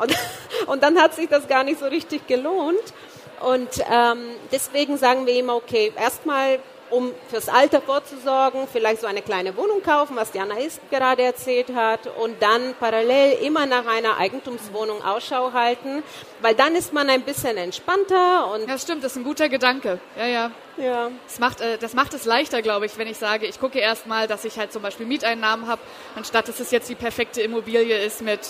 Und, 0.00 0.14
und 0.66 0.82
dann 0.82 0.98
hat 1.00 1.14
sich 1.14 1.28
das 1.28 1.48
gar 1.48 1.64
nicht 1.64 1.80
so 1.80 1.86
richtig 1.86 2.26
gelohnt. 2.26 2.94
Und 3.40 3.68
ähm, 3.90 4.18
deswegen 4.52 4.98
sagen 4.98 5.26
wir 5.26 5.34
immer, 5.34 5.56
okay, 5.56 5.92
erstmal 5.96 6.58
um 6.90 7.12
fürs 7.28 7.48
Alter 7.48 7.80
vorzusorgen, 7.80 8.66
vielleicht 8.70 9.00
so 9.00 9.06
eine 9.06 9.22
kleine 9.22 9.56
Wohnung 9.56 9.82
kaufen, 9.82 10.16
was 10.16 10.32
Diana 10.32 10.58
Ist 10.58 10.80
gerade 10.90 11.22
erzählt 11.22 11.74
hat, 11.74 12.00
und 12.18 12.42
dann 12.42 12.74
parallel 12.78 13.38
immer 13.44 13.66
nach 13.66 13.86
einer 13.86 14.18
Eigentumswohnung 14.18 15.02
Ausschau 15.02 15.52
halten, 15.52 16.02
weil 16.42 16.54
dann 16.54 16.74
ist 16.74 16.92
man 16.92 17.08
ein 17.08 17.22
bisschen 17.22 17.56
entspannter 17.56 18.52
und 18.52 18.68
ja, 18.68 18.78
stimmt, 18.78 19.04
das 19.04 19.12
ist 19.12 19.18
ein 19.18 19.24
guter 19.24 19.48
Gedanke. 19.48 19.98
Ja, 20.18 20.26
ja. 20.26 20.50
Ja. 20.76 21.10
Das 21.26 21.38
macht, 21.38 21.60
äh, 21.60 21.78
das 21.78 21.94
macht 21.94 22.14
es 22.14 22.24
leichter, 22.24 22.62
glaube 22.62 22.86
ich, 22.86 22.96
wenn 22.96 23.06
ich 23.06 23.18
sage, 23.18 23.46
ich 23.46 23.60
gucke 23.60 23.78
erstmal, 23.78 24.26
dass 24.26 24.44
ich 24.44 24.58
halt 24.58 24.72
zum 24.72 24.82
Beispiel 24.82 25.06
Mieteinnahmen 25.06 25.68
habe, 25.68 25.82
anstatt 26.16 26.48
dass 26.48 26.58
es 26.58 26.70
jetzt 26.70 26.88
die 26.88 26.94
perfekte 26.94 27.42
Immobilie 27.42 27.98
ist 27.98 28.22
mit 28.22 28.40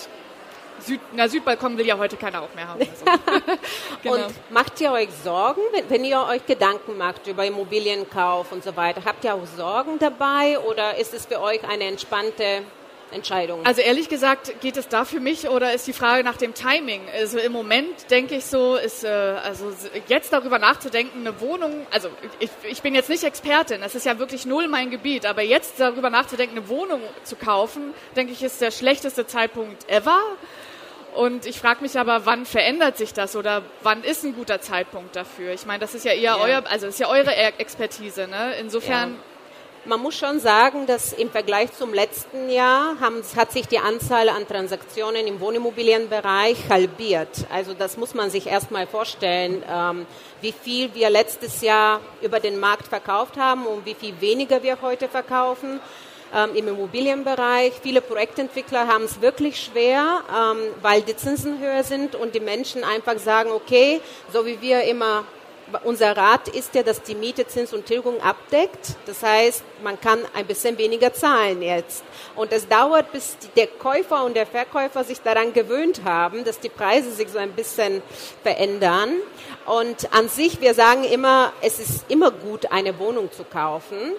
Süd, 0.81 0.99
na, 1.13 1.27
Südbalkon 1.27 1.77
will 1.77 1.85
ja 1.85 1.97
heute 1.97 2.17
keiner 2.17 2.41
auch 2.41 2.53
mehr 2.55 2.67
haben. 2.67 2.81
Also. 2.81 3.05
genau. 4.03 4.15
Und 4.15 4.51
macht 4.51 4.79
ihr 4.81 4.91
euch 4.91 5.09
Sorgen, 5.23 5.61
wenn, 5.71 5.89
wenn, 5.89 6.05
ihr 6.05 6.21
euch 6.29 6.45
Gedanken 6.45 6.97
macht 6.97 7.27
über 7.27 7.45
Immobilienkauf 7.45 8.51
und 8.51 8.63
so 8.63 8.75
weiter? 8.75 9.03
Habt 9.05 9.23
ihr 9.23 9.33
auch 9.33 9.45
Sorgen 9.57 9.99
dabei 9.99 10.59
oder 10.59 10.97
ist 10.97 11.13
es 11.13 11.25
für 11.25 11.41
euch 11.41 11.63
eine 11.67 11.85
entspannte 11.85 12.63
Entscheidung? 13.11 13.65
Also 13.65 13.81
ehrlich 13.81 14.09
gesagt, 14.09 14.61
geht 14.61 14.77
es 14.77 14.87
da 14.87 15.05
für 15.05 15.19
mich 15.19 15.49
oder 15.49 15.73
ist 15.73 15.87
die 15.87 15.93
Frage 15.93 16.23
nach 16.23 16.37
dem 16.37 16.53
Timing? 16.53 17.01
Also 17.13 17.37
im 17.39 17.51
Moment 17.51 18.09
denke 18.09 18.35
ich 18.35 18.45
so, 18.45 18.75
ist 18.75 19.03
äh, 19.03 19.07
also 19.07 19.71
jetzt 20.07 20.33
darüber 20.33 20.59
nachzudenken, 20.59 21.19
eine 21.19 21.39
Wohnung, 21.39 21.85
also 21.91 22.09
ich, 22.39 22.49
ich 22.69 22.81
bin 22.81 22.95
jetzt 22.95 23.09
nicht 23.09 23.23
Expertin, 23.23 23.81
das 23.81 23.95
ist 23.95 24.05
ja 24.05 24.17
wirklich 24.19 24.45
null 24.45 24.67
mein 24.67 24.89
Gebiet, 24.89 25.25
aber 25.25 25.41
jetzt 25.41 25.79
darüber 25.79 26.09
nachzudenken, 26.09 26.57
eine 26.57 26.69
Wohnung 26.69 27.01
zu 27.23 27.35
kaufen, 27.35 27.93
denke 28.15 28.33
ich, 28.33 28.43
ist 28.43 28.61
der 28.61 28.71
schlechteste 28.71 29.27
Zeitpunkt 29.27 29.89
ever. 29.89 30.19
Und 31.15 31.45
ich 31.45 31.59
frage 31.59 31.81
mich 31.81 31.99
aber, 31.99 32.25
wann 32.25 32.45
verändert 32.45 32.97
sich 32.97 33.13
das 33.13 33.35
oder 33.35 33.63
wann 33.83 34.03
ist 34.03 34.23
ein 34.23 34.33
guter 34.33 34.61
Zeitpunkt 34.61 35.15
dafür? 35.15 35.53
Ich 35.53 35.65
meine, 35.65 35.79
das 35.79 35.93
ist 35.93 36.05
ja 36.05 36.13
eher 36.13 36.21
ja. 36.21 36.37
euer, 36.37 36.63
also 36.69 36.87
ist 36.87 36.99
ja 36.99 37.09
eure 37.09 37.35
Expertise. 37.35 38.27
Ne? 38.27 38.55
Insofern. 38.59 39.13
Ja. 39.13 39.19
Man 39.83 39.99
muss 39.99 40.15
schon 40.15 40.39
sagen, 40.39 40.85
dass 40.85 41.11
im 41.11 41.31
Vergleich 41.31 41.73
zum 41.73 41.91
letzten 41.91 42.51
Jahr 42.51 42.99
haben, 42.99 43.23
hat 43.35 43.51
sich 43.51 43.67
die 43.67 43.79
Anzahl 43.79 44.29
an 44.29 44.47
Transaktionen 44.47 45.25
im 45.25 45.39
Wohnimmobilienbereich 45.39 46.69
halbiert. 46.69 47.47
Also 47.51 47.73
das 47.73 47.97
muss 47.97 48.13
man 48.13 48.29
sich 48.29 48.45
erstmal 48.45 48.85
vorstellen, 48.85 49.63
ähm, 49.67 50.05
wie 50.41 50.51
viel 50.51 50.93
wir 50.93 51.09
letztes 51.09 51.61
Jahr 51.61 51.99
über 52.21 52.39
den 52.39 52.59
Markt 52.59 52.89
verkauft 52.89 53.37
haben 53.37 53.65
und 53.65 53.83
wie 53.87 53.95
viel 53.95 54.13
weniger 54.21 54.61
wir 54.61 54.83
heute 54.83 55.09
verkaufen 55.09 55.79
ähm, 56.33 56.55
im 56.55 56.67
Immobilienbereich. 56.67 57.73
Viele 57.81 58.01
Projektentwickler 58.01 58.87
haben 58.87 59.03
es 59.03 59.21
wirklich 59.21 59.59
schwer, 59.63 60.21
ähm, 60.29 60.57
weil 60.81 61.01
die 61.01 61.15
Zinsen 61.15 61.59
höher 61.59 61.83
sind 61.83 62.15
und 62.15 62.35
die 62.35 62.39
Menschen 62.39 62.83
einfach 62.83 63.17
sagen, 63.17 63.51
okay, 63.51 64.01
so 64.31 64.45
wie 64.45 64.61
wir 64.61 64.83
immer 64.83 65.23
unser 65.83 66.15
Rat 66.15 66.47
ist 66.49 66.75
ja, 66.75 66.83
dass 66.83 67.01
die 67.01 67.15
Miete 67.15 67.47
Zins 67.47 67.73
und 67.73 67.85
Tilgung 67.85 68.21
abdeckt. 68.21 68.95
Das 69.05 69.23
heißt, 69.23 69.63
man 69.83 69.99
kann 69.99 70.19
ein 70.33 70.45
bisschen 70.45 70.77
weniger 70.77 71.13
zahlen 71.13 71.61
jetzt. 71.61 72.03
Und 72.35 72.51
es 72.51 72.67
dauert, 72.67 73.11
bis 73.11 73.37
der 73.55 73.67
Käufer 73.67 74.25
und 74.25 74.35
der 74.35 74.45
Verkäufer 74.45 75.03
sich 75.03 75.21
daran 75.21 75.53
gewöhnt 75.53 76.01
haben, 76.03 76.43
dass 76.43 76.59
die 76.59 76.69
Preise 76.69 77.11
sich 77.11 77.29
so 77.29 77.37
ein 77.37 77.51
bisschen 77.51 78.01
verändern. 78.43 79.11
Und 79.65 80.13
an 80.13 80.29
sich, 80.29 80.61
wir 80.61 80.73
sagen 80.73 81.03
immer, 81.03 81.53
es 81.61 81.79
ist 81.79 82.05
immer 82.09 82.31
gut, 82.31 82.71
eine 82.71 82.97
Wohnung 82.99 83.31
zu 83.31 83.43
kaufen. 83.43 84.13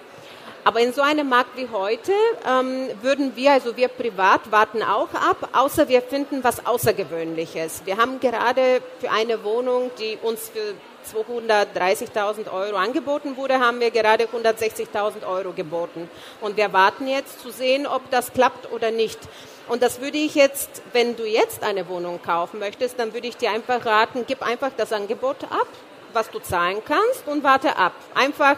Aber 0.65 0.79
in 0.79 0.93
so 0.93 1.01
einem 1.01 1.27
Markt 1.27 1.57
wie 1.57 1.67
heute 1.71 2.13
ähm, 2.47 2.89
würden 3.01 3.35
wir, 3.35 3.51
also 3.51 3.75
wir 3.75 3.89
privat, 3.89 4.49
warten 4.51 4.81
auch 4.81 5.13
ab, 5.13 5.49
außer 5.51 5.89
wir 5.89 6.01
finden 6.01 6.43
was 6.43 6.65
Außergewöhnliches. 6.65 7.81
Wir 7.85 7.97
haben 7.97 8.19
gerade 8.21 8.81
für 8.99 9.11
eine 9.11 9.43
Wohnung, 9.43 9.91
die 9.99 10.17
uns 10.21 10.49
für 10.49 10.73
230.000 11.03 12.51
Euro 12.51 12.77
angeboten 12.77 13.35
wurde, 13.35 13.59
haben 13.59 13.81
wir 13.81 13.91
gerade 13.91 14.25
160.000 14.25 15.27
Euro 15.27 15.51
geboten. 15.51 16.09
Und 16.39 16.55
wir 16.55 16.71
warten 16.71 17.07
jetzt 17.07 17.41
zu 17.41 17.51
sehen, 17.51 17.85
ob 17.85 18.09
das 18.09 18.31
klappt 18.31 18.71
oder 18.71 18.89
nicht. 18.89 19.19
Und 19.67 19.81
das 19.83 19.99
würde 19.99 20.17
ich 20.17 20.35
jetzt, 20.35 20.81
wenn 20.93 21.15
du 21.15 21.25
jetzt 21.25 21.63
eine 21.63 21.87
Wohnung 21.89 22.21
kaufen 22.21 22.59
möchtest, 22.59 22.99
dann 22.99 23.13
würde 23.13 23.27
ich 23.27 23.35
dir 23.35 23.51
einfach 23.51 23.85
raten, 23.85 24.23
gib 24.27 24.41
einfach 24.41 24.71
das 24.77 24.93
Angebot 24.93 25.43
ab, 25.43 25.67
was 26.13 26.29
du 26.29 26.39
zahlen 26.39 26.81
kannst 26.85 27.27
und 27.27 27.43
warte 27.43 27.75
ab. 27.75 27.93
Einfach 28.13 28.57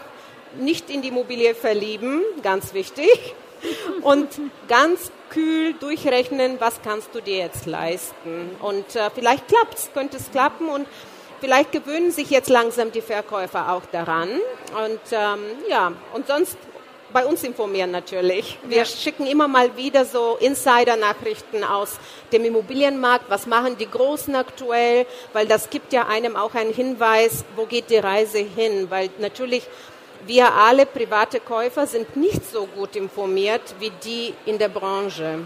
nicht 0.58 0.90
in 0.90 1.02
die 1.02 1.08
Immobilie 1.08 1.54
verlieben, 1.54 2.22
ganz 2.42 2.74
wichtig. 2.74 3.34
Und 4.02 4.28
ganz 4.68 5.10
kühl 5.30 5.72
durchrechnen, 5.74 6.60
was 6.60 6.82
kannst 6.82 7.14
du 7.14 7.20
dir 7.20 7.38
jetzt 7.38 7.66
leisten. 7.66 8.50
Und 8.60 8.94
äh, 8.94 9.10
vielleicht 9.14 9.48
klappt's, 9.48 9.90
könnte 9.92 10.18
es 10.18 10.30
klappen 10.30 10.68
und 10.68 10.86
vielleicht 11.40 11.72
gewöhnen 11.72 12.10
sich 12.10 12.30
jetzt 12.30 12.50
langsam 12.50 12.92
die 12.92 13.00
Verkäufer 13.00 13.72
auch 13.72 13.84
daran. 13.90 14.28
Und 14.84 15.00
ähm, 15.10 15.40
ja, 15.68 15.92
und 16.12 16.26
sonst 16.26 16.56
bei 17.12 17.24
uns 17.24 17.42
informieren 17.44 17.90
natürlich. 17.90 18.58
Wir 18.64 18.78
ja. 18.78 18.84
schicken 18.84 19.26
immer 19.26 19.48
mal 19.48 19.76
wieder 19.76 20.04
so 20.04 20.36
Insider-Nachrichten 20.40 21.64
aus 21.64 21.98
dem 22.32 22.44
Immobilienmarkt. 22.44 23.30
Was 23.30 23.46
machen 23.46 23.78
die 23.78 23.88
Großen 23.88 24.34
aktuell? 24.34 25.06
Weil 25.32 25.46
das 25.46 25.70
gibt 25.70 25.92
ja 25.92 26.06
einem 26.08 26.36
auch 26.36 26.54
einen 26.54 26.74
Hinweis, 26.74 27.44
wo 27.54 27.64
geht 27.64 27.90
die 27.90 27.96
Reise 27.96 28.38
hin? 28.38 28.88
Weil 28.90 29.10
natürlich 29.18 29.66
wir 30.26 30.52
alle 30.52 30.86
private 30.86 31.40
Käufer 31.40 31.86
sind 31.86 32.16
nicht 32.16 32.44
so 32.50 32.66
gut 32.66 32.96
informiert 32.96 33.74
wie 33.78 33.92
die 34.04 34.34
in 34.44 34.58
der 34.58 34.68
Branche. 34.68 35.40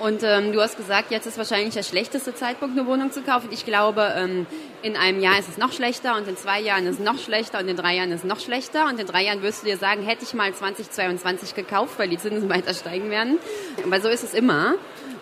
Und 0.00 0.24
ähm, 0.24 0.52
du 0.52 0.60
hast 0.60 0.76
gesagt, 0.76 1.12
jetzt 1.12 1.26
ist 1.26 1.38
wahrscheinlich 1.38 1.74
der 1.74 1.84
schlechteste 1.84 2.34
Zeitpunkt, 2.34 2.76
eine 2.76 2.86
Wohnung 2.86 3.12
zu 3.12 3.22
kaufen. 3.22 3.48
Ich 3.52 3.64
glaube, 3.64 4.12
ähm, 4.16 4.46
in 4.82 4.96
einem 4.96 5.20
Jahr 5.20 5.38
ist 5.38 5.48
es 5.48 5.56
noch 5.56 5.72
schlechter 5.72 6.16
und 6.16 6.26
in 6.26 6.36
zwei 6.36 6.60
Jahren 6.60 6.86
ist 6.86 6.98
es 6.98 7.04
noch 7.04 7.18
schlechter 7.18 7.60
und 7.60 7.68
in 7.68 7.76
drei 7.76 7.94
Jahren 7.94 8.10
ist 8.10 8.24
es 8.24 8.24
noch 8.24 8.40
schlechter. 8.40 8.86
Und 8.88 8.98
in 8.98 9.06
drei 9.06 9.24
Jahren 9.24 9.42
wirst 9.42 9.62
du 9.62 9.66
dir 9.66 9.76
sagen, 9.76 10.02
hätte 10.02 10.24
ich 10.24 10.34
mal 10.34 10.52
2022 10.52 11.54
gekauft, 11.54 11.98
weil 11.98 12.08
die 12.08 12.18
Zinsen 12.18 12.48
weiter 12.50 12.74
steigen 12.74 13.08
werden. 13.10 13.38
Weil 13.84 14.02
so 14.02 14.08
ist 14.08 14.24
es 14.24 14.34
immer. 14.34 14.74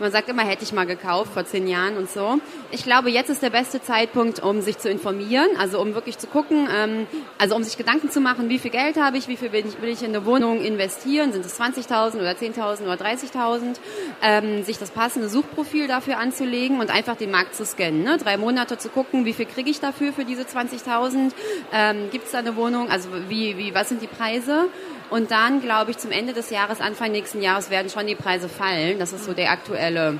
Man 0.02 0.10
sagt 0.10 0.28
immer, 0.28 0.42
hätte 0.42 0.64
ich 0.64 0.72
mal 0.72 0.84
gekauft 0.84 1.32
vor 1.32 1.44
zehn 1.44 1.68
Jahren 1.68 1.96
und 1.96 2.10
so. 2.10 2.40
Ich 2.72 2.82
glaube, 2.82 3.08
jetzt 3.08 3.30
ist 3.30 3.40
der 3.40 3.50
beste 3.50 3.80
Zeitpunkt, 3.80 4.42
um 4.42 4.60
sich 4.60 4.76
zu 4.78 4.90
informieren, 4.90 5.46
also 5.60 5.80
um 5.80 5.94
wirklich 5.94 6.18
zu 6.18 6.26
gucken, 6.26 6.66
ähm, 6.76 7.06
also 7.38 7.54
um 7.54 7.62
sich 7.62 7.78
Gedanken 7.78 8.10
zu 8.10 8.20
machen, 8.20 8.48
wie 8.48 8.58
viel 8.58 8.72
Geld 8.72 8.96
habe 8.96 9.16
ich, 9.16 9.28
wie 9.28 9.36
viel 9.36 9.52
will 9.52 9.64
ich, 9.64 9.80
will 9.80 9.90
ich 9.90 10.02
in 10.02 10.08
eine 10.08 10.26
Wohnung 10.26 10.60
investieren, 10.60 11.32
sind 11.32 11.46
es 11.46 11.56
20.000 11.60 12.16
oder 12.16 12.32
10.000 12.32 12.82
oder 12.82 12.94
30.000, 12.94 13.76
ähm, 14.22 14.64
sich 14.64 14.76
das 14.76 14.90
passende 14.90 15.28
Suchprofil 15.28 15.86
dafür 15.86 16.18
anzulegen 16.18 16.80
und 16.80 16.90
einfach 16.90 17.16
den 17.16 17.30
Markt 17.30 17.54
zu 17.54 17.64
scannen. 17.64 18.02
Ne? 18.02 18.18
Drei 18.18 18.38
Monate 18.38 18.78
zu 18.78 18.88
gucken, 18.88 19.24
wie 19.24 19.32
viel 19.32 19.46
kriege 19.46 19.70
ich 19.70 19.78
dafür 19.78 20.12
für 20.12 20.24
diese 20.24 20.42
20.000, 20.42 21.30
ähm, 21.72 22.10
gibt 22.10 22.26
es 22.26 22.32
da 22.32 22.38
eine 22.38 22.56
Wohnung, 22.56 22.90
also 22.90 23.08
wie, 23.28 23.56
wie, 23.56 23.72
was 23.72 23.88
sind 23.88 24.02
die 24.02 24.08
Preise 24.08 24.64
und 25.12 25.30
dann, 25.30 25.60
glaube 25.60 25.92
ich, 25.92 25.98
zum 25.98 26.10
Ende 26.10 26.32
des 26.32 26.50
Jahres, 26.50 26.80
Anfang 26.80 27.12
nächsten 27.12 27.40
Jahres 27.40 27.70
werden 27.70 27.90
schon 27.90 28.06
die 28.06 28.16
Preise 28.16 28.48
fallen. 28.48 28.98
Das 28.98 29.12
ist 29.12 29.24
so 29.24 29.32
der 29.32 29.50
aktuelle 29.50 30.18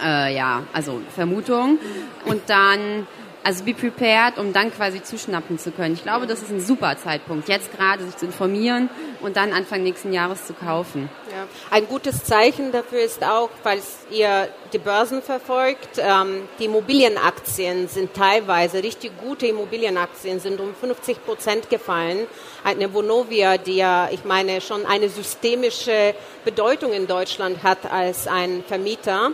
Äh, 0.00 0.34
ja, 0.36 0.62
also 0.72 1.00
Vermutung. 1.14 1.78
Und 2.24 2.42
dann 2.46 3.06
also 3.48 3.64
be 3.64 3.72
prepared, 3.72 4.36
um 4.36 4.52
dann 4.52 4.70
quasi 4.70 5.02
zuschnappen 5.02 5.58
zu 5.58 5.70
können. 5.70 5.94
Ich 5.94 6.02
glaube, 6.02 6.26
das 6.26 6.42
ist 6.42 6.50
ein 6.50 6.60
super 6.60 6.98
Zeitpunkt, 6.98 7.48
jetzt 7.48 7.74
gerade 7.74 8.04
sich 8.04 8.14
zu 8.14 8.26
informieren 8.26 8.90
und 9.22 9.38
dann 9.38 9.54
Anfang 9.54 9.82
nächsten 9.82 10.12
Jahres 10.12 10.46
zu 10.46 10.52
kaufen. 10.52 11.08
Ja. 11.30 11.46
Ein 11.70 11.86
gutes 11.86 12.24
Zeichen 12.24 12.72
dafür 12.72 13.00
ist 13.00 13.24
auch, 13.24 13.48
falls 13.62 14.00
ihr 14.10 14.48
die 14.74 14.78
Börsen 14.78 15.22
verfolgt, 15.22 15.96
ähm, 15.96 16.46
die 16.58 16.66
Immobilienaktien 16.66 17.88
sind 17.88 18.12
teilweise, 18.12 18.82
richtig 18.82 19.12
gute 19.18 19.46
Immobilienaktien 19.46 20.40
sind 20.40 20.60
um 20.60 20.74
50 20.74 21.24
Prozent 21.24 21.70
gefallen. 21.70 22.26
Eine 22.64 22.92
Vonovia, 22.92 23.56
die 23.56 23.76
ja, 23.76 24.10
ich 24.12 24.26
meine, 24.26 24.60
schon 24.60 24.84
eine 24.84 25.08
systemische 25.08 26.14
Bedeutung 26.44 26.92
in 26.92 27.06
Deutschland 27.06 27.62
hat 27.62 27.90
als 27.90 28.26
ein 28.26 28.62
Vermieter, 28.68 29.32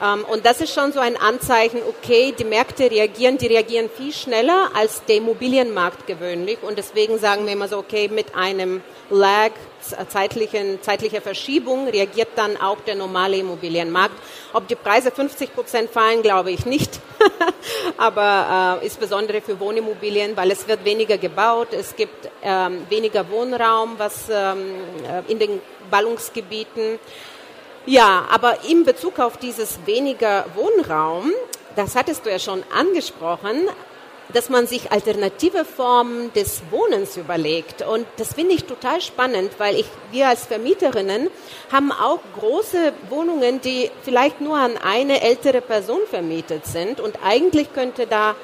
und 0.00 0.46
das 0.46 0.60
ist 0.62 0.72
schon 0.72 0.92
so 0.92 1.00
ein 1.00 1.16
Anzeichen, 1.16 1.80
okay, 1.86 2.34
die 2.36 2.44
Märkte 2.44 2.90
reagieren, 2.90 3.36
die 3.36 3.48
reagieren 3.48 3.90
viel 3.94 4.12
schneller 4.12 4.70
als 4.74 5.04
der 5.04 5.16
Immobilienmarkt 5.16 6.06
gewöhnlich. 6.06 6.58
Und 6.62 6.78
deswegen 6.78 7.18
sagen 7.18 7.44
wir 7.44 7.52
immer 7.52 7.68
so, 7.68 7.78
okay, 7.78 8.08
mit 8.08 8.34
einem 8.34 8.82
Lag, 9.10 9.50
zeitlichen, 10.08 10.80
zeitlicher 10.82 11.20
Verschiebung 11.20 11.88
reagiert 11.88 12.28
dann 12.36 12.56
auch 12.56 12.80
der 12.80 12.94
normale 12.94 13.36
Immobilienmarkt. 13.36 14.14
Ob 14.52 14.68
die 14.68 14.74
Preise 14.74 15.10
50 15.10 15.54
Prozent 15.54 15.90
fallen, 15.90 16.22
glaube 16.22 16.50
ich 16.50 16.64
nicht. 16.64 17.00
Aber 17.98 18.80
äh, 18.80 18.84
insbesondere 18.84 19.40
für 19.40 19.58
Wohnimmobilien, 19.60 20.36
weil 20.36 20.50
es 20.50 20.66
wird 20.68 20.84
weniger 20.84 21.18
gebaut, 21.18 21.68
es 21.72 21.94
gibt 21.96 22.30
ähm, 22.42 22.86
weniger 22.88 23.28
Wohnraum, 23.30 23.94
was 23.98 24.28
ähm, 24.30 24.76
äh, 25.04 25.30
in 25.30 25.38
den 25.38 25.60
Ballungsgebieten. 25.90 26.98
Ja, 27.90 28.24
aber 28.30 28.62
in 28.68 28.84
Bezug 28.84 29.18
auf 29.18 29.36
dieses 29.36 29.84
weniger 29.84 30.44
Wohnraum, 30.54 31.32
das 31.74 31.96
hattest 31.96 32.24
du 32.24 32.30
ja 32.30 32.38
schon 32.38 32.62
angesprochen, 32.72 33.68
dass 34.32 34.48
man 34.48 34.68
sich 34.68 34.92
alternative 34.92 35.64
Formen 35.64 36.32
des 36.32 36.62
Wohnens 36.70 37.16
überlegt. 37.16 37.82
Und 37.82 38.06
das 38.16 38.34
finde 38.34 38.54
ich 38.54 38.62
total 38.62 39.00
spannend, 39.00 39.54
weil 39.58 39.74
ich, 39.74 39.86
wir 40.12 40.28
als 40.28 40.46
Vermieterinnen 40.46 41.30
haben 41.72 41.90
auch 41.90 42.20
große 42.38 42.92
Wohnungen, 43.08 43.60
die 43.60 43.90
vielleicht 44.04 44.40
nur 44.40 44.56
an 44.56 44.76
eine 44.76 45.20
ältere 45.20 45.60
Person 45.60 46.02
vermietet 46.08 46.66
sind. 46.66 47.00
Und 47.00 47.18
eigentlich 47.24 47.72
könnte 47.72 48.06
da 48.06 48.36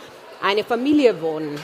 eine 0.42 0.64
Familie 0.64 1.22
wohnen. 1.22 1.54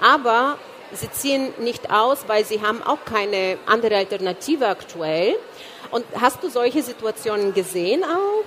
Aber 0.00 0.56
sie 0.92 1.10
ziehen 1.10 1.52
nicht 1.58 1.90
aus, 1.90 2.28
weil 2.28 2.44
sie 2.44 2.62
haben 2.62 2.80
auch 2.80 3.04
keine 3.04 3.58
andere 3.66 3.96
Alternative 3.96 4.68
aktuell. 4.68 5.34
Und 5.94 6.04
hast 6.20 6.42
du 6.42 6.48
solche 6.48 6.82
Situationen 6.82 7.54
gesehen 7.54 8.02
auch? 8.02 8.44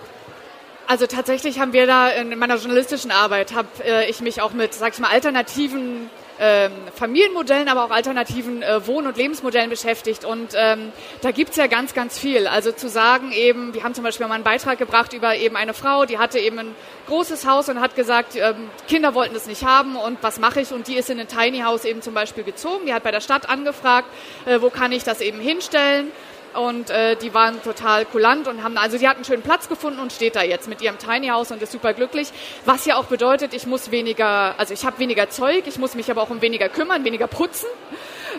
Also 0.86 1.07
tatsächlich 1.07 1.62
haben 1.62 1.71
wir 1.71 1.88
da 1.88 2.10
in 2.10 2.38
meiner 2.38 2.57
journalistischen 2.57 3.10
Arbeit, 3.10 3.55
habe 3.55 3.69
äh, 3.86 4.10
ich 4.10 4.19
mich 4.19 4.41
auch 4.41 4.51
mit, 4.51 4.73
sag 4.73 4.93
ich 4.93 4.99
mal, 4.99 5.12
alternativen 5.12 6.10
ähm, 6.41 6.71
Familienmodellen, 6.93 7.69
aber 7.69 7.86
auch 7.86 7.91
alternativen 7.91 8.63
äh, 8.63 8.86
Wohn- 8.86 9.07
und 9.07 9.15
Lebensmodellen 9.15 9.69
beschäftigt. 9.69 10.25
Und 10.25 10.49
ähm, 10.55 10.91
da 11.21 11.31
gibt's 11.31 11.55
ja 11.55 11.67
ganz, 11.67 11.93
ganz 11.93 12.19
viel. 12.19 12.47
Also 12.47 12.73
zu 12.73 12.89
sagen 12.89 13.31
eben, 13.31 13.73
wir 13.73 13.86
haben 13.86 13.93
zum 13.93 14.03
Beispiel 14.03 14.27
mal 14.27 14.36
einen 14.36 14.43
Beitrag 14.43 14.77
gebracht 14.77 15.13
über 15.13 15.33
eben 15.38 15.55
eine 15.55 15.73
Frau, 15.73 16.05
die 16.05 16.17
hatte 16.17 16.39
eben 16.39 16.60
ein 16.60 16.75
großes 17.07 17.47
Haus 17.47 17.69
und 17.69 17.79
hat 17.79 17.95
gesagt, 17.95 18.36
ähm, 18.36 18.69
Kinder 18.89 19.13
wollten 19.15 19.38
es 19.38 19.47
nicht 19.47 19.63
haben 19.63 19.95
und 19.95 20.17
was 20.21 20.38
mache 20.38 20.60
ich? 20.60 20.73
Und 20.73 20.89
die 20.89 20.95
ist 20.95 21.10
in 21.10 21.17
ein 21.17 21.29
Tiny 21.29 21.60
House 21.60 21.86
eben 21.86 22.01
zum 22.01 22.13
Beispiel 22.13 22.43
gezogen. 22.43 22.88
Die 22.88 22.93
hat 22.93 23.03
bei 23.03 23.12
der 23.12 23.21
Stadt 23.21 23.47
angefragt, 23.47 24.10
äh, 24.45 24.60
wo 24.60 24.69
kann 24.69 24.91
ich 24.91 25.05
das 25.05 25.21
eben 25.21 25.39
hinstellen? 25.39 26.12
Und 26.58 26.89
äh, 26.89 27.15
die 27.15 27.34
waren 27.34 27.62
total 27.62 28.06
kulant 28.06 28.48
und 28.48 28.63
haben, 28.63 28.78
also 28.78 28.98
sie 28.98 29.08
hat 29.08 29.15
einen 29.15 29.26
schönen 29.26 29.43
Platz 29.43 29.70
gefunden 29.70 30.00
und 30.00 30.12
steht 30.12 30.36
da 30.36 30.43
jetzt 30.43 30.67
mit 30.67 30.82
ihrem 30.82 30.98
Tiny 30.98 31.28
House 31.28 31.52
und 31.52 31.62
ist 31.62 31.72
super 31.72 31.93
glücklich. 31.93 32.30
Was 32.65 32.86
ja 32.86 32.98
auch 32.98 33.06
bedeutet, 33.06 33.54
ich 33.54 33.67
muss 33.67 33.91
weniger, 33.91 34.56
also 34.58 34.74
ich 34.74 34.86
habe 34.86 35.00
weniger 35.00 35.30
Zeug, 35.30 35.67
ich 35.67 35.78
muss 35.78 35.96
mich 35.96 36.10
aber 36.10 36.22
auch 36.22 36.30
um 36.30 36.41
weniger 36.41 36.70
kümmern, 36.70 37.06
weniger 37.06 37.28
putzen. 37.28 37.67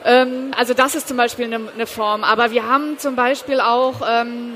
Ähm, 0.05 0.51
also 0.57 0.75
das 0.75 0.95
ist 0.95 1.09
zum 1.09 1.17
Beispiel 1.17 1.47
eine, 1.47 1.71
eine 1.73 1.87
Form. 1.87 2.25
Aber 2.25 2.51
wir 2.51 2.67
haben 2.67 2.99
zum 2.99 3.17
Beispiel 3.17 3.61
auch 3.61 4.03
ähm, 4.09 4.55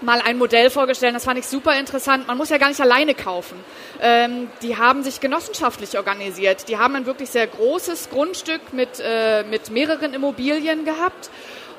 mal 0.00 0.20
ein 0.24 0.38
Modell 0.38 0.70
vorgestellt, 0.70 1.14
das 1.14 1.24
fand 1.24 1.38
ich 1.38 1.46
super 1.46 1.78
interessant. 1.78 2.26
Man 2.26 2.36
muss 2.36 2.48
ja 2.48 2.58
gar 2.58 2.68
nicht 2.68 2.80
alleine 2.80 3.14
kaufen. 3.14 3.56
Ähm, 4.00 4.48
die 4.62 4.76
haben 4.76 5.02
sich 5.02 5.20
genossenschaftlich 5.20 5.96
organisiert. 5.96 6.68
Die 6.68 6.78
haben 6.78 6.96
ein 6.96 7.06
wirklich 7.06 7.30
sehr 7.30 7.46
großes 7.46 8.10
Grundstück 8.10 8.72
mit, 8.72 9.00
äh, 9.00 9.44
mit 9.44 9.70
mehreren 9.70 10.14
Immobilien 10.14 10.84
gehabt 10.84 11.30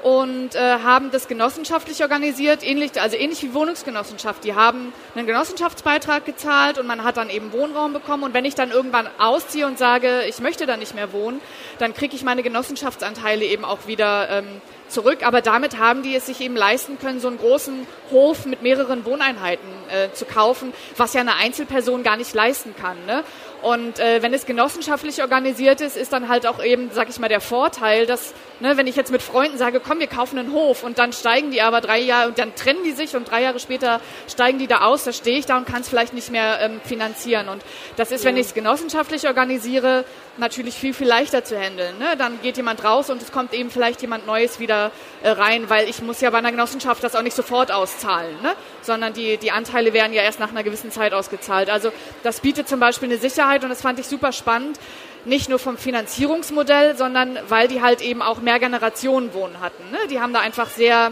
und 0.03 0.55
äh, 0.55 0.79
haben 0.83 1.11
das 1.11 1.27
genossenschaftlich 1.27 2.01
organisiert, 2.01 2.63
ähnlich, 2.63 2.99
also 3.01 3.17
ähnlich 3.17 3.41
wie 3.43 3.53
Wohnungsgenossenschaft. 3.53 4.43
Die 4.43 4.53
haben 4.53 4.93
einen 5.15 5.27
Genossenschaftsbeitrag 5.27 6.25
gezahlt 6.25 6.77
und 6.77 6.87
man 6.87 7.03
hat 7.03 7.17
dann 7.17 7.29
eben 7.29 7.51
Wohnraum 7.51 7.93
bekommen. 7.93 8.23
Und 8.23 8.33
wenn 8.33 8.45
ich 8.45 8.55
dann 8.55 8.71
irgendwann 8.71 9.07
ausziehe 9.17 9.65
und 9.65 9.77
sage, 9.77 10.23
ich 10.27 10.39
möchte 10.39 10.65
da 10.65 10.77
nicht 10.77 10.95
mehr 10.95 11.11
wohnen, 11.13 11.41
dann 11.79 11.93
kriege 11.93 12.15
ich 12.15 12.23
meine 12.23 12.43
Genossenschaftsanteile 12.43 13.43
eben 13.45 13.65
auch 13.65 13.87
wieder 13.87 14.29
ähm, 14.29 14.61
zurück. 14.87 15.25
Aber 15.25 15.41
damit 15.41 15.77
haben 15.77 16.03
die 16.03 16.15
es 16.15 16.25
sich 16.25 16.41
eben 16.41 16.55
leisten 16.55 16.99
können, 16.99 17.19
so 17.19 17.27
einen 17.27 17.37
großen 17.37 17.87
Hof 18.11 18.45
mit 18.45 18.61
mehreren 18.61 19.05
Wohneinheiten 19.05 19.67
äh, 19.89 20.13
zu 20.13 20.25
kaufen, 20.25 20.73
was 20.95 21.13
ja 21.13 21.21
eine 21.21 21.35
Einzelperson 21.35 22.03
gar 22.03 22.17
nicht 22.17 22.33
leisten 22.33 22.75
kann. 22.75 22.97
Ne? 23.05 23.23
Und 23.61 23.99
äh, 23.99 24.21
wenn 24.21 24.33
es 24.33 24.45
genossenschaftlich 24.45 25.21
organisiert 25.21 25.81
ist, 25.81 25.97
ist 25.97 26.13
dann 26.13 26.29
halt 26.29 26.45
auch 26.45 26.63
eben, 26.63 26.91
sag 26.93 27.09
ich 27.09 27.19
mal, 27.19 27.27
der 27.27 27.41
Vorteil, 27.41 28.05
dass, 28.05 28.33
ne, 28.59 28.77
wenn 28.77 28.87
ich 28.87 28.95
jetzt 28.95 29.11
mit 29.11 29.21
Freunden 29.21 29.57
sage, 29.57 29.79
komm, 29.79 29.99
wir 29.99 30.07
kaufen 30.07 30.37
einen 30.37 30.51
Hof 30.51 30.83
und 30.83 30.99
dann 30.99 31.13
steigen 31.13 31.51
die 31.51 31.61
aber 31.61 31.81
drei 31.81 31.99
Jahre 31.99 32.29
und 32.29 32.37
dann 32.37 32.55
trennen 32.55 32.83
die 32.83 32.91
sich 32.91 33.15
und 33.15 33.29
drei 33.29 33.43
Jahre 33.43 33.59
später 33.59 34.01
steigen 34.27 34.59
die 34.59 34.67
da 34.67 34.81
aus, 34.81 35.03
da 35.03 35.13
stehe 35.13 35.37
ich 35.37 35.45
da 35.45 35.57
und 35.57 35.65
kann 35.65 35.81
es 35.81 35.89
vielleicht 35.89 36.13
nicht 36.13 36.31
mehr 36.31 36.59
ähm, 36.61 36.81
finanzieren. 36.83 37.49
Und 37.49 37.61
das 37.95 38.11
ist, 38.11 38.25
wenn 38.25 38.37
ich 38.37 38.47
es 38.47 38.53
genossenschaftlich 38.53 39.27
organisiere, 39.27 40.05
natürlich 40.37 40.75
viel, 40.75 40.93
viel 40.93 41.07
leichter 41.07 41.43
zu 41.43 41.59
handeln. 41.59 41.97
Ne? 41.97 42.15
Dann 42.17 42.39
geht 42.41 42.57
jemand 42.57 42.83
raus 42.83 43.09
und 43.09 43.21
es 43.21 43.31
kommt 43.31 43.53
eben 43.53 43.69
vielleicht 43.69 44.01
jemand 44.01 44.25
Neues 44.27 44.59
wieder 44.59 44.91
äh, 45.23 45.29
rein, 45.29 45.69
weil 45.69 45.89
ich 45.89 46.01
muss 46.01 46.21
ja 46.21 46.29
bei 46.29 46.37
einer 46.37 46.51
Genossenschaft 46.51 47.03
das 47.03 47.15
auch 47.15 47.21
nicht 47.21 47.35
sofort 47.35 47.71
auszahlen, 47.71 48.41
ne? 48.41 48.53
sondern 48.81 49.13
die, 49.13 49.37
die 49.37 49.51
Anteile 49.51 49.93
werden 49.93 50.13
ja 50.13 50.21
erst 50.21 50.39
nach 50.39 50.49
einer 50.49 50.63
gewissen 50.63 50.91
Zeit 50.91 51.13
ausgezahlt. 51.13 51.69
Also 51.69 51.91
das 52.23 52.39
bietet 52.39 52.69
zum 52.69 52.79
Beispiel 52.79 53.09
eine 53.09 53.17
Sicherheit 53.17 53.63
und 53.63 53.69
das 53.69 53.81
fand 53.81 53.99
ich 53.99 54.07
super 54.07 54.31
spannend, 54.31 54.79
nicht 55.27 55.49
nur 55.49 55.59
vom 55.59 55.77
Finanzierungsmodell, 55.77 56.95
sondern 56.95 57.37
weil 57.49 57.67
die 57.67 57.81
halt 57.81 58.01
eben 58.01 58.21
auch 58.21 58.39
mehr 58.41 58.59
Generationen 58.59 59.33
wohnen 59.33 59.59
hatten. 59.59 59.91
Ne? 59.91 59.97
Die 60.09 60.19
haben 60.19 60.33
da 60.33 60.39
einfach 60.39 60.69
sehr 60.69 61.11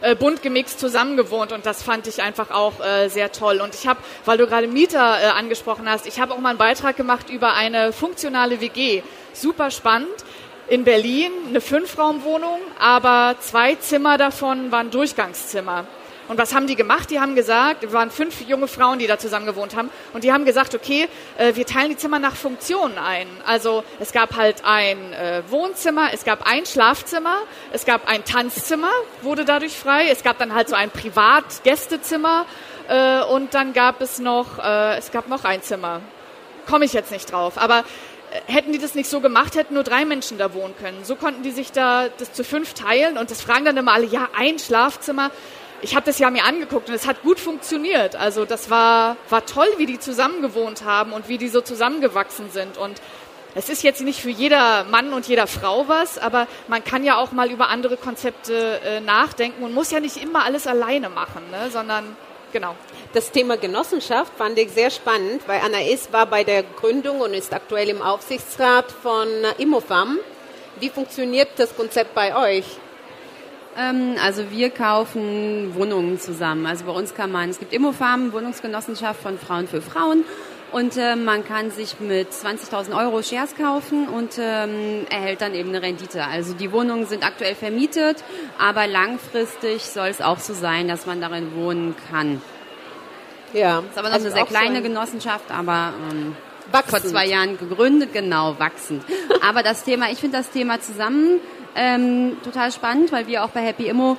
äh, 0.00 0.14
bunt 0.14 0.42
gemixt 0.42 0.80
zusammengewohnt 0.80 1.52
und 1.52 1.66
das 1.66 1.82
fand 1.82 2.06
ich 2.06 2.22
einfach 2.22 2.50
auch 2.50 2.80
äh, 2.80 3.08
sehr 3.08 3.32
toll. 3.32 3.60
Und 3.60 3.74
ich 3.74 3.86
habe, 3.86 4.00
weil 4.24 4.38
du 4.38 4.46
gerade 4.46 4.66
Mieter 4.66 5.18
äh, 5.20 5.26
angesprochen 5.26 5.88
hast, 5.88 6.06
ich 6.06 6.20
habe 6.20 6.32
auch 6.32 6.38
mal 6.38 6.50
einen 6.50 6.58
Beitrag 6.58 6.96
gemacht 6.96 7.30
über 7.30 7.54
eine 7.54 7.92
funktionale 7.92 8.60
WG. 8.60 9.02
Super 9.32 9.70
spannend. 9.70 10.08
In 10.68 10.84
Berlin 10.84 11.32
eine 11.48 11.60
Fünfraumwohnung, 11.60 12.60
aber 12.78 13.34
zwei 13.40 13.74
Zimmer 13.74 14.18
davon 14.18 14.70
waren 14.70 14.90
Durchgangszimmer. 14.90 15.84
Und 16.30 16.38
was 16.38 16.54
haben 16.54 16.68
die 16.68 16.76
gemacht? 16.76 17.10
Die 17.10 17.18
haben 17.18 17.34
gesagt, 17.34 17.82
wir 17.82 17.92
waren 17.92 18.08
fünf 18.08 18.40
junge 18.42 18.68
Frauen, 18.68 19.00
die 19.00 19.08
da 19.08 19.18
zusammen 19.18 19.46
gewohnt 19.46 19.74
haben, 19.74 19.90
und 20.12 20.22
die 20.22 20.32
haben 20.32 20.44
gesagt, 20.44 20.76
okay, 20.76 21.08
äh, 21.36 21.56
wir 21.56 21.66
teilen 21.66 21.88
die 21.88 21.96
Zimmer 21.96 22.20
nach 22.20 22.36
Funktionen 22.36 22.98
ein. 22.98 23.26
Also 23.44 23.82
es 23.98 24.12
gab 24.12 24.36
halt 24.36 24.64
ein 24.64 25.12
äh, 25.12 25.42
Wohnzimmer, 25.48 26.10
es 26.12 26.24
gab 26.24 26.46
ein 26.46 26.66
Schlafzimmer, 26.66 27.38
es 27.72 27.84
gab 27.84 28.08
ein 28.08 28.24
Tanzzimmer, 28.24 28.92
wurde 29.22 29.44
dadurch 29.44 29.76
frei, 29.76 30.08
es 30.08 30.22
gab 30.22 30.38
dann 30.38 30.54
halt 30.54 30.68
so 30.68 30.76
ein 30.76 30.90
Privatgästezimmer 30.90 32.46
äh, 32.88 33.22
und 33.22 33.52
dann 33.54 33.72
gab 33.72 34.00
es 34.00 34.20
noch, 34.20 34.60
es 34.60 35.10
gab 35.10 35.26
noch 35.26 35.42
ein 35.42 35.62
Zimmer. 35.62 36.00
Komme 36.68 36.84
ich 36.84 36.92
jetzt 36.92 37.10
nicht 37.10 37.32
drauf, 37.32 37.58
aber 37.58 37.82
hätten 38.46 38.72
die 38.72 38.78
das 38.78 38.94
nicht 38.94 39.10
so 39.10 39.18
gemacht, 39.18 39.56
hätten 39.56 39.74
nur 39.74 39.82
drei 39.82 40.04
Menschen 40.04 40.38
da 40.38 40.54
wohnen 40.54 40.76
können. 40.80 41.04
So 41.04 41.16
konnten 41.16 41.42
die 41.42 41.50
sich 41.50 41.72
da 41.72 42.08
das 42.18 42.32
zu 42.32 42.44
fünf 42.44 42.74
teilen 42.74 43.18
und 43.18 43.32
das 43.32 43.42
fragen 43.42 43.64
dann 43.64 43.76
immer 43.76 43.94
alle, 43.94 44.06
ja, 44.06 44.28
ein 44.38 44.60
Schlafzimmer 44.60 45.32
ich 45.82 45.94
habe 45.94 46.06
das 46.06 46.18
ja 46.18 46.30
mir 46.30 46.44
angeguckt 46.44 46.88
und 46.88 46.94
es 46.94 47.06
hat 47.06 47.22
gut 47.22 47.40
funktioniert. 47.40 48.16
Also 48.16 48.44
das 48.44 48.70
war, 48.70 49.16
war 49.28 49.46
toll, 49.46 49.68
wie 49.78 49.86
die 49.86 49.98
zusammen 49.98 50.42
gewohnt 50.42 50.84
haben 50.84 51.12
und 51.12 51.28
wie 51.28 51.38
die 51.38 51.48
so 51.48 51.60
zusammengewachsen 51.60 52.50
sind. 52.50 52.76
Und 52.76 53.00
es 53.54 53.68
ist 53.68 53.82
jetzt 53.82 54.02
nicht 54.02 54.20
für 54.20 54.30
jeder 54.30 54.84
Mann 54.84 55.12
und 55.12 55.26
jeder 55.26 55.46
Frau 55.46 55.88
was, 55.88 56.18
aber 56.18 56.46
man 56.68 56.84
kann 56.84 57.02
ja 57.04 57.18
auch 57.18 57.32
mal 57.32 57.50
über 57.50 57.68
andere 57.68 57.96
Konzepte 57.96 58.80
äh, 58.84 59.00
nachdenken 59.00 59.64
und 59.64 59.74
muss 59.74 59.90
ja 59.90 60.00
nicht 60.00 60.22
immer 60.22 60.44
alles 60.44 60.66
alleine 60.66 61.08
machen, 61.08 61.42
ne? 61.50 61.70
sondern 61.70 62.16
genau. 62.52 62.76
Das 63.12 63.32
Thema 63.32 63.56
Genossenschaft 63.56 64.32
fand 64.38 64.56
ich 64.58 64.70
sehr 64.70 64.90
spannend, 64.90 65.42
weil 65.46 65.60
Anais 65.60 66.12
war 66.12 66.26
bei 66.26 66.44
der 66.44 66.62
Gründung 66.62 67.20
und 67.20 67.34
ist 67.34 67.52
aktuell 67.52 67.88
im 67.88 68.02
Aufsichtsrat 68.02 68.92
von 68.92 69.26
Immofam. 69.58 70.18
Wie 70.78 70.90
funktioniert 70.90 71.48
das 71.56 71.74
Konzept 71.74 72.14
bei 72.14 72.36
euch? 72.36 72.64
Ähm, 73.76 74.16
also 74.24 74.50
wir 74.50 74.70
kaufen 74.70 75.74
Wohnungen 75.74 76.18
zusammen. 76.18 76.66
Also 76.66 76.84
bei 76.84 76.92
uns 76.92 77.14
kann 77.14 77.30
man, 77.30 77.50
es 77.50 77.58
gibt 77.58 77.72
Immofarm, 77.72 78.32
Wohnungsgenossenschaft 78.32 79.20
von 79.20 79.38
Frauen 79.38 79.68
für 79.68 79.80
Frauen. 79.80 80.24
Und 80.72 80.96
äh, 80.96 81.16
man 81.16 81.44
kann 81.44 81.72
sich 81.72 81.98
mit 81.98 82.30
20.000 82.30 82.96
Euro 82.96 83.22
Shares 83.22 83.56
kaufen 83.56 84.06
und 84.06 84.38
ähm, 84.38 85.04
erhält 85.10 85.40
dann 85.40 85.54
eben 85.54 85.70
eine 85.70 85.82
Rendite. 85.82 86.24
Also 86.24 86.54
die 86.54 86.70
Wohnungen 86.70 87.06
sind 87.06 87.24
aktuell 87.26 87.56
vermietet, 87.56 88.22
aber 88.56 88.86
langfristig 88.86 89.82
soll 89.82 90.08
es 90.08 90.20
auch 90.20 90.38
so 90.38 90.54
sein, 90.54 90.86
dass 90.86 91.06
man 91.06 91.20
darin 91.20 91.56
wohnen 91.56 91.96
kann. 92.10 92.40
Ja. 93.52 93.80
Ist 93.80 93.98
aber 93.98 94.08
noch 94.08 94.14
also 94.14 94.26
eine 94.26 94.34
sehr 94.34 94.46
kleine 94.46 94.76
so 94.76 94.82
Genossenschaft, 94.82 95.50
aber 95.50 95.92
ähm, 96.12 96.36
vor 96.86 97.00
zwei 97.00 97.26
Jahren 97.26 97.58
gegründet, 97.58 98.12
genau, 98.12 98.56
wachsend. 98.60 99.02
aber 99.42 99.64
das 99.64 99.82
Thema, 99.82 100.12
ich 100.12 100.18
finde 100.18 100.38
das 100.38 100.50
Thema 100.50 100.80
zusammen 100.80 101.40
ähm, 101.76 102.36
total 102.44 102.72
spannend, 102.72 103.12
weil 103.12 103.26
wir 103.26 103.44
auch 103.44 103.50
bei 103.50 103.60
Happy 103.60 103.86
Immo 103.88 104.16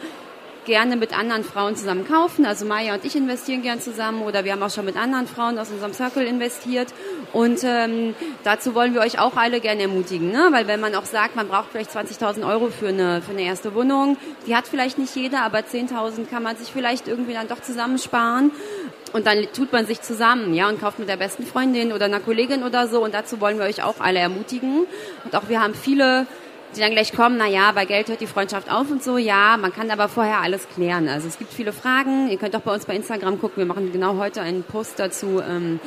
gerne 0.66 0.96
mit 0.96 1.18
anderen 1.18 1.44
Frauen 1.44 1.76
zusammen 1.76 2.08
kaufen. 2.08 2.46
Also 2.46 2.66
Maya 2.66 2.94
und 2.94 3.04
ich 3.06 3.16
investieren 3.16 3.62
gern 3.62 3.80
zusammen 3.80 4.22
oder 4.22 4.44
wir 4.44 4.52
haben 4.52 4.62
auch 4.62 4.70
schon 4.70 4.86
mit 4.86 4.96
anderen 4.96 5.28
Frauen 5.28 5.58
aus 5.58 5.70
unserem 5.70 5.94
Circle 5.94 6.26
investiert. 6.26 6.94
Und 7.34 7.62
ähm, 7.64 8.14
dazu 8.44 8.76
wollen 8.76 8.94
wir 8.94 9.02
euch 9.02 9.20
auch 9.20 9.36
alle 9.38 9.60
gerne 9.60 9.84
ermutigen, 9.84 10.32
ne? 10.32 10.50
weil 10.52 10.68
wenn 10.68 10.80
man 10.80 10.94
auch 10.96 11.06
sagt, 11.06 11.36
man 11.36 11.48
braucht 11.48 11.70
vielleicht 11.72 11.92
20.000 11.92 12.48
Euro 12.48 12.70
für 12.70 12.90
eine, 12.90 13.22
für 13.22 13.32
eine 13.32 13.44
erste 13.44 13.74
Wohnung, 13.74 14.18
die 14.48 14.56
hat 14.56 14.68
vielleicht 14.68 14.98
nicht 14.98 15.16
jeder, 15.16 15.44
aber 15.44 15.60
10.000 15.60 16.30
kann 16.30 16.44
man 16.44 16.58
sich 16.58 16.72
vielleicht 16.72 17.08
irgendwie 17.08 17.34
dann 17.34 17.48
doch 17.48 17.62
zusammensparen. 17.62 18.52
Und 19.14 19.28
dann 19.28 19.46
tut 19.54 19.74
man 19.74 19.86
sich 19.86 20.02
zusammen, 20.02 20.54
ja, 20.54 20.70
und 20.70 20.80
kauft 20.80 20.98
mit 20.98 21.10
der 21.10 21.18
besten 21.18 21.46
Freundin 21.46 21.92
oder 21.92 22.06
einer 22.06 22.22
Kollegin 22.22 22.64
oder 22.64 22.88
so. 22.88 23.04
Und 23.04 23.14
dazu 23.14 23.42
wollen 23.42 23.58
wir 23.58 23.66
euch 23.66 23.84
auch 23.84 24.00
alle 24.00 24.20
ermutigen. 24.20 24.86
Und 25.26 25.36
auch 25.36 25.50
wir 25.50 25.62
haben 25.62 25.74
viele 25.74 26.28
die 26.76 26.80
dann 26.80 26.92
gleich 26.92 27.14
kommen, 27.14 27.38
na 27.38 27.48
ja, 27.48 27.72
bei 27.72 27.86
Geld 27.86 28.10
hört 28.10 28.22
die 28.22 28.28
Freundschaft 28.28 28.72
auf 28.72 28.90
und 28.90 29.04
so, 29.04 29.18
ja, 29.18 29.58
man 29.58 29.74
kann 29.74 29.92
aber 29.92 30.08
vorher 30.08 30.40
alles 30.42 30.68
klären. 30.70 31.08
Also 31.08 31.28
es 31.28 31.38
gibt 31.38 31.54
viele 31.54 31.74
Fragen, 31.74 32.30
ihr 32.30 32.38
könnt 32.38 32.56
auch 32.56 32.62
bei 32.62 32.74
uns 32.74 32.86
bei 32.86 32.96
Instagram 32.96 33.40
gucken, 33.40 33.58
wir 33.58 33.66
machen 33.66 33.92
genau 33.92 34.18
heute 34.18 34.42
einen 34.42 34.64
Post 34.64 35.00
dazu, 35.00 35.42
ähm, 35.42 35.80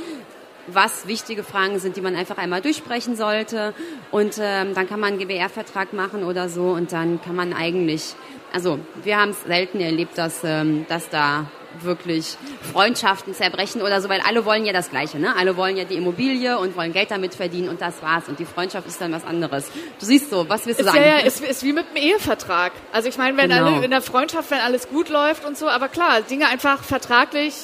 was 0.67 1.07
wichtige 1.07 1.43
Fragen 1.43 1.79
sind, 1.79 1.97
die 1.97 2.01
man 2.01 2.17
einfach 2.17 2.39
einmal 2.39 2.61
durchsprechen 2.61 3.17
sollte. 3.17 3.75
Und 4.11 4.39
ähm, 4.41 4.75
dann 4.75 4.89
kann 4.89 5.01
man 5.01 5.11
einen 5.11 5.19
GBR-Vertrag 5.19 5.93
machen 5.93 6.25
oder 6.25 6.49
so. 6.49 6.71
Und 6.71 6.93
dann 6.93 7.21
kann 7.21 7.37
man 7.37 7.53
eigentlich, 7.53 8.15
also 8.53 8.79
wir 9.03 9.19
haben 9.19 9.31
es 9.31 9.43
selten 9.45 9.81
erlebt, 9.81 10.17
dass, 10.17 10.43
ähm, 10.45 10.87
dass 10.89 11.11
da 11.11 11.47
wirklich 11.83 12.37
Freundschaften 12.73 13.35
zerbrechen 13.35 13.83
oder 13.83 14.01
so, 14.01 14.09
weil 14.09 14.21
alle 14.21 14.45
wollen 14.45 14.65
ja 14.65 14.73
das 14.73 14.91
Gleiche, 14.91 15.19
ne? 15.19 15.35
Alle 15.37 15.57
wollen 15.57 15.77
ja 15.77 15.85
die 15.85 15.95
Immobilie 15.95 16.59
und 16.59 16.77
wollen 16.77 16.93
Geld 16.93 17.11
damit 17.11 17.35
verdienen 17.35 17.69
und 17.69 17.81
das 17.81 18.03
war's. 18.03 18.29
Und 18.29 18.39
die 18.39 18.45
Freundschaft 18.45 18.87
ist 18.87 19.01
dann 19.01 19.13
was 19.13 19.25
anderes. 19.25 19.71
Du 19.99 20.07
siehst 20.07 20.31
so, 20.31 20.49
was 20.49 20.67
wirst 20.67 20.81
du 20.81 20.85
sagen? 20.85 20.99
Ja, 20.99 21.19
ja, 21.19 21.19
ist, 21.19 21.43
ist 21.43 21.63
wie 21.63 21.73
mit 21.73 21.87
einem 21.89 21.97
Ehevertrag. 21.97 22.73
Also 22.93 23.09
ich 23.09 23.19
meine, 23.19 23.37
wenn 23.37 23.51
genau. 23.51 23.67
alle 23.67 23.85
in 23.85 23.91
der 23.91 24.03
Freundschaft, 24.03 24.51
wenn 24.51 24.61
alles 24.61 24.89
gut 24.89 25.09
läuft 25.09 25.45
und 25.45 25.57
so, 25.57 25.69
aber 25.69 25.89
klar, 25.89 26.21
Dinge 26.23 26.49
einfach 26.49 26.83
vertraglich 26.83 27.55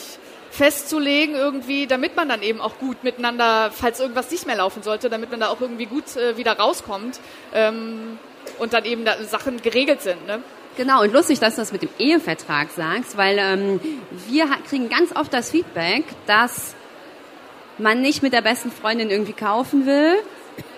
festzulegen 0.51 1.37
irgendwie, 1.37 1.87
damit 1.87 2.17
man 2.17 2.29
dann 2.29 2.43
eben 2.43 2.61
auch 2.61 2.79
gut 2.79 3.05
miteinander, 3.05 3.71
falls 3.73 4.01
irgendwas 4.01 4.31
nicht 4.31 4.47
mehr 4.47 4.57
laufen 4.57 4.83
sollte, 4.83 5.09
damit 5.09 5.31
man 5.31 5.41
da 5.41 5.49
auch 5.49 5.61
irgendwie 5.61 5.87
gut 5.87 6.17
äh, 6.17 6.37
wieder 6.37 6.53
rauskommt 6.59 7.21
ähm, 7.55 8.19
und 8.59 8.73
dann 8.73 8.85
eben 8.85 9.05
da 9.05 9.23
Sachen 9.23 9.63
geregelt 9.63 10.03
sind. 10.03 10.27
Ne? 10.27 10.43
Genau, 10.77 11.03
und 11.03 11.13
lustig, 11.13 11.41
dass 11.41 11.57
du 11.57 11.63
das 11.63 11.73
mit 11.73 11.83
dem 11.83 11.91
Ehevertrag 11.99 12.69
sagst, 12.71 13.17
weil 13.17 13.39
ähm, 13.39 13.81
wir 14.29 14.47
kriegen 14.69 14.89
ganz 14.89 15.15
oft 15.15 15.33
das 15.33 15.51
Feedback, 15.51 16.05
dass 16.27 16.75
man 17.79 18.01
nicht 18.01 18.23
mit 18.23 18.33
der 18.33 18.43
besten 18.43 18.71
Freundin 18.71 19.11
irgendwie 19.11 19.33
kaufen 19.33 19.87
will. 19.87 20.15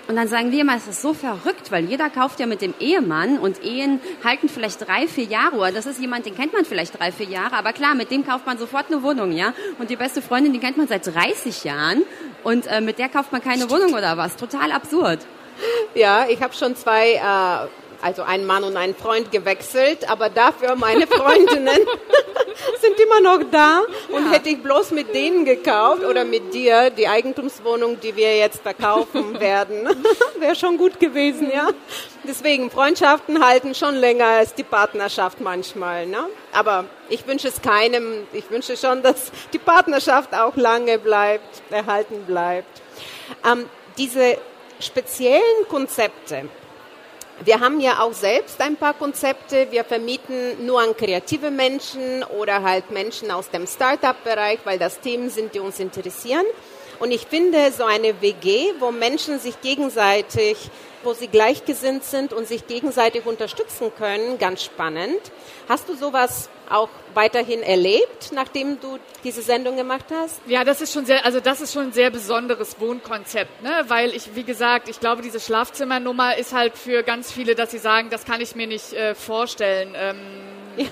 Und 0.09 0.17
dann 0.17 0.27
sagen 0.27 0.51
wir 0.51 0.61
immer, 0.61 0.77
es 0.77 0.89
ist 0.89 1.01
so 1.01 1.15
verrückt, 1.15 1.71
weil 1.71 1.85
jeder 1.85 2.11
kauft 2.11 2.41
ja 2.41 2.47
mit 2.47 2.61
dem 2.61 2.75
Ehemann 2.81 3.39
und 3.39 3.63
Ehen 3.63 4.01
halten 4.25 4.49
vielleicht 4.49 4.87
drei, 4.87 5.07
vier 5.07 5.25
Jahre. 5.25 5.57
Oder 5.57 5.73
das 5.73 5.87
ist 5.87 6.01
jemand, 6.01 6.27
den 6.27 6.35
kennt 6.35 6.53
man 6.53 6.65
vielleicht 6.65 6.99
drei, 6.99 7.13
vier 7.13 7.27
Jahre. 7.27 7.55
Aber 7.55 7.73
klar, 7.73 7.95
mit 7.95 8.11
dem 8.11 8.27
kauft 8.27 8.45
man 8.45 8.59
sofort 8.59 8.87
eine 8.89 9.03
Wohnung, 9.03 9.33
ja. 9.33 9.55
Und 9.79 9.91
die 9.91 9.97
beste 9.97 10.21
Freundin, 10.21 10.53
die 10.53 10.59
kennt 10.59 10.77
man 10.77 10.89
seit 10.89 11.07
30 11.07 11.65
Jahren. 11.65 12.03
Und 12.43 12.67
äh, 12.67 12.81
mit 12.81 12.99
der 12.99 13.09
kauft 13.09 13.31
man 13.31 13.43
keine 13.43 13.65
Stimmt. 13.65 13.71
Wohnung 13.71 13.95
oder 13.95 14.17
was. 14.17 14.37
Total 14.37 14.73
absurd. 14.73 15.21
Ja, 15.95 16.27
ich 16.29 16.43
habe 16.43 16.53
schon 16.55 16.75
zwei 16.75 17.13
äh, 17.13 17.69
also 18.03 18.23
ein 18.23 18.45
Mann 18.45 18.65
und 18.65 18.77
ein 18.77 18.95
Freund 18.95 19.31
gewechselt, 19.31 20.11
aber 20.11 20.29
dafür 20.29 20.75
meine 20.75 21.07
Freundinnen 21.07 21.87
sind 22.81 23.01
immer 23.01 23.21
noch 23.21 23.45
da 23.51 23.83
und 24.11 24.27
ja. 24.27 24.33
hätte 24.33 24.51
ich 24.51 24.63
bloß 24.63 24.91
mit 24.91 25.15
denen 25.15 25.45
gekauft 25.45 26.05
oder 26.05 26.25
mit 26.25 26.53
dir 26.53 26.91
die 26.91 27.07
Eigentumswohnung, 27.07 28.01
die 28.01 28.15
wir 28.17 28.37
jetzt 28.37 28.63
verkaufen 28.63 29.39
werden, 29.41 29.89
wäre 30.39 30.57
schon 30.57 30.77
gut 30.77 30.99
gewesen, 30.99 31.51
ja. 31.53 31.69
Deswegen 32.25 32.71
Freundschaften 32.71 33.45
halten 33.45 33.75
schon 33.75 33.95
länger 33.95 34.27
als 34.27 34.55
die 34.55 34.65
Partnerschaft 34.65 35.41
manchmal, 35.41 36.07
ne? 36.07 36.25
Aber 36.53 36.85
ich 37.09 37.27
wünsche 37.27 37.49
es 37.49 37.63
keinem. 37.63 38.27
Ich 38.33 38.51
wünsche 38.51 38.77
schon, 38.77 39.03
dass 39.03 39.33
die 39.53 39.59
Partnerschaft 39.59 40.35
auch 40.35 40.57
lange 40.57 40.99
bleibt, 40.99 41.63
erhalten 41.71 42.25
bleibt. 42.27 42.81
Ähm, 43.45 43.69
diese 43.99 44.39
speziellen 44.79 45.69
Konzepte, 45.69 46.49
wir 47.45 47.61
haben 47.61 47.81
ja 47.81 48.01
auch 48.01 48.13
selbst 48.13 48.61
ein 48.61 48.77
paar 48.77 48.95
Konzepte. 48.95 49.69
Wir 49.71 49.85
vermieten 49.85 50.65
nur 50.65 50.81
an 50.81 50.97
kreative 50.97 51.51
Menschen 51.51 52.23
oder 52.25 52.63
halt 52.63 52.91
Menschen 52.91 53.31
aus 53.31 53.51
dem 53.51 53.67
Startup-Bereich, 53.67 54.61
weil 54.65 54.79
das 54.79 55.01
Themen 55.01 55.31
sind, 55.31 55.55
die 55.55 55.61
uns 55.61 55.79
interessieren. 55.81 56.45
Und 57.03 57.11
ich 57.11 57.27
finde 57.27 57.73
so 57.73 57.83
eine 57.83 58.23
WG, 58.23 58.75
wo 58.79 58.93
Menschen 58.93 59.41
sich 59.41 59.61
gegenseitig, 59.61 60.57
wo 61.03 61.15
sie 61.15 61.27
gleichgesinnt 61.27 62.05
sind 62.05 62.33
und 62.33 62.47
sich 62.47 62.69
gegenseitig 62.69 63.27
unterstützen 63.27 63.91
können, 63.99 64.39
ganz 64.39 64.63
spannend. 64.63 65.19
Hast 65.69 65.89
du 65.89 65.97
sowas 65.97 66.49
auch 66.71 66.91
weiterhin 67.13 67.61
erlebt, 67.61 68.31
nachdem 68.33 68.79
du 68.79 69.01
diese 69.25 69.43
Sendung 69.43 69.77
gemacht 69.77 70.05
hast? 70.13 70.41
Ja, 70.47 70.63
das 70.63 70.81
ist 70.81 70.93
schon 70.93 71.05
sehr, 71.05 71.27
also 71.27 71.41
das 71.41 71.61
ist 71.61 71.73
schon 71.73 71.87
ein 71.87 71.93
sehr 71.93 72.11
besonderes 72.11 72.79
Wohnkonzept, 72.79 73.65
ne? 73.65 73.85
Weil 73.89 74.15
ich, 74.15 74.37
wie 74.37 74.45
gesagt, 74.45 74.89
ich 74.89 75.01
glaube, 75.01 75.23
diese 75.23 75.41
Schlafzimmernummer 75.41 76.39
ist 76.39 76.53
halt 76.53 76.79
für 76.79 77.03
ganz 77.03 77.33
viele, 77.33 77.57
dass 77.57 77.73
sie 77.73 77.79
sagen, 77.79 78.11
das 78.11 78.25
kann 78.25 78.41
ich 78.41 78.55
mir 78.55 78.69
nicht 78.69 78.93
äh, 78.93 79.17
vorstellen. 79.17 79.97
Ähm, 79.97 80.17
ja. 80.77 80.87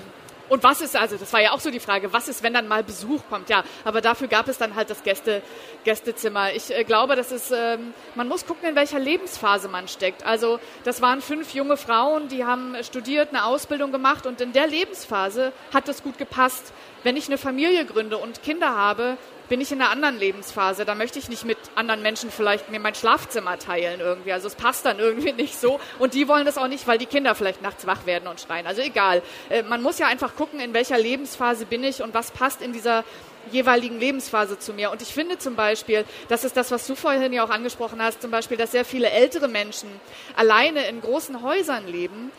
Und 0.51 0.63
was 0.63 0.81
ist, 0.81 0.97
also 0.97 1.15
das 1.15 1.31
war 1.31 1.39
ja 1.39 1.53
auch 1.53 1.61
so 1.61 1.71
die 1.71 1.79
Frage, 1.79 2.11
was 2.11 2.27
ist, 2.27 2.43
wenn 2.43 2.53
dann 2.53 2.67
mal 2.67 2.83
Besuch 2.83 3.21
kommt? 3.29 3.47
Ja, 3.47 3.63
aber 3.85 4.01
dafür 4.01 4.27
gab 4.27 4.49
es 4.49 4.57
dann 4.57 4.75
halt 4.75 4.89
das 4.89 5.01
Gäste, 5.01 5.41
Gästezimmer. 5.85 6.51
Ich 6.51 6.75
äh, 6.75 6.83
glaube, 6.83 7.15
das 7.15 7.31
ist, 7.31 7.53
ähm, 7.55 7.93
man 8.15 8.27
muss 8.27 8.45
gucken, 8.45 8.67
in 8.67 8.75
welcher 8.75 8.99
Lebensphase 8.99 9.69
man 9.69 9.87
steckt. 9.87 10.25
Also 10.25 10.59
das 10.83 11.01
waren 11.01 11.21
fünf 11.21 11.53
junge 11.53 11.77
Frauen, 11.77 12.27
die 12.27 12.43
haben 12.43 12.75
studiert, 12.83 13.29
eine 13.29 13.45
Ausbildung 13.45 13.93
gemacht 13.93 14.25
und 14.25 14.41
in 14.41 14.51
der 14.51 14.67
Lebensphase 14.67 15.53
hat 15.73 15.87
das 15.87 16.03
gut 16.03 16.17
gepasst. 16.17 16.73
Wenn 17.03 17.15
ich 17.15 17.27
eine 17.27 17.37
Familie 17.37 17.85
gründe 17.85 18.17
und 18.17 18.43
Kinder 18.43 18.75
habe, 18.75 19.15
bin 19.51 19.59
ich 19.59 19.73
in 19.73 19.81
einer 19.81 19.91
anderen 19.91 20.17
Lebensphase. 20.17 20.85
Da 20.85 20.95
möchte 20.95 21.19
ich 21.19 21.27
nicht 21.27 21.43
mit 21.43 21.57
anderen 21.75 22.01
Menschen 22.01 22.31
vielleicht 22.31 22.71
mir 22.71 22.79
mein 22.79 22.95
Schlafzimmer 22.95 23.59
teilen 23.59 23.99
irgendwie. 23.99 24.31
Also 24.31 24.47
es 24.47 24.55
passt 24.55 24.85
dann 24.85 24.97
irgendwie 24.97 25.33
nicht 25.43 25.59
so. 25.59 25.77
Und 25.99 26.13
die 26.13 26.29
wollen 26.29 26.45
das 26.45 26.57
auch 26.57 26.69
nicht, 26.69 26.87
weil 26.87 26.97
die 26.97 27.05
Kinder 27.05 27.35
vielleicht 27.35 27.61
nachts 27.61 27.85
wach 27.85 28.05
werden 28.05 28.29
und 28.29 28.39
schreien. 28.39 28.65
Also 28.65 28.81
egal. 28.81 29.21
Äh, 29.49 29.63
man 29.63 29.81
muss 29.81 29.99
ja 29.99 30.07
einfach 30.07 30.37
gucken, 30.37 30.61
in 30.61 30.73
welcher 30.73 30.97
Lebensphase 30.97 31.65
bin 31.65 31.83
ich 31.83 32.01
und 32.01 32.13
was 32.13 32.31
passt 32.31 32.61
in 32.61 32.71
dieser 32.71 33.03
jeweiligen 33.51 33.99
Lebensphase 33.99 34.57
zu 34.57 34.71
mir. 34.71 34.89
Und 34.89 35.01
ich 35.01 35.13
finde 35.13 35.37
zum 35.37 35.57
Beispiel, 35.57 36.05
das 36.29 36.45
ist 36.45 36.55
das, 36.55 36.71
was 36.71 36.87
du 36.87 36.95
vorhin 36.95 37.33
ja 37.33 37.43
auch 37.43 37.49
angesprochen 37.49 38.01
hast, 38.01 38.21
zum 38.21 38.31
Beispiel, 38.31 38.55
dass 38.55 38.71
sehr 38.71 38.85
viele 38.85 39.09
ältere 39.09 39.49
Menschen 39.49 39.89
alleine 40.37 40.87
in 40.87 41.01
großen 41.01 41.41
Häusern 41.41 41.87
leben, 41.87 42.31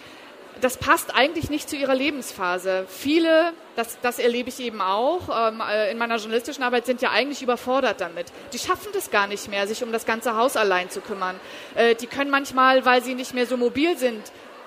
das 0.62 0.76
passt 0.76 1.12
eigentlich 1.12 1.50
nicht 1.50 1.68
zu 1.68 1.76
ihrer 1.76 1.94
Lebensphase. 1.94 2.86
Viele, 2.88 3.52
das, 3.74 3.98
das 4.00 4.20
erlebe 4.20 4.48
ich 4.48 4.60
eben 4.60 4.80
auch 4.80 5.22
ähm, 5.28 5.60
äh, 5.60 5.90
in 5.90 5.98
meiner 5.98 6.16
journalistischen 6.16 6.62
Arbeit, 6.62 6.86
sind 6.86 7.02
ja 7.02 7.10
eigentlich 7.10 7.42
überfordert 7.42 8.00
damit. 8.00 8.26
Die 8.52 8.60
schaffen 8.60 8.88
das 8.94 9.10
gar 9.10 9.26
nicht 9.26 9.48
mehr, 9.48 9.66
sich 9.66 9.82
um 9.82 9.90
das 9.90 10.06
ganze 10.06 10.36
Haus 10.36 10.56
allein 10.56 10.88
zu 10.88 11.00
kümmern. 11.00 11.38
Äh, 11.74 11.96
die 11.96 12.06
können 12.06 12.30
manchmal, 12.30 12.84
weil 12.84 13.02
sie 13.02 13.14
nicht 13.14 13.34
mehr 13.34 13.46
so 13.46 13.56
mobil 13.56 13.98
sind, 13.98 14.22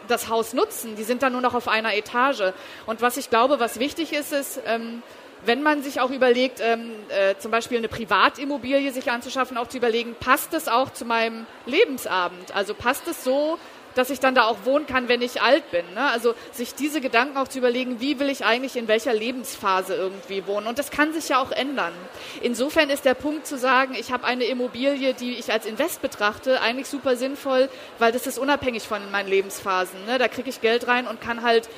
das 0.10 0.28
Haus 0.28 0.54
nutzen. 0.54 0.98
Die 0.98 1.04
sind 1.04 1.24
dann 1.24 1.32
nur 1.32 1.42
noch 1.42 1.54
auf 1.54 1.70
einer 1.70 1.96
Etage. 1.96 2.52
Und 2.86 3.02
was 3.02 3.16
ich 3.16 3.30
glaube, 3.30 3.62
was 3.62 3.80
wichtig 3.80 4.12
ist, 4.12 4.34
ist, 4.34 4.60
ähm, 4.66 5.02
wenn 5.46 5.64
man 5.64 5.82
sich 5.82 6.02
auch 6.02 6.10
überlegt, 6.10 6.60
ähm, 6.62 6.92
äh, 7.08 7.36
zum 7.38 7.52
Beispiel 7.52 7.78
eine 7.78 7.88
Privatimmobilie 7.88 8.92
sich 8.92 9.10
anzuschaffen, 9.10 9.58
auch 9.58 9.68
zu 9.68 9.78
überlegen, 9.78 10.16
passt 10.20 10.54
es 10.54 10.68
auch 10.68 10.92
zu 10.92 11.06
meinem 11.06 11.46
Lebensabend? 11.66 12.54
Also 12.54 12.74
passt 12.74 13.08
es 13.08 13.24
so, 13.24 13.58
dass 13.96 14.10
ich 14.10 14.20
dann 14.20 14.36
da 14.36 14.44
auch 14.46 14.58
wohnen 14.66 14.86
kann, 14.86 15.08
wenn 15.08 15.22
ich 15.22 15.42
alt 15.42 15.72
bin. 15.72 15.86
Ne? 15.94 16.10
Also 16.12 16.36
sich 16.52 16.76
diese 16.76 17.02
Gedanken 17.02 17.38
auch 17.38 17.48
zu 17.48 17.58
überlegen, 17.58 18.00
wie 18.00 18.20
will 18.20 18.30
ich 18.30 18.46
eigentlich 18.46 18.76
in 18.76 18.88
welcher 18.88 19.14
Lebensphase 19.14 19.96
irgendwie 19.96 20.46
wohnen. 20.46 20.68
Und 20.68 20.78
das 20.78 20.92
kann 20.92 21.14
sich 21.14 21.30
ja 21.30 21.42
auch 21.42 21.52
ändern. 21.52 21.94
Insofern 22.42 22.90
ist 22.90 23.06
der 23.06 23.14
Punkt 23.14 23.48
zu 23.48 23.58
sagen, 23.58 23.96
ich 23.98 24.12
habe 24.12 24.26
eine 24.26 24.44
Immobilie, 24.44 25.14
die 25.14 25.34
ich 25.34 25.52
als 25.52 25.66
Invest 25.66 26.02
betrachte, 26.02 26.62
eigentlich 26.62 26.88
super 26.88 27.16
sinnvoll, 27.16 27.70
weil 27.98 28.12
das 28.12 28.28
ist 28.28 28.38
unabhängig 28.38 28.84
von 28.84 29.10
meinen 29.12 29.30
Lebensphasen. 29.30 30.06
Ne? 30.06 30.18
Da 30.18 30.28
kriege 30.28 30.50
ich 30.50 30.62
Geld 30.62 30.88
rein 30.88 31.08
und 31.08 31.22
kann 31.22 31.42
halt 31.42 31.70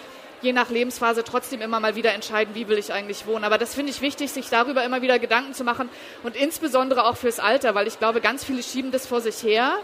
je 0.41 0.53
nach 0.53 0.69
Lebensphase 0.69 1.23
trotzdem 1.23 1.61
immer 1.61 1.79
mal 1.79 1.95
wieder 1.95 2.13
entscheiden, 2.13 2.53
wie 2.55 2.67
will 2.67 2.77
ich 2.77 2.93
eigentlich 2.93 3.25
wohnen. 3.25 3.43
Aber 3.43 3.57
das 3.57 3.73
finde 3.73 3.91
ich 3.91 4.01
wichtig, 4.01 4.31
sich 4.31 4.49
darüber 4.49 4.83
immer 4.83 5.01
wieder 5.01 5.19
Gedanken 5.19 5.53
zu 5.53 5.63
machen 5.63 5.89
und 6.23 6.35
insbesondere 6.35 7.05
auch 7.05 7.17
fürs 7.17 7.39
Alter, 7.39 7.75
weil 7.75 7.87
ich 7.87 7.99
glaube, 7.99 8.21
ganz 8.21 8.43
viele 8.43 8.61
schieben 8.61 8.91
das 8.91 9.07
vor 9.07 9.21
sich 9.21 9.41
her 9.43 9.77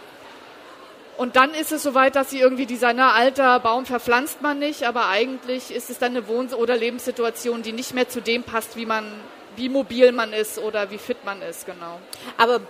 und 1.18 1.36
dann 1.36 1.52
ist 1.54 1.72
es 1.72 1.84
soweit, 1.84 2.16
dass 2.16 2.30
sie 2.30 2.40
irgendwie 2.40 2.66
dieser, 2.66 2.94
na, 2.94 3.12
alter 3.14 3.60
Baum 3.60 3.86
verpflanzt 3.86 4.42
man 4.42 4.60
nicht, 4.60 4.84
aber 4.84 5.08
eigentlich 5.08 5.72
ist 5.74 5.90
es 5.90 6.00
dann 6.00 6.12
eine 6.16 6.28
Wohn- 6.28 6.54
oder 6.54 6.76
Lebenssituation, 6.76 7.62
die 7.64 7.72
nicht 7.72 7.94
mehr 7.94 8.10
zu 8.10 8.22
dem 8.22 8.44
passt, 8.44 8.76
wie 8.76 8.86
man, 8.86 9.12
wie 9.56 9.70
mobil 9.70 10.12
man 10.12 10.34
ist 10.34 10.58
oder 10.58 10.90
wie 10.92 10.98
fit 10.98 11.24
man 11.26 11.42
ist, 11.42 11.66
genau. 11.66 12.00
Aber 12.38 12.62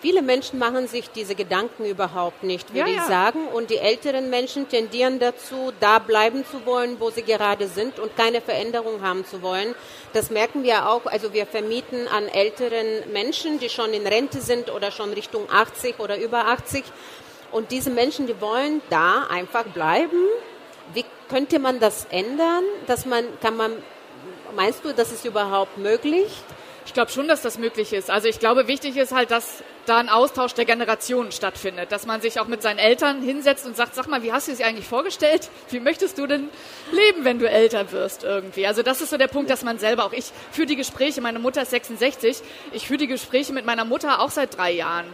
viele 0.00 0.22
Menschen 0.22 0.58
machen 0.58 0.88
sich 0.88 1.10
diese 1.10 1.34
Gedanken 1.34 1.84
überhaupt 1.84 2.42
nicht, 2.42 2.72
würde 2.72 2.90
Ja, 2.90 2.96
ich 2.96 2.96
ja. 3.02 3.06
sagen. 3.06 3.46
Und 3.48 3.70
die 3.70 3.76
älteren 3.76 4.30
Menschen 4.30 4.68
tendieren 4.68 5.18
dazu, 5.18 5.72
da 5.80 5.98
bleiben 5.98 6.44
zu 6.50 6.64
wollen, 6.64 6.98
wo 7.00 7.10
sie 7.10 7.22
gerade 7.22 7.68
sind 7.68 7.98
und 7.98 8.16
keine 8.16 8.40
Veränderung 8.40 9.02
haben 9.02 9.26
zu 9.26 9.42
wollen. 9.42 9.74
Das 10.14 10.30
merken 10.30 10.62
wir 10.62 10.88
auch. 10.88 11.04
Also 11.06 11.32
wir 11.34 11.44
vermieten 11.46 12.08
an 12.08 12.28
älteren 12.28 13.12
Menschen, 13.12 13.58
die 13.58 13.68
schon 13.68 13.92
in 13.92 14.06
Rente 14.06 14.40
sind 14.40 14.70
oder 14.70 14.90
schon 14.90 15.12
Richtung 15.12 15.48
80 15.50 15.98
oder 15.98 16.18
über 16.18 16.46
80. 16.46 16.82
Und 17.52 17.70
diese 17.70 17.90
Menschen, 17.90 18.26
die 18.26 18.40
wollen 18.40 18.80
da 18.90 19.24
einfach 19.30 19.64
bleiben. 19.64 20.26
Wie 20.94 21.04
könnte 21.28 21.58
man 21.58 21.80
das 21.80 22.06
ändern? 22.10 22.64
Dass 22.86 23.06
man, 23.06 23.24
kann 23.40 23.56
man, 23.56 23.72
meinst 24.54 24.84
du, 24.84 24.92
das 24.92 25.12
ist 25.12 25.24
überhaupt 25.24 25.78
möglich? 25.78 26.28
Ich 26.86 26.94
glaube 26.94 27.10
schon, 27.10 27.28
dass 27.28 27.42
das 27.42 27.58
möglich 27.58 27.92
ist. 27.92 28.10
Also 28.10 28.26
ich 28.26 28.40
glaube, 28.40 28.66
wichtig 28.66 28.96
ist 28.96 29.12
halt, 29.12 29.30
dass 29.30 29.62
da 29.86 29.98
ein 29.98 30.08
Austausch 30.08 30.54
der 30.54 30.64
Generationen 30.64 31.30
stattfindet, 31.30 31.92
dass 31.92 32.06
man 32.06 32.20
sich 32.20 32.40
auch 32.40 32.46
mit 32.46 32.62
seinen 32.62 32.78
Eltern 32.78 33.22
hinsetzt 33.22 33.66
und 33.66 33.76
sagt, 33.76 33.94
sag 33.94 34.08
mal, 34.08 34.22
wie 34.22 34.32
hast 34.32 34.48
du 34.48 34.52
es 34.52 34.60
eigentlich 34.60 34.86
vorgestellt? 34.86 35.50
Wie 35.70 35.80
möchtest 35.80 36.18
du 36.18 36.26
denn 36.26 36.48
leben, 36.90 37.24
wenn 37.24 37.38
du 37.38 37.48
älter 37.48 37.92
wirst 37.92 38.24
irgendwie? 38.24 38.66
Also 38.66 38.82
das 38.82 39.00
ist 39.00 39.10
so 39.10 39.18
der 39.18 39.28
Punkt, 39.28 39.50
dass 39.50 39.62
man 39.62 39.78
selber 39.78 40.04
auch, 40.04 40.12
ich 40.12 40.32
führe 40.52 40.66
die 40.66 40.76
Gespräche, 40.76 41.20
meine 41.20 41.38
Mutter 41.38 41.62
ist 41.62 41.70
66, 41.70 42.38
ich 42.72 42.86
führe 42.86 42.98
die 42.98 43.06
Gespräche 43.06 43.52
mit 43.52 43.66
meiner 43.66 43.84
Mutter 43.84 44.20
auch 44.20 44.30
seit 44.30 44.56
drei 44.56 44.72
Jahren. 44.72 45.06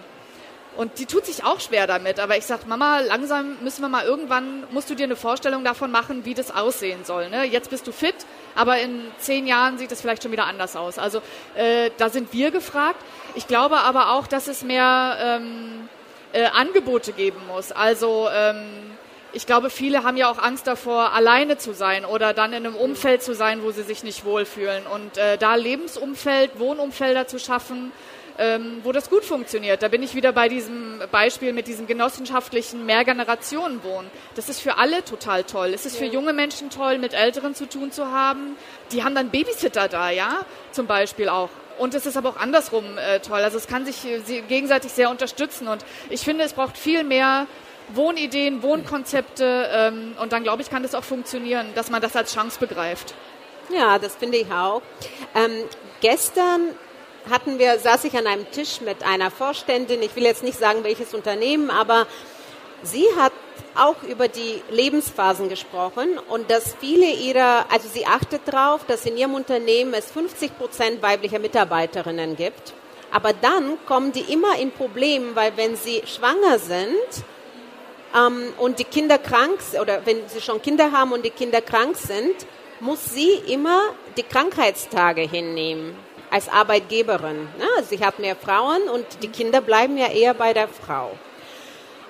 Und 0.77 0.99
die 0.99 1.07
tut 1.07 1.25
sich 1.25 1.45
auch 1.45 1.61
schwer 1.61 1.87
damit. 1.87 2.21
Aber 2.21 2.37
ich 2.37 2.45
sag, 2.45 2.67
Mama, 2.67 3.01
langsam 3.01 3.57
müssen 3.63 3.81
wir 3.81 3.89
mal 3.89 4.05
irgendwann, 4.05 4.65
musst 4.71 4.91
du 4.91 4.95
dir 4.95 5.05
eine 5.05 5.17
Vorstellung 5.17 5.65
davon 5.65 5.91
machen, 5.91 6.25
wie 6.25 6.35
das 6.35 6.55
aussehen 6.55 7.05
soll. 7.05 7.31
Ne? 7.31 7.45
Jetzt 7.45 7.71
bist 7.71 7.87
du 7.87 7.93
fit, 7.93 8.15
aber 8.55 8.79
in 8.79 9.01
zehn 9.19 9.47
Jahren 9.47 9.79
sieht 9.79 9.91
es 9.91 10.01
vielleicht 10.01 10.23
schon 10.23 10.33
wieder 10.33 10.47
anders 10.47 10.77
aus. 10.77 10.99
Also 10.99 11.23
äh, 11.55 11.91
da 11.97 12.11
sind 12.11 12.33
wir 12.33 12.51
gefragt. 12.51 13.01
Ich 13.35 13.47
glaube 13.47 13.79
aber 13.79 14.13
auch, 14.13 14.27
dass 14.27 14.49
es 14.49 14.63
mehr 14.63 15.17
ähm, 15.21 15.89
äh, 16.33 16.45
Angebote 16.45 17.13
geben 17.13 17.41
muss. 17.49 17.73
Also 17.73 18.29
ähm, 18.31 18.65
ich 19.33 19.47
glaube, 19.47 19.69
viele 19.71 20.03
haben 20.03 20.17
ja 20.17 20.31
auch 20.31 20.39
Angst 20.39 20.67
davor, 20.67 21.13
alleine 21.13 21.59
zu 21.59 21.75
sein 21.75 22.05
oder 22.05 22.33
dann 22.33 22.53
in 22.53 22.67
einem 22.67 22.75
Umfeld 22.75 23.23
zu 23.23 23.35
sein, 23.35 23.63
wo 23.63 23.71
sie 23.71 23.83
sich 23.83 24.03
nicht 24.03 24.25
wohlfühlen. 24.25 24.87
Und 24.87 25.19
äh, 25.19 25.37
da 25.37 25.57
Lebensumfeld, 25.57 26.59
Wohnumfelder 26.59 27.27
zu 27.27 27.39
schaffen, 27.39 27.93
ähm, 28.39 28.81
wo 28.83 28.93
das 28.93 29.11
gut 29.11 29.25
funktioniert. 29.25 29.83
Da 29.83 29.89
bin 29.89 30.03
ich 30.03 30.15
wieder 30.15 30.33
bei 30.33 30.49
diesem 30.49 31.01
Beispiel 31.11 31.53
mit 31.53 31.67
diesem 31.67 31.87
genossenschaftlichen 31.87 32.87
Mehrgenerationenwohnen. 32.87 34.11
Das 34.35 34.49
ist 34.49 34.61
für 34.61 34.79
alle 34.79 35.05
total 35.05 35.45
toll. 35.45 35.73
Es 35.75 35.87
ist 35.87 35.97
für 35.97 36.05
junge 36.05 36.33
Menschen 36.33 36.71
toll, 36.71 36.99
mit 36.99 37.15
Älteren 37.15 37.55
zu 37.55 37.67
tun 37.67 37.93
zu 37.93 38.11
haben. 38.11 38.57
Die 38.93 39.05
haben 39.05 39.15
dann 39.15 39.31
Babysitter 39.31 39.89
da, 39.89 40.11
ja, 40.11 40.41
zum 40.73 40.87
Beispiel 40.87 41.29
auch. 41.29 41.51
Und 41.79 41.95
es 41.95 42.07
ist 42.07 42.17
aber 42.17 42.31
auch 42.31 42.37
andersrum 42.37 42.85
äh, 42.99 43.21
toll. 43.21 43.41
Also 43.41 43.59
es 43.59 43.67
kann 43.67 43.85
sich 43.85 44.05
äh, 44.05 44.41
gegenseitig 44.43 44.93
sehr 44.93 45.11
unterstützen. 45.11 45.69
Und 45.69 45.85
ich 46.11 46.21
finde, 46.21 46.45
es 46.45 46.55
braucht 46.55 46.79
viel 46.79 47.05
mehr 47.05 47.47
Wohnideen, 47.95 48.63
Wohnkonzepte. 48.63 49.69
Ähm, 49.73 50.15
und 50.21 50.33
dann, 50.33 50.43
glaube 50.43 50.63
ich, 50.63 50.71
kann 50.71 50.83
das 50.83 50.95
auch 50.95 51.05
funktionieren, 51.05 51.67
dass 51.75 51.91
man 51.91 52.01
das 52.01 52.17
als 52.17 52.35
Chance 52.35 52.59
begreift. 52.59 53.15
Ja, 53.69 53.99
das 53.99 54.17
finde 54.17 54.39
ich 54.39 54.51
auch. 54.51 54.81
Ähm, 55.35 55.53
gestern 56.01 56.71
hatten 57.31 57.59
wir, 57.59 57.79
saß 57.79 58.05
ich 58.05 58.17
an 58.17 58.27
einem 58.27 58.51
Tisch 58.51 58.81
mit 58.81 59.03
einer 59.03 59.31
Vorständin, 59.31 60.03
ich 60.03 60.15
will 60.17 60.25
jetzt 60.25 60.43
nicht 60.43 60.59
sagen, 60.59 60.85
welches 60.85 61.15
Unternehmen, 61.15 61.71
aber 61.71 62.07
sie 62.83 63.07
hat 63.19 63.33
auch 63.75 64.03
über 64.03 64.29
die 64.29 64.63
Lebensphasen 64.71 65.49
gesprochen 65.49 66.19
und 66.29 66.51
dass 66.51 66.75
viele 66.81 67.11
ihrer, 67.11 67.67
also 67.71 67.89
sie 67.89 68.07
achtet 68.07 68.43
darauf, 68.47 68.85
dass 68.87 69.05
in 69.07 69.17
ihrem 69.17 69.35
Unternehmen 69.35 69.95
es 69.95 70.11
50 70.11 70.57
Prozent 70.57 71.03
weiblicher 71.03 71.39
Mitarbeiterinnen 71.39 72.37
gibt. 72.37 72.75
Aber 73.11 73.33
dann 73.33 73.79
kommen 73.87 74.13
die 74.13 74.33
immer 74.33 74.59
in 74.59 74.73
Probleme, 74.73 75.35
weil 75.35 75.57
wenn 75.57 75.77
sie 75.77 76.03
schwanger 76.07 76.59
sind, 76.59 77.25
ähm, 78.17 78.53
und 78.59 78.79
die 78.79 78.85
Kinder 78.85 79.19
krank 79.19 79.59
oder 79.81 80.05
wenn 80.05 80.29
sie 80.29 80.41
schon 80.41 80.63
Kinder 80.63 80.93
haben 80.93 81.13
und 81.13 81.25
die 81.25 81.31
Kinder 81.31 81.61
krank 81.61 81.97
sind, 81.97 82.35
muss 82.81 83.05
sie 83.05 83.33
immer 83.47 83.81
die 84.17 84.23
Krankheitstage 84.23 85.23
hinnehmen 85.23 85.97
als 86.37 86.51
Arbeitgeberin. 86.51 87.49
Ne? 87.59 87.85
Sie 87.89 88.05
hat 88.05 88.19
mehr 88.19 88.37
Frauen 88.37 88.83
und 88.93 89.07
die 89.23 89.29
Kinder 89.29 89.63
bleiben 89.63 89.97
ja 89.97 90.09
eher 90.09 90.35
bei 90.35 90.53
der 90.53 90.69
Frau. 90.69 91.13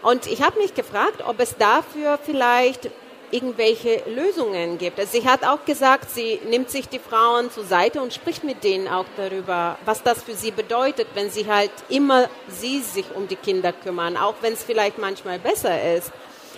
Und 0.03 0.27
ich 0.27 0.43
habe 0.43 0.59
mich 0.59 0.75
gefragt, 0.75 1.23
ob 1.25 1.39
es 1.39 1.57
dafür 1.57 2.19
vielleicht 2.21 2.91
irgendwelche 3.31 4.03
Lösungen 4.09 4.79
gibt. 4.79 4.99
Also 4.99 5.21
sie 5.21 5.29
hat 5.29 5.45
auch 5.45 5.65
gesagt, 5.65 6.11
sie 6.11 6.41
nimmt 6.49 6.71
sich 6.71 6.89
die 6.89 6.99
Frauen 6.99 7.53
zur 7.53 7.65
Seite 7.65 8.03
und 8.03 8.13
spricht 8.13 8.43
mit 8.43 8.65
denen 8.65 8.89
auch 8.89 9.05
darüber, 9.17 9.79
was 9.85 10.03
das 10.03 10.25
für 10.25 10.35
sie 10.35 10.51
bedeutet, 10.51 11.07
wenn 11.15 11.31
sie 11.31 11.47
halt 11.47 11.71
immer 11.89 12.29
sie 12.49 12.81
sich 12.81 13.07
um 13.15 13.29
die 13.29 13.37
Kinder 13.37 13.73
kümmern, 13.73 14.17
auch 14.17 14.35
wenn 14.41 14.55
es 14.55 14.65
vielleicht 14.65 14.99
manchmal 14.99 15.39
besser 15.39 15.95
ist. 15.95 16.11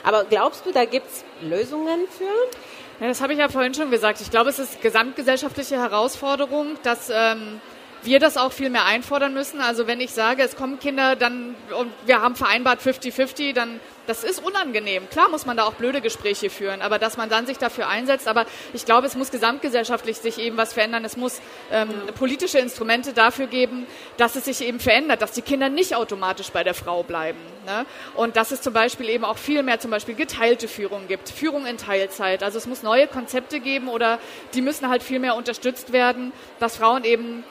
Aber 0.04 0.24
glaubst 0.24 0.64
du, 0.64 0.72
da 0.72 0.86
gibt 0.86 1.08
es 1.08 1.24
Lösungen 1.42 2.06
für? 2.16 2.58
Ja, 3.00 3.06
das 3.06 3.20
habe 3.20 3.32
ich 3.32 3.38
ja 3.38 3.48
vorhin 3.48 3.74
schon 3.74 3.92
gesagt. 3.92 4.20
Ich 4.20 4.30
glaube, 4.30 4.50
es 4.50 4.58
ist 4.58 4.82
gesamtgesellschaftliche 4.82 5.76
Herausforderung, 5.76 6.76
dass 6.82 7.10
ähm, 7.14 7.60
wir 8.02 8.20
das 8.20 8.36
auch 8.36 8.52
viel 8.52 8.70
mehr 8.70 8.84
einfordern 8.84 9.34
müssen. 9.34 9.60
Also 9.60 9.86
wenn 9.86 10.00
ich 10.00 10.12
sage, 10.12 10.42
es 10.42 10.56
kommen 10.56 10.78
Kinder, 10.78 11.16
dann 11.16 11.54
und 11.78 11.92
wir 12.06 12.20
haben 12.22 12.36
vereinbart 12.36 12.80
50-50, 12.80 13.54
dann 13.54 13.80
das 14.08 14.24
ist 14.24 14.42
unangenehm. 14.42 15.08
Klar 15.10 15.28
muss 15.28 15.44
man 15.44 15.58
da 15.58 15.64
auch 15.64 15.74
blöde 15.74 16.00
Gespräche 16.00 16.48
führen, 16.48 16.80
aber 16.80 16.98
dass 16.98 17.18
man 17.18 17.28
dann 17.28 17.46
sich 17.46 17.58
dafür 17.58 17.88
einsetzt. 17.88 18.26
Aber 18.26 18.46
ich 18.72 18.86
glaube, 18.86 19.06
es 19.06 19.16
muss 19.16 19.30
gesamtgesellschaftlich 19.30 20.16
sich 20.16 20.38
eben 20.38 20.56
was 20.56 20.72
verändern. 20.72 21.04
Es 21.04 21.18
muss 21.18 21.42
ähm, 21.70 21.90
politische 22.18 22.58
Instrumente 22.58 23.12
dafür 23.12 23.48
geben, 23.48 23.86
dass 24.16 24.34
es 24.34 24.46
sich 24.46 24.62
eben 24.62 24.80
verändert, 24.80 25.20
dass 25.20 25.32
die 25.32 25.42
Kinder 25.42 25.68
nicht 25.68 25.94
automatisch 25.94 26.48
bei 26.48 26.64
der 26.64 26.72
Frau 26.72 27.02
bleiben. 27.02 27.38
Ne? 27.66 27.84
Und 28.14 28.36
dass 28.36 28.50
es 28.50 28.62
zum 28.62 28.72
Beispiel 28.72 29.10
eben 29.10 29.26
auch 29.26 29.36
viel 29.36 29.62
mehr 29.62 29.78
zum 29.78 29.90
Beispiel 29.90 30.14
geteilte 30.14 30.68
Führung 30.68 31.06
gibt, 31.06 31.28
Führung 31.28 31.66
in 31.66 31.76
Teilzeit. 31.76 32.42
Also 32.42 32.56
es 32.56 32.66
muss 32.66 32.82
neue 32.82 33.08
Konzepte 33.08 33.60
geben 33.60 33.88
oder 33.88 34.18
die 34.54 34.62
müssen 34.62 34.88
halt 34.88 35.02
viel 35.02 35.18
mehr 35.18 35.34
unterstützt 35.34 35.92
werden, 35.92 36.32
dass 36.60 36.78
Frauen 36.78 37.04
eben 37.04 37.44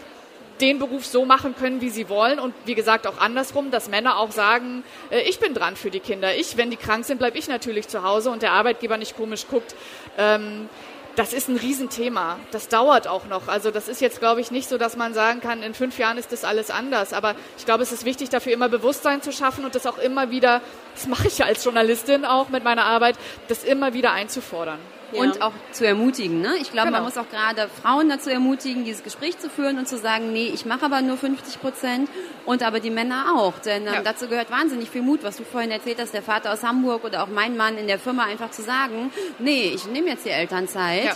den 0.61 0.79
Beruf 0.79 1.05
so 1.05 1.25
machen 1.25 1.55
können, 1.55 1.81
wie 1.81 1.89
sie 1.89 2.09
wollen 2.09 2.39
und 2.39 2.53
wie 2.65 2.75
gesagt 2.75 3.07
auch 3.07 3.19
andersrum, 3.19 3.71
dass 3.71 3.89
Männer 3.89 4.17
auch 4.17 4.31
sagen, 4.31 4.83
äh, 5.09 5.21
ich 5.21 5.39
bin 5.39 5.53
dran 5.53 5.75
für 5.75 5.91
die 5.91 5.99
Kinder. 5.99 6.35
Ich, 6.35 6.57
wenn 6.57 6.69
die 6.69 6.77
krank 6.77 7.05
sind, 7.05 7.17
bleibe 7.17 7.37
ich 7.37 7.47
natürlich 7.47 7.87
zu 7.87 8.03
Hause 8.03 8.31
und 8.31 8.41
der 8.41 8.51
Arbeitgeber 8.51 8.97
nicht 8.97 9.15
komisch 9.15 9.47
guckt. 9.47 9.75
Ähm, 10.17 10.69
das 11.17 11.33
ist 11.33 11.49
ein 11.49 11.57
Riesenthema. 11.57 12.37
Das 12.51 12.67
dauert 12.67 13.07
auch 13.07 13.25
noch. 13.25 13.47
Also 13.47 13.71
das 13.71 13.87
ist 13.87 14.01
jetzt, 14.01 14.19
glaube 14.19 14.39
ich, 14.39 14.51
nicht 14.51 14.69
so, 14.69 14.77
dass 14.77 14.95
man 14.95 15.15
sagen 15.15 15.41
kann, 15.41 15.63
in 15.63 15.73
fünf 15.73 15.97
Jahren 15.97 16.19
ist 16.19 16.31
das 16.31 16.43
alles 16.43 16.69
anders. 16.69 17.11
Aber 17.11 17.35
ich 17.57 17.65
glaube, 17.65 17.81
es 17.81 17.91
ist 17.91 18.05
wichtig, 18.05 18.29
dafür 18.29 18.53
immer 18.53 18.69
Bewusstsein 18.69 19.23
zu 19.23 19.31
schaffen 19.31 19.65
und 19.65 19.73
das 19.73 19.87
auch 19.87 19.97
immer 19.97 20.29
wieder, 20.29 20.61
das 20.93 21.07
mache 21.07 21.27
ich 21.27 21.39
ja 21.39 21.47
als 21.47 21.63
Journalistin 21.63 22.23
auch 22.23 22.49
mit 22.49 22.63
meiner 22.63 22.85
Arbeit, 22.85 23.15
das 23.47 23.63
immer 23.63 23.95
wieder 23.95 24.11
einzufordern. 24.11 24.77
Ja. 25.13 25.21
Und 25.21 25.41
auch 25.41 25.53
zu 25.71 25.87
ermutigen. 25.87 26.41
Ne? 26.41 26.55
Ich 26.59 26.71
glaube, 26.73 26.87
Genau. 26.87 26.97
man 26.99 27.05
muss 27.05 27.17
auch 27.17 27.29
gerade 27.29 27.69
Frauen 27.81 28.09
dazu 28.09 28.29
ermutigen, 28.29 28.83
dieses 28.83 29.03
Gespräch 29.03 29.39
zu 29.39 29.49
führen 29.49 29.77
und 29.77 29.87
zu 29.87 29.97
sagen, 29.97 30.33
nee, 30.33 30.51
ich 30.53 30.65
mache 30.65 30.83
aber 30.83 31.01
nur 31.01 31.15
50 31.15 31.61
Prozent 31.61 32.09
und 32.45 32.61
aber 32.61 32.81
die 32.81 32.89
Männer 32.89 33.33
auch. 33.37 33.57
Denn 33.59 33.87
ähm, 33.87 33.93
Ja. 33.93 34.01
dazu 34.01 34.27
gehört 34.27 34.51
wahnsinnig 34.51 34.89
viel 34.89 35.01
Mut, 35.03 35.23
was 35.23 35.37
du 35.37 35.45
vorhin 35.45 35.71
erzählt 35.71 35.99
hast, 36.01 36.13
der 36.13 36.23
Vater 36.23 36.51
aus 36.51 36.61
Hamburg 36.63 37.05
oder 37.05 37.23
auch 37.23 37.27
mein 37.27 37.55
Mann 37.55 37.77
in 37.77 37.87
der 37.87 37.99
Firma 37.99 38.25
einfach 38.25 38.51
zu 38.51 38.61
sagen, 38.63 39.11
nee, 39.39 39.71
ich 39.73 39.85
nehme 39.87 40.09
jetzt 40.09 40.25
die 40.25 40.29
Elternzeit. 40.29 41.05
Ja. 41.05 41.15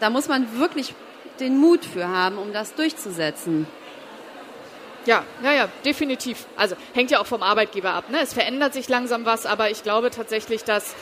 Da 0.00 0.08
muss 0.08 0.28
man 0.28 0.58
wirklich 0.58 0.94
den 1.38 1.58
Mut 1.58 1.84
für 1.84 2.08
haben, 2.08 2.38
um 2.38 2.54
das 2.54 2.74
durchzusetzen. 2.74 3.66
Ja, 5.04 5.22
ja, 5.44 5.52
ja, 5.52 5.68
definitiv. 5.84 6.46
Also 6.56 6.76
hängt 6.94 7.10
ja 7.10 7.20
auch 7.20 7.26
vom 7.26 7.42
Arbeitgeber 7.42 7.92
ab. 7.92 8.10
Ne? 8.10 8.18
Es 8.22 8.32
verändert 8.32 8.72
sich 8.72 8.88
langsam 8.88 9.24
was, 9.26 9.44
aber 9.46 9.70
ich 9.70 9.82
glaube 9.82 10.10
tatsächlich, 10.10 10.64
dass 10.64 10.94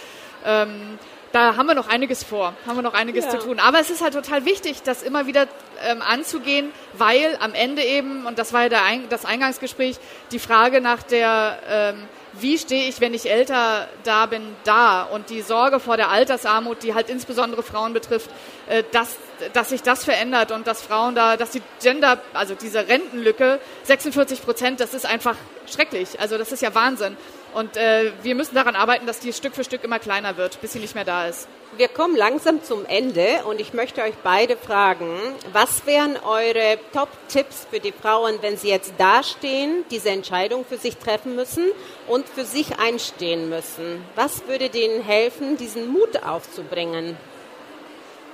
ähm, 0.45 0.99
da 1.35 1.57
haben 1.57 1.67
wir 1.67 1.75
noch 1.75 1.89
einiges 1.89 2.23
vor, 2.23 2.55
haben 2.65 2.77
wir 2.77 2.83
noch 2.83 2.95
einiges 2.95 3.25
Ja. 3.25 3.33
zu 3.33 3.39
tun. 3.39 3.59
Aber 3.59 3.81
es 3.81 3.91
ist 3.91 4.03
halt 4.03 4.15
total 4.15 4.45
wichtig, 4.45 4.83
das 4.85 5.03
immer 5.03 5.27
wieder 5.27 5.49
ähm, 5.85 6.01
anzugehen, 6.01 6.73
weil 6.93 7.37
am 7.41 7.55
Ende 7.55 7.83
eben, 7.83 8.25
und 8.25 8.39
das 8.39 8.53
war 8.53 8.63
ja 8.63 8.69
der 8.69 8.85
Ein 8.85 9.09
das 9.09 9.25
Eingangsgespräch, 9.25 9.97
die 10.31 10.39
Frage 10.39 10.81
nach 10.81 11.03
der, 11.03 11.59
ähm, 11.69 12.09
wie 12.35 12.57
stehe 12.57 12.89
ich, 12.89 13.01
wenn 13.01 13.15
ich 13.15 13.29
älter 13.29 13.89
da 14.05 14.27
bin, 14.27 14.43
da 14.63 15.03
und 15.03 15.29
die 15.29 15.43
Sorge 15.43 15.81
vor 15.81 15.97
der 15.97 16.11
Altersarmut, 16.11 16.85
die 16.85 16.95
halt 16.95 17.09
insbesondere 17.11 17.65
Frauen 17.65 17.95
betrifft, 17.95 18.31
äh, 18.69 18.85
dass, 18.93 19.17
dass 19.55 19.71
sich 19.71 19.83
das 19.83 20.05
verändert 20.05 20.53
und 20.53 20.69
dass 20.69 20.83
Frauen 20.83 21.17
da, 21.17 21.37
dass 21.37 21.51
die 21.51 21.63
Gender, 21.83 22.21
also 22.33 22.55
diese 22.55 22.87
Rentenlücke, 22.87 23.59
46 23.83 24.41
Prozent, 24.41 24.79
das 24.79 24.95
ist 24.95 25.05
einfach 25.05 25.35
schrecklich. 25.67 26.21
Also 26.21 26.39
das 26.39 26.53
ist 26.53 26.63
ja 26.63 26.73
Wahnsinn. 26.77 27.17
Und 27.55 27.77
äh, 27.77 28.11
wir 28.23 28.35
müssen 28.35 28.57
daran 28.57 28.75
arbeiten, 28.75 29.07
dass 29.07 29.21
die 29.21 29.33
Stück 29.33 29.55
für 29.55 29.63
Stück 29.63 29.85
immer 29.85 30.01
kleiner 30.01 30.37
wird, 30.37 30.61
bis 30.61 30.73
sie 30.73 30.81
nicht 30.81 30.97
mehr 30.97 31.05
da 31.05 31.29
ist. 31.29 31.47
Wir 31.77 31.87
kommen 31.87 32.17
langsam 32.17 32.65
zum 32.65 32.85
Ende 32.85 33.45
und 33.49 33.61
ich 33.61 33.73
möchte 33.73 34.03
euch 34.03 34.15
beide 34.25 34.57
fragen, 34.57 35.17
was 35.53 35.87
wären 35.87 36.17
eure 36.17 36.79
Top-Tipps 36.93 37.69
für 37.71 37.79
die 37.79 37.93
Frauen, 37.93 38.39
wenn 38.41 38.57
sie 38.57 38.69
jetzt 38.69 38.95
dastehen, 38.99 39.85
diese 39.91 40.11
Entscheidung 40.11 40.65
für 40.65 40.79
sich 40.79 40.97
treffen 40.97 41.37
müssen 41.37 41.65
und 42.09 42.29
für 42.29 42.45
sich 42.45 42.81
einstehen 42.81 43.49
müssen? 43.49 44.05
Was 44.17 44.49
würde 44.49 44.69
denen 44.69 45.03
helfen, 45.03 45.57
diesen 45.57 45.93
Mut 45.93 46.25
aufzubringen? 46.25 47.17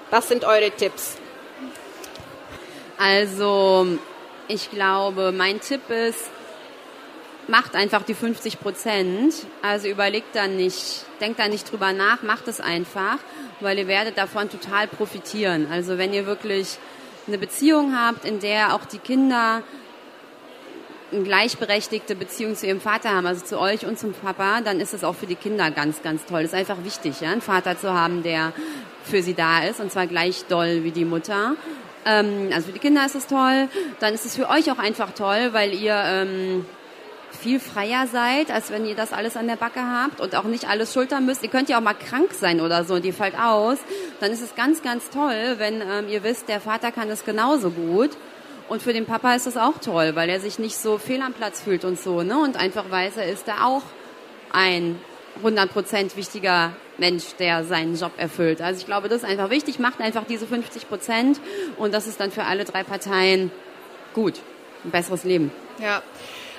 Was 0.08 0.28
sind 0.28 0.44
eure 0.44 0.70
Tipps? 0.70 1.18
Also, 2.98 3.86
ich 4.48 4.70
glaube, 4.70 5.32
mein 5.32 5.60
Tipp 5.60 5.88
ist, 5.90 6.30
macht 7.50 7.74
einfach 7.74 8.02
die 8.02 8.14
50 8.14 8.60
Prozent. 8.60 9.34
Also 9.60 9.88
überlegt 9.88 10.34
dann 10.34 10.56
nicht, 10.56 11.04
denkt 11.20 11.38
da 11.38 11.48
nicht 11.48 11.70
drüber 11.70 11.92
nach, 11.92 12.22
macht 12.22 12.48
es 12.48 12.60
einfach, 12.60 13.18
weil 13.60 13.78
ihr 13.78 13.88
werdet 13.88 14.16
davon 14.16 14.48
total 14.48 14.86
profitieren. 14.86 15.66
Also 15.70 15.98
wenn 15.98 16.14
ihr 16.14 16.26
wirklich 16.26 16.78
eine 17.26 17.38
Beziehung 17.38 17.94
habt, 17.94 18.24
in 18.24 18.40
der 18.40 18.74
auch 18.74 18.84
die 18.84 18.98
Kinder 18.98 19.62
eine 21.12 21.22
gleichberechtigte 21.22 22.14
Beziehung 22.14 22.54
zu 22.54 22.68
ihrem 22.68 22.80
Vater 22.80 23.10
haben, 23.10 23.26
also 23.26 23.44
zu 23.44 23.58
euch 23.58 23.84
und 23.84 23.98
zum 23.98 24.12
Papa, 24.12 24.60
dann 24.60 24.78
ist 24.78 24.94
es 24.94 25.02
auch 25.02 25.16
für 25.16 25.26
die 25.26 25.34
Kinder 25.34 25.70
ganz, 25.72 26.02
ganz 26.02 26.24
toll. 26.24 26.42
Es 26.42 26.52
ist 26.52 26.54
einfach 26.54 26.84
wichtig, 26.84 27.20
ja, 27.20 27.30
einen 27.30 27.40
Vater 27.40 27.76
zu 27.76 27.92
haben, 27.92 28.22
der 28.22 28.52
für 29.02 29.22
sie 29.22 29.34
da 29.34 29.64
ist 29.64 29.80
und 29.80 29.90
zwar 29.90 30.06
gleich 30.06 30.44
doll 30.48 30.84
wie 30.84 30.92
die 30.92 31.04
Mutter. 31.04 31.56
Ähm, 32.06 32.50
also 32.54 32.68
für 32.68 32.72
die 32.72 32.78
Kinder 32.78 33.04
ist 33.04 33.16
es 33.16 33.26
toll. 33.26 33.68
Dann 33.98 34.14
ist 34.14 34.24
es 34.24 34.36
für 34.36 34.48
euch 34.48 34.70
auch 34.70 34.78
einfach 34.78 35.10
toll, 35.12 35.48
weil 35.52 35.74
ihr 35.74 36.00
ähm, 36.06 36.64
viel 37.32 37.60
freier 37.60 38.06
seid, 38.06 38.50
als 38.50 38.70
wenn 38.70 38.86
ihr 38.86 38.94
das 38.94 39.12
alles 39.12 39.36
an 39.36 39.46
der 39.46 39.56
Backe 39.56 39.80
habt 39.80 40.20
und 40.20 40.34
auch 40.34 40.44
nicht 40.44 40.68
alles 40.68 40.92
schultern 40.92 41.26
müsst. 41.26 41.42
Ihr 41.42 41.48
könnt 41.48 41.68
ja 41.68 41.78
auch 41.78 41.82
mal 41.82 41.94
krank 41.94 42.32
sein 42.32 42.60
oder 42.60 42.84
so 42.84 42.94
und 42.94 43.04
die 43.04 43.12
fällt 43.12 43.38
aus. 43.38 43.78
Dann 44.20 44.32
ist 44.32 44.42
es 44.42 44.54
ganz, 44.54 44.82
ganz 44.82 45.10
toll, 45.10 45.56
wenn 45.58 45.80
ähm, 45.80 46.08
ihr 46.08 46.22
wisst, 46.22 46.48
der 46.48 46.60
Vater 46.60 46.92
kann 46.92 47.08
es 47.10 47.24
genauso 47.24 47.70
gut. 47.70 48.10
Und 48.68 48.82
für 48.82 48.92
den 48.92 49.04
Papa 49.04 49.34
ist 49.34 49.48
es 49.48 49.56
auch 49.56 49.78
toll, 49.78 50.14
weil 50.14 50.28
er 50.28 50.38
sich 50.38 50.60
nicht 50.60 50.76
so 50.76 50.98
fehl 50.98 51.22
am 51.22 51.32
Platz 51.32 51.60
fühlt 51.60 51.84
und 51.84 51.98
so, 51.98 52.22
ne? 52.22 52.38
Und 52.38 52.56
einfach 52.56 52.88
weiß, 52.88 53.16
er 53.16 53.26
ist 53.26 53.48
da 53.48 53.64
auch 53.64 53.82
ein 54.52 54.96
100% 55.42 56.16
wichtiger 56.16 56.72
Mensch, 56.98 57.34
der 57.38 57.64
seinen 57.64 57.96
Job 57.96 58.12
erfüllt. 58.16 58.60
Also 58.60 58.80
ich 58.80 58.86
glaube, 58.86 59.08
das 59.08 59.22
ist 59.22 59.28
einfach 59.28 59.50
wichtig, 59.50 59.78
macht 59.78 60.00
einfach 60.00 60.24
diese 60.24 60.46
50% 60.46 61.38
und 61.78 61.92
das 61.92 62.06
ist 62.06 62.20
dann 62.20 62.30
für 62.30 62.44
alle 62.44 62.64
drei 62.64 62.84
Parteien 62.84 63.50
gut. 64.14 64.34
Ein 64.84 64.90
besseres 64.90 65.24
Leben. 65.24 65.50
Ja. 65.80 66.02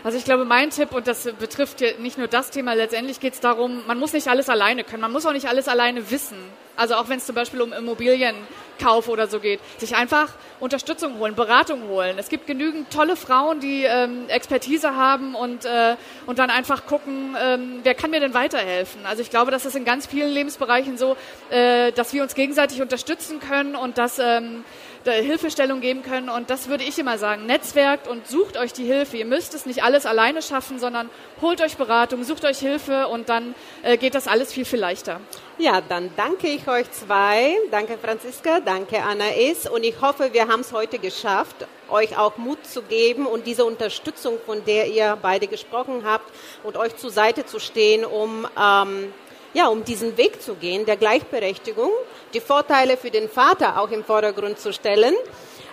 Also 0.04 0.18
ich 0.18 0.26
glaube, 0.26 0.46
mein 0.46 0.72
Tipp, 0.72 0.94
und 0.94 1.08
das 1.08 1.24
betrifft 1.40 1.80
ja 1.82 1.90
nicht 2.00 2.18
nur 2.18 2.28
das 2.28 2.50
Thema, 2.50 2.74
letztendlich 2.74 3.20
geht 3.20 3.34
es 3.36 3.40
darum, 3.40 3.86
man 3.86 4.00
muss 4.00 4.14
nicht 4.14 4.28
alles 4.28 4.50
alleine 4.50 4.84
können, 4.84 5.02
man 5.02 5.12
muss 5.12 5.26
auch 5.26 5.34
nicht 5.34 5.48
alles 5.48 5.68
alleine 5.68 6.10
wissen. 6.10 6.38
Also 6.76 6.96
auch 6.96 7.10
wenn 7.10 7.20
es 7.20 7.26
zum 7.28 7.36
Beispiel 7.36 7.62
um 7.62 7.74
Immobilienkauf 7.74 9.08
oder 9.08 9.28
so 9.28 9.40
geht, 9.40 9.60
sich 9.78 9.96
einfach 9.96 10.30
Unterstützung 10.60 11.20
holen, 11.20 11.36
Beratung 11.36 11.88
holen. 11.90 12.18
Es 12.18 12.30
gibt 12.30 12.48
genügend 12.48 12.90
tolle 12.92 13.16
Frauen, 13.16 13.60
die 13.60 13.84
ähm, 13.84 14.28
Expertise 14.30 14.96
haben 14.96 15.36
und, 15.36 15.66
äh, 15.66 15.96
und 16.26 16.40
dann 16.40 16.50
einfach 16.50 16.88
gucken, 16.88 17.36
ähm, 17.40 17.82
wer 17.84 17.94
kann 17.94 18.10
mir 18.10 18.20
denn 18.20 18.34
weiterhelfen. 18.34 19.06
Also 19.06 19.22
ich 19.22 19.30
glaube, 19.30 19.52
das 19.52 19.66
ist 19.66 19.76
in 19.76 19.86
ganz 19.86 20.08
vielen 20.08 20.32
Lebensbereichen 20.32 20.98
so, 20.98 21.16
äh, 21.52 21.92
dass 21.92 22.14
wir 22.14 22.24
uns 22.24 22.34
gegenseitig 22.34 22.82
unterstützen 22.82 23.40
können 23.40 23.76
und 23.76 24.00
dass 24.00 24.18
ähm, 24.18 24.64
Hilfestellung 25.06 25.82
geben 25.82 26.04
können. 26.04 26.30
Und 26.30 26.50
das 26.50 26.70
würde 26.70 26.84
ich 26.84 26.98
immer 27.00 27.18
sagen. 27.18 27.46
Netzwerkt 27.46 28.08
und 28.08 28.28
sucht 28.28 28.58
euch 28.58 28.74
die 28.74 28.84
Hilfe. 28.84 29.18
Ihr 29.18 29.26
müsst 29.26 29.54
es 29.54 29.66
nicht 29.66 29.84
alles 29.84 30.06
alleine 30.06 30.42
schaffen, 30.42 30.80
sondern 30.80 31.10
holt 31.42 31.62
euch 31.62 31.78
Beratung, 31.78 32.24
sucht 32.24 32.46
euch 32.46 32.60
Hilfe 32.60 33.08
und 33.08 33.30
dann 33.30 33.56
äh, 33.84 33.98
geht 33.98 34.14
das 34.14 34.28
alles 34.28 34.54
viel, 34.54 34.66
viel 34.66 34.80
leichter. 34.80 35.20
Ja, 35.58 35.82
dann 35.82 36.10
danke 36.16 36.48
ich 36.48 36.68
euch 36.68 36.90
zwei. 36.92 37.56
Danke 37.72 37.98
Franziska, 37.98 38.60
danke 38.60 39.02
Anais. 39.02 39.70
Und 39.70 39.84
ich 39.84 40.00
hoffe, 40.02 40.34
wir 40.34 40.48
haben 40.48 40.62
es 40.62 40.72
heute 40.72 41.00
geschafft, 41.00 41.68
euch 41.90 42.18
auch 42.18 42.38
Mut 42.38 42.66
zu 42.66 42.82
geben 42.82 43.26
und 43.26 43.46
diese 43.48 43.66
Unterstützung, 43.66 44.38
von 44.46 44.64
der 44.66 44.88
ihr 44.88 45.18
beide 45.22 45.48
gesprochen 45.48 46.04
habt, 46.06 46.32
und 46.64 46.78
euch 46.78 46.96
zur 46.98 47.12
Seite 47.12 47.46
zu 47.46 47.60
stehen, 47.60 48.06
um 48.06 48.48
ähm, 48.60 49.14
ja, 49.54 49.68
um 49.68 49.84
diesen 49.84 50.18
Weg 50.18 50.42
zu 50.42 50.56
gehen, 50.56 50.86
der 50.86 50.98
Gleichberechtigung, 50.98 51.92
die 52.34 52.40
Vorteile 52.40 52.98
für 52.98 53.12
den 53.12 53.30
Vater 53.30 53.80
auch 53.80 53.92
im 53.92 54.04
Vordergrund 54.04 54.60
zu 54.60 54.72
stellen 54.74 55.16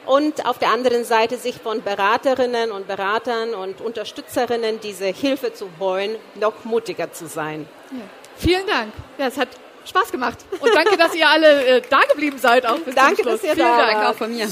und 0.06 0.46
auf 0.46 0.58
der 0.58 0.70
anderen 0.70 1.04
Seite 1.04 1.36
sich 1.36 1.56
von 1.56 1.82
Beraterinnen 1.82 2.72
und 2.72 2.88
Beratern 2.88 3.54
und 3.54 3.80
Unterstützerinnen 3.80 4.80
diese 4.80 5.06
Hilfe 5.06 5.52
zu 5.52 5.68
holen, 5.78 6.16
noch 6.34 6.64
mutiger 6.64 7.12
zu 7.12 7.26
sein. 7.26 7.68
Ja. 7.90 7.98
Vielen 8.36 8.66
Dank. 8.66 8.92
Ja, 9.18 9.26
es 9.26 9.36
hat 9.36 9.48
Spaß 9.84 10.10
gemacht. 10.12 10.38
Und 10.60 10.74
danke, 10.74 10.96
dass 10.96 11.14
ihr 11.14 11.28
alle 11.28 11.64
äh, 11.64 11.82
da 11.88 12.00
geblieben 12.10 12.38
seid. 12.38 12.66
Auch 12.66 12.78
bis 12.78 12.94
danke, 12.94 13.22
dass 13.22 13.42
ihr 13.42 13.54
Vielen 13.54 13.66
da 13.66 13.76
Dank 13.76 13.98
wart. 13.98 14.14
auch 14.14 14.18
von 14.18 14.34
mir. 14.34 14.48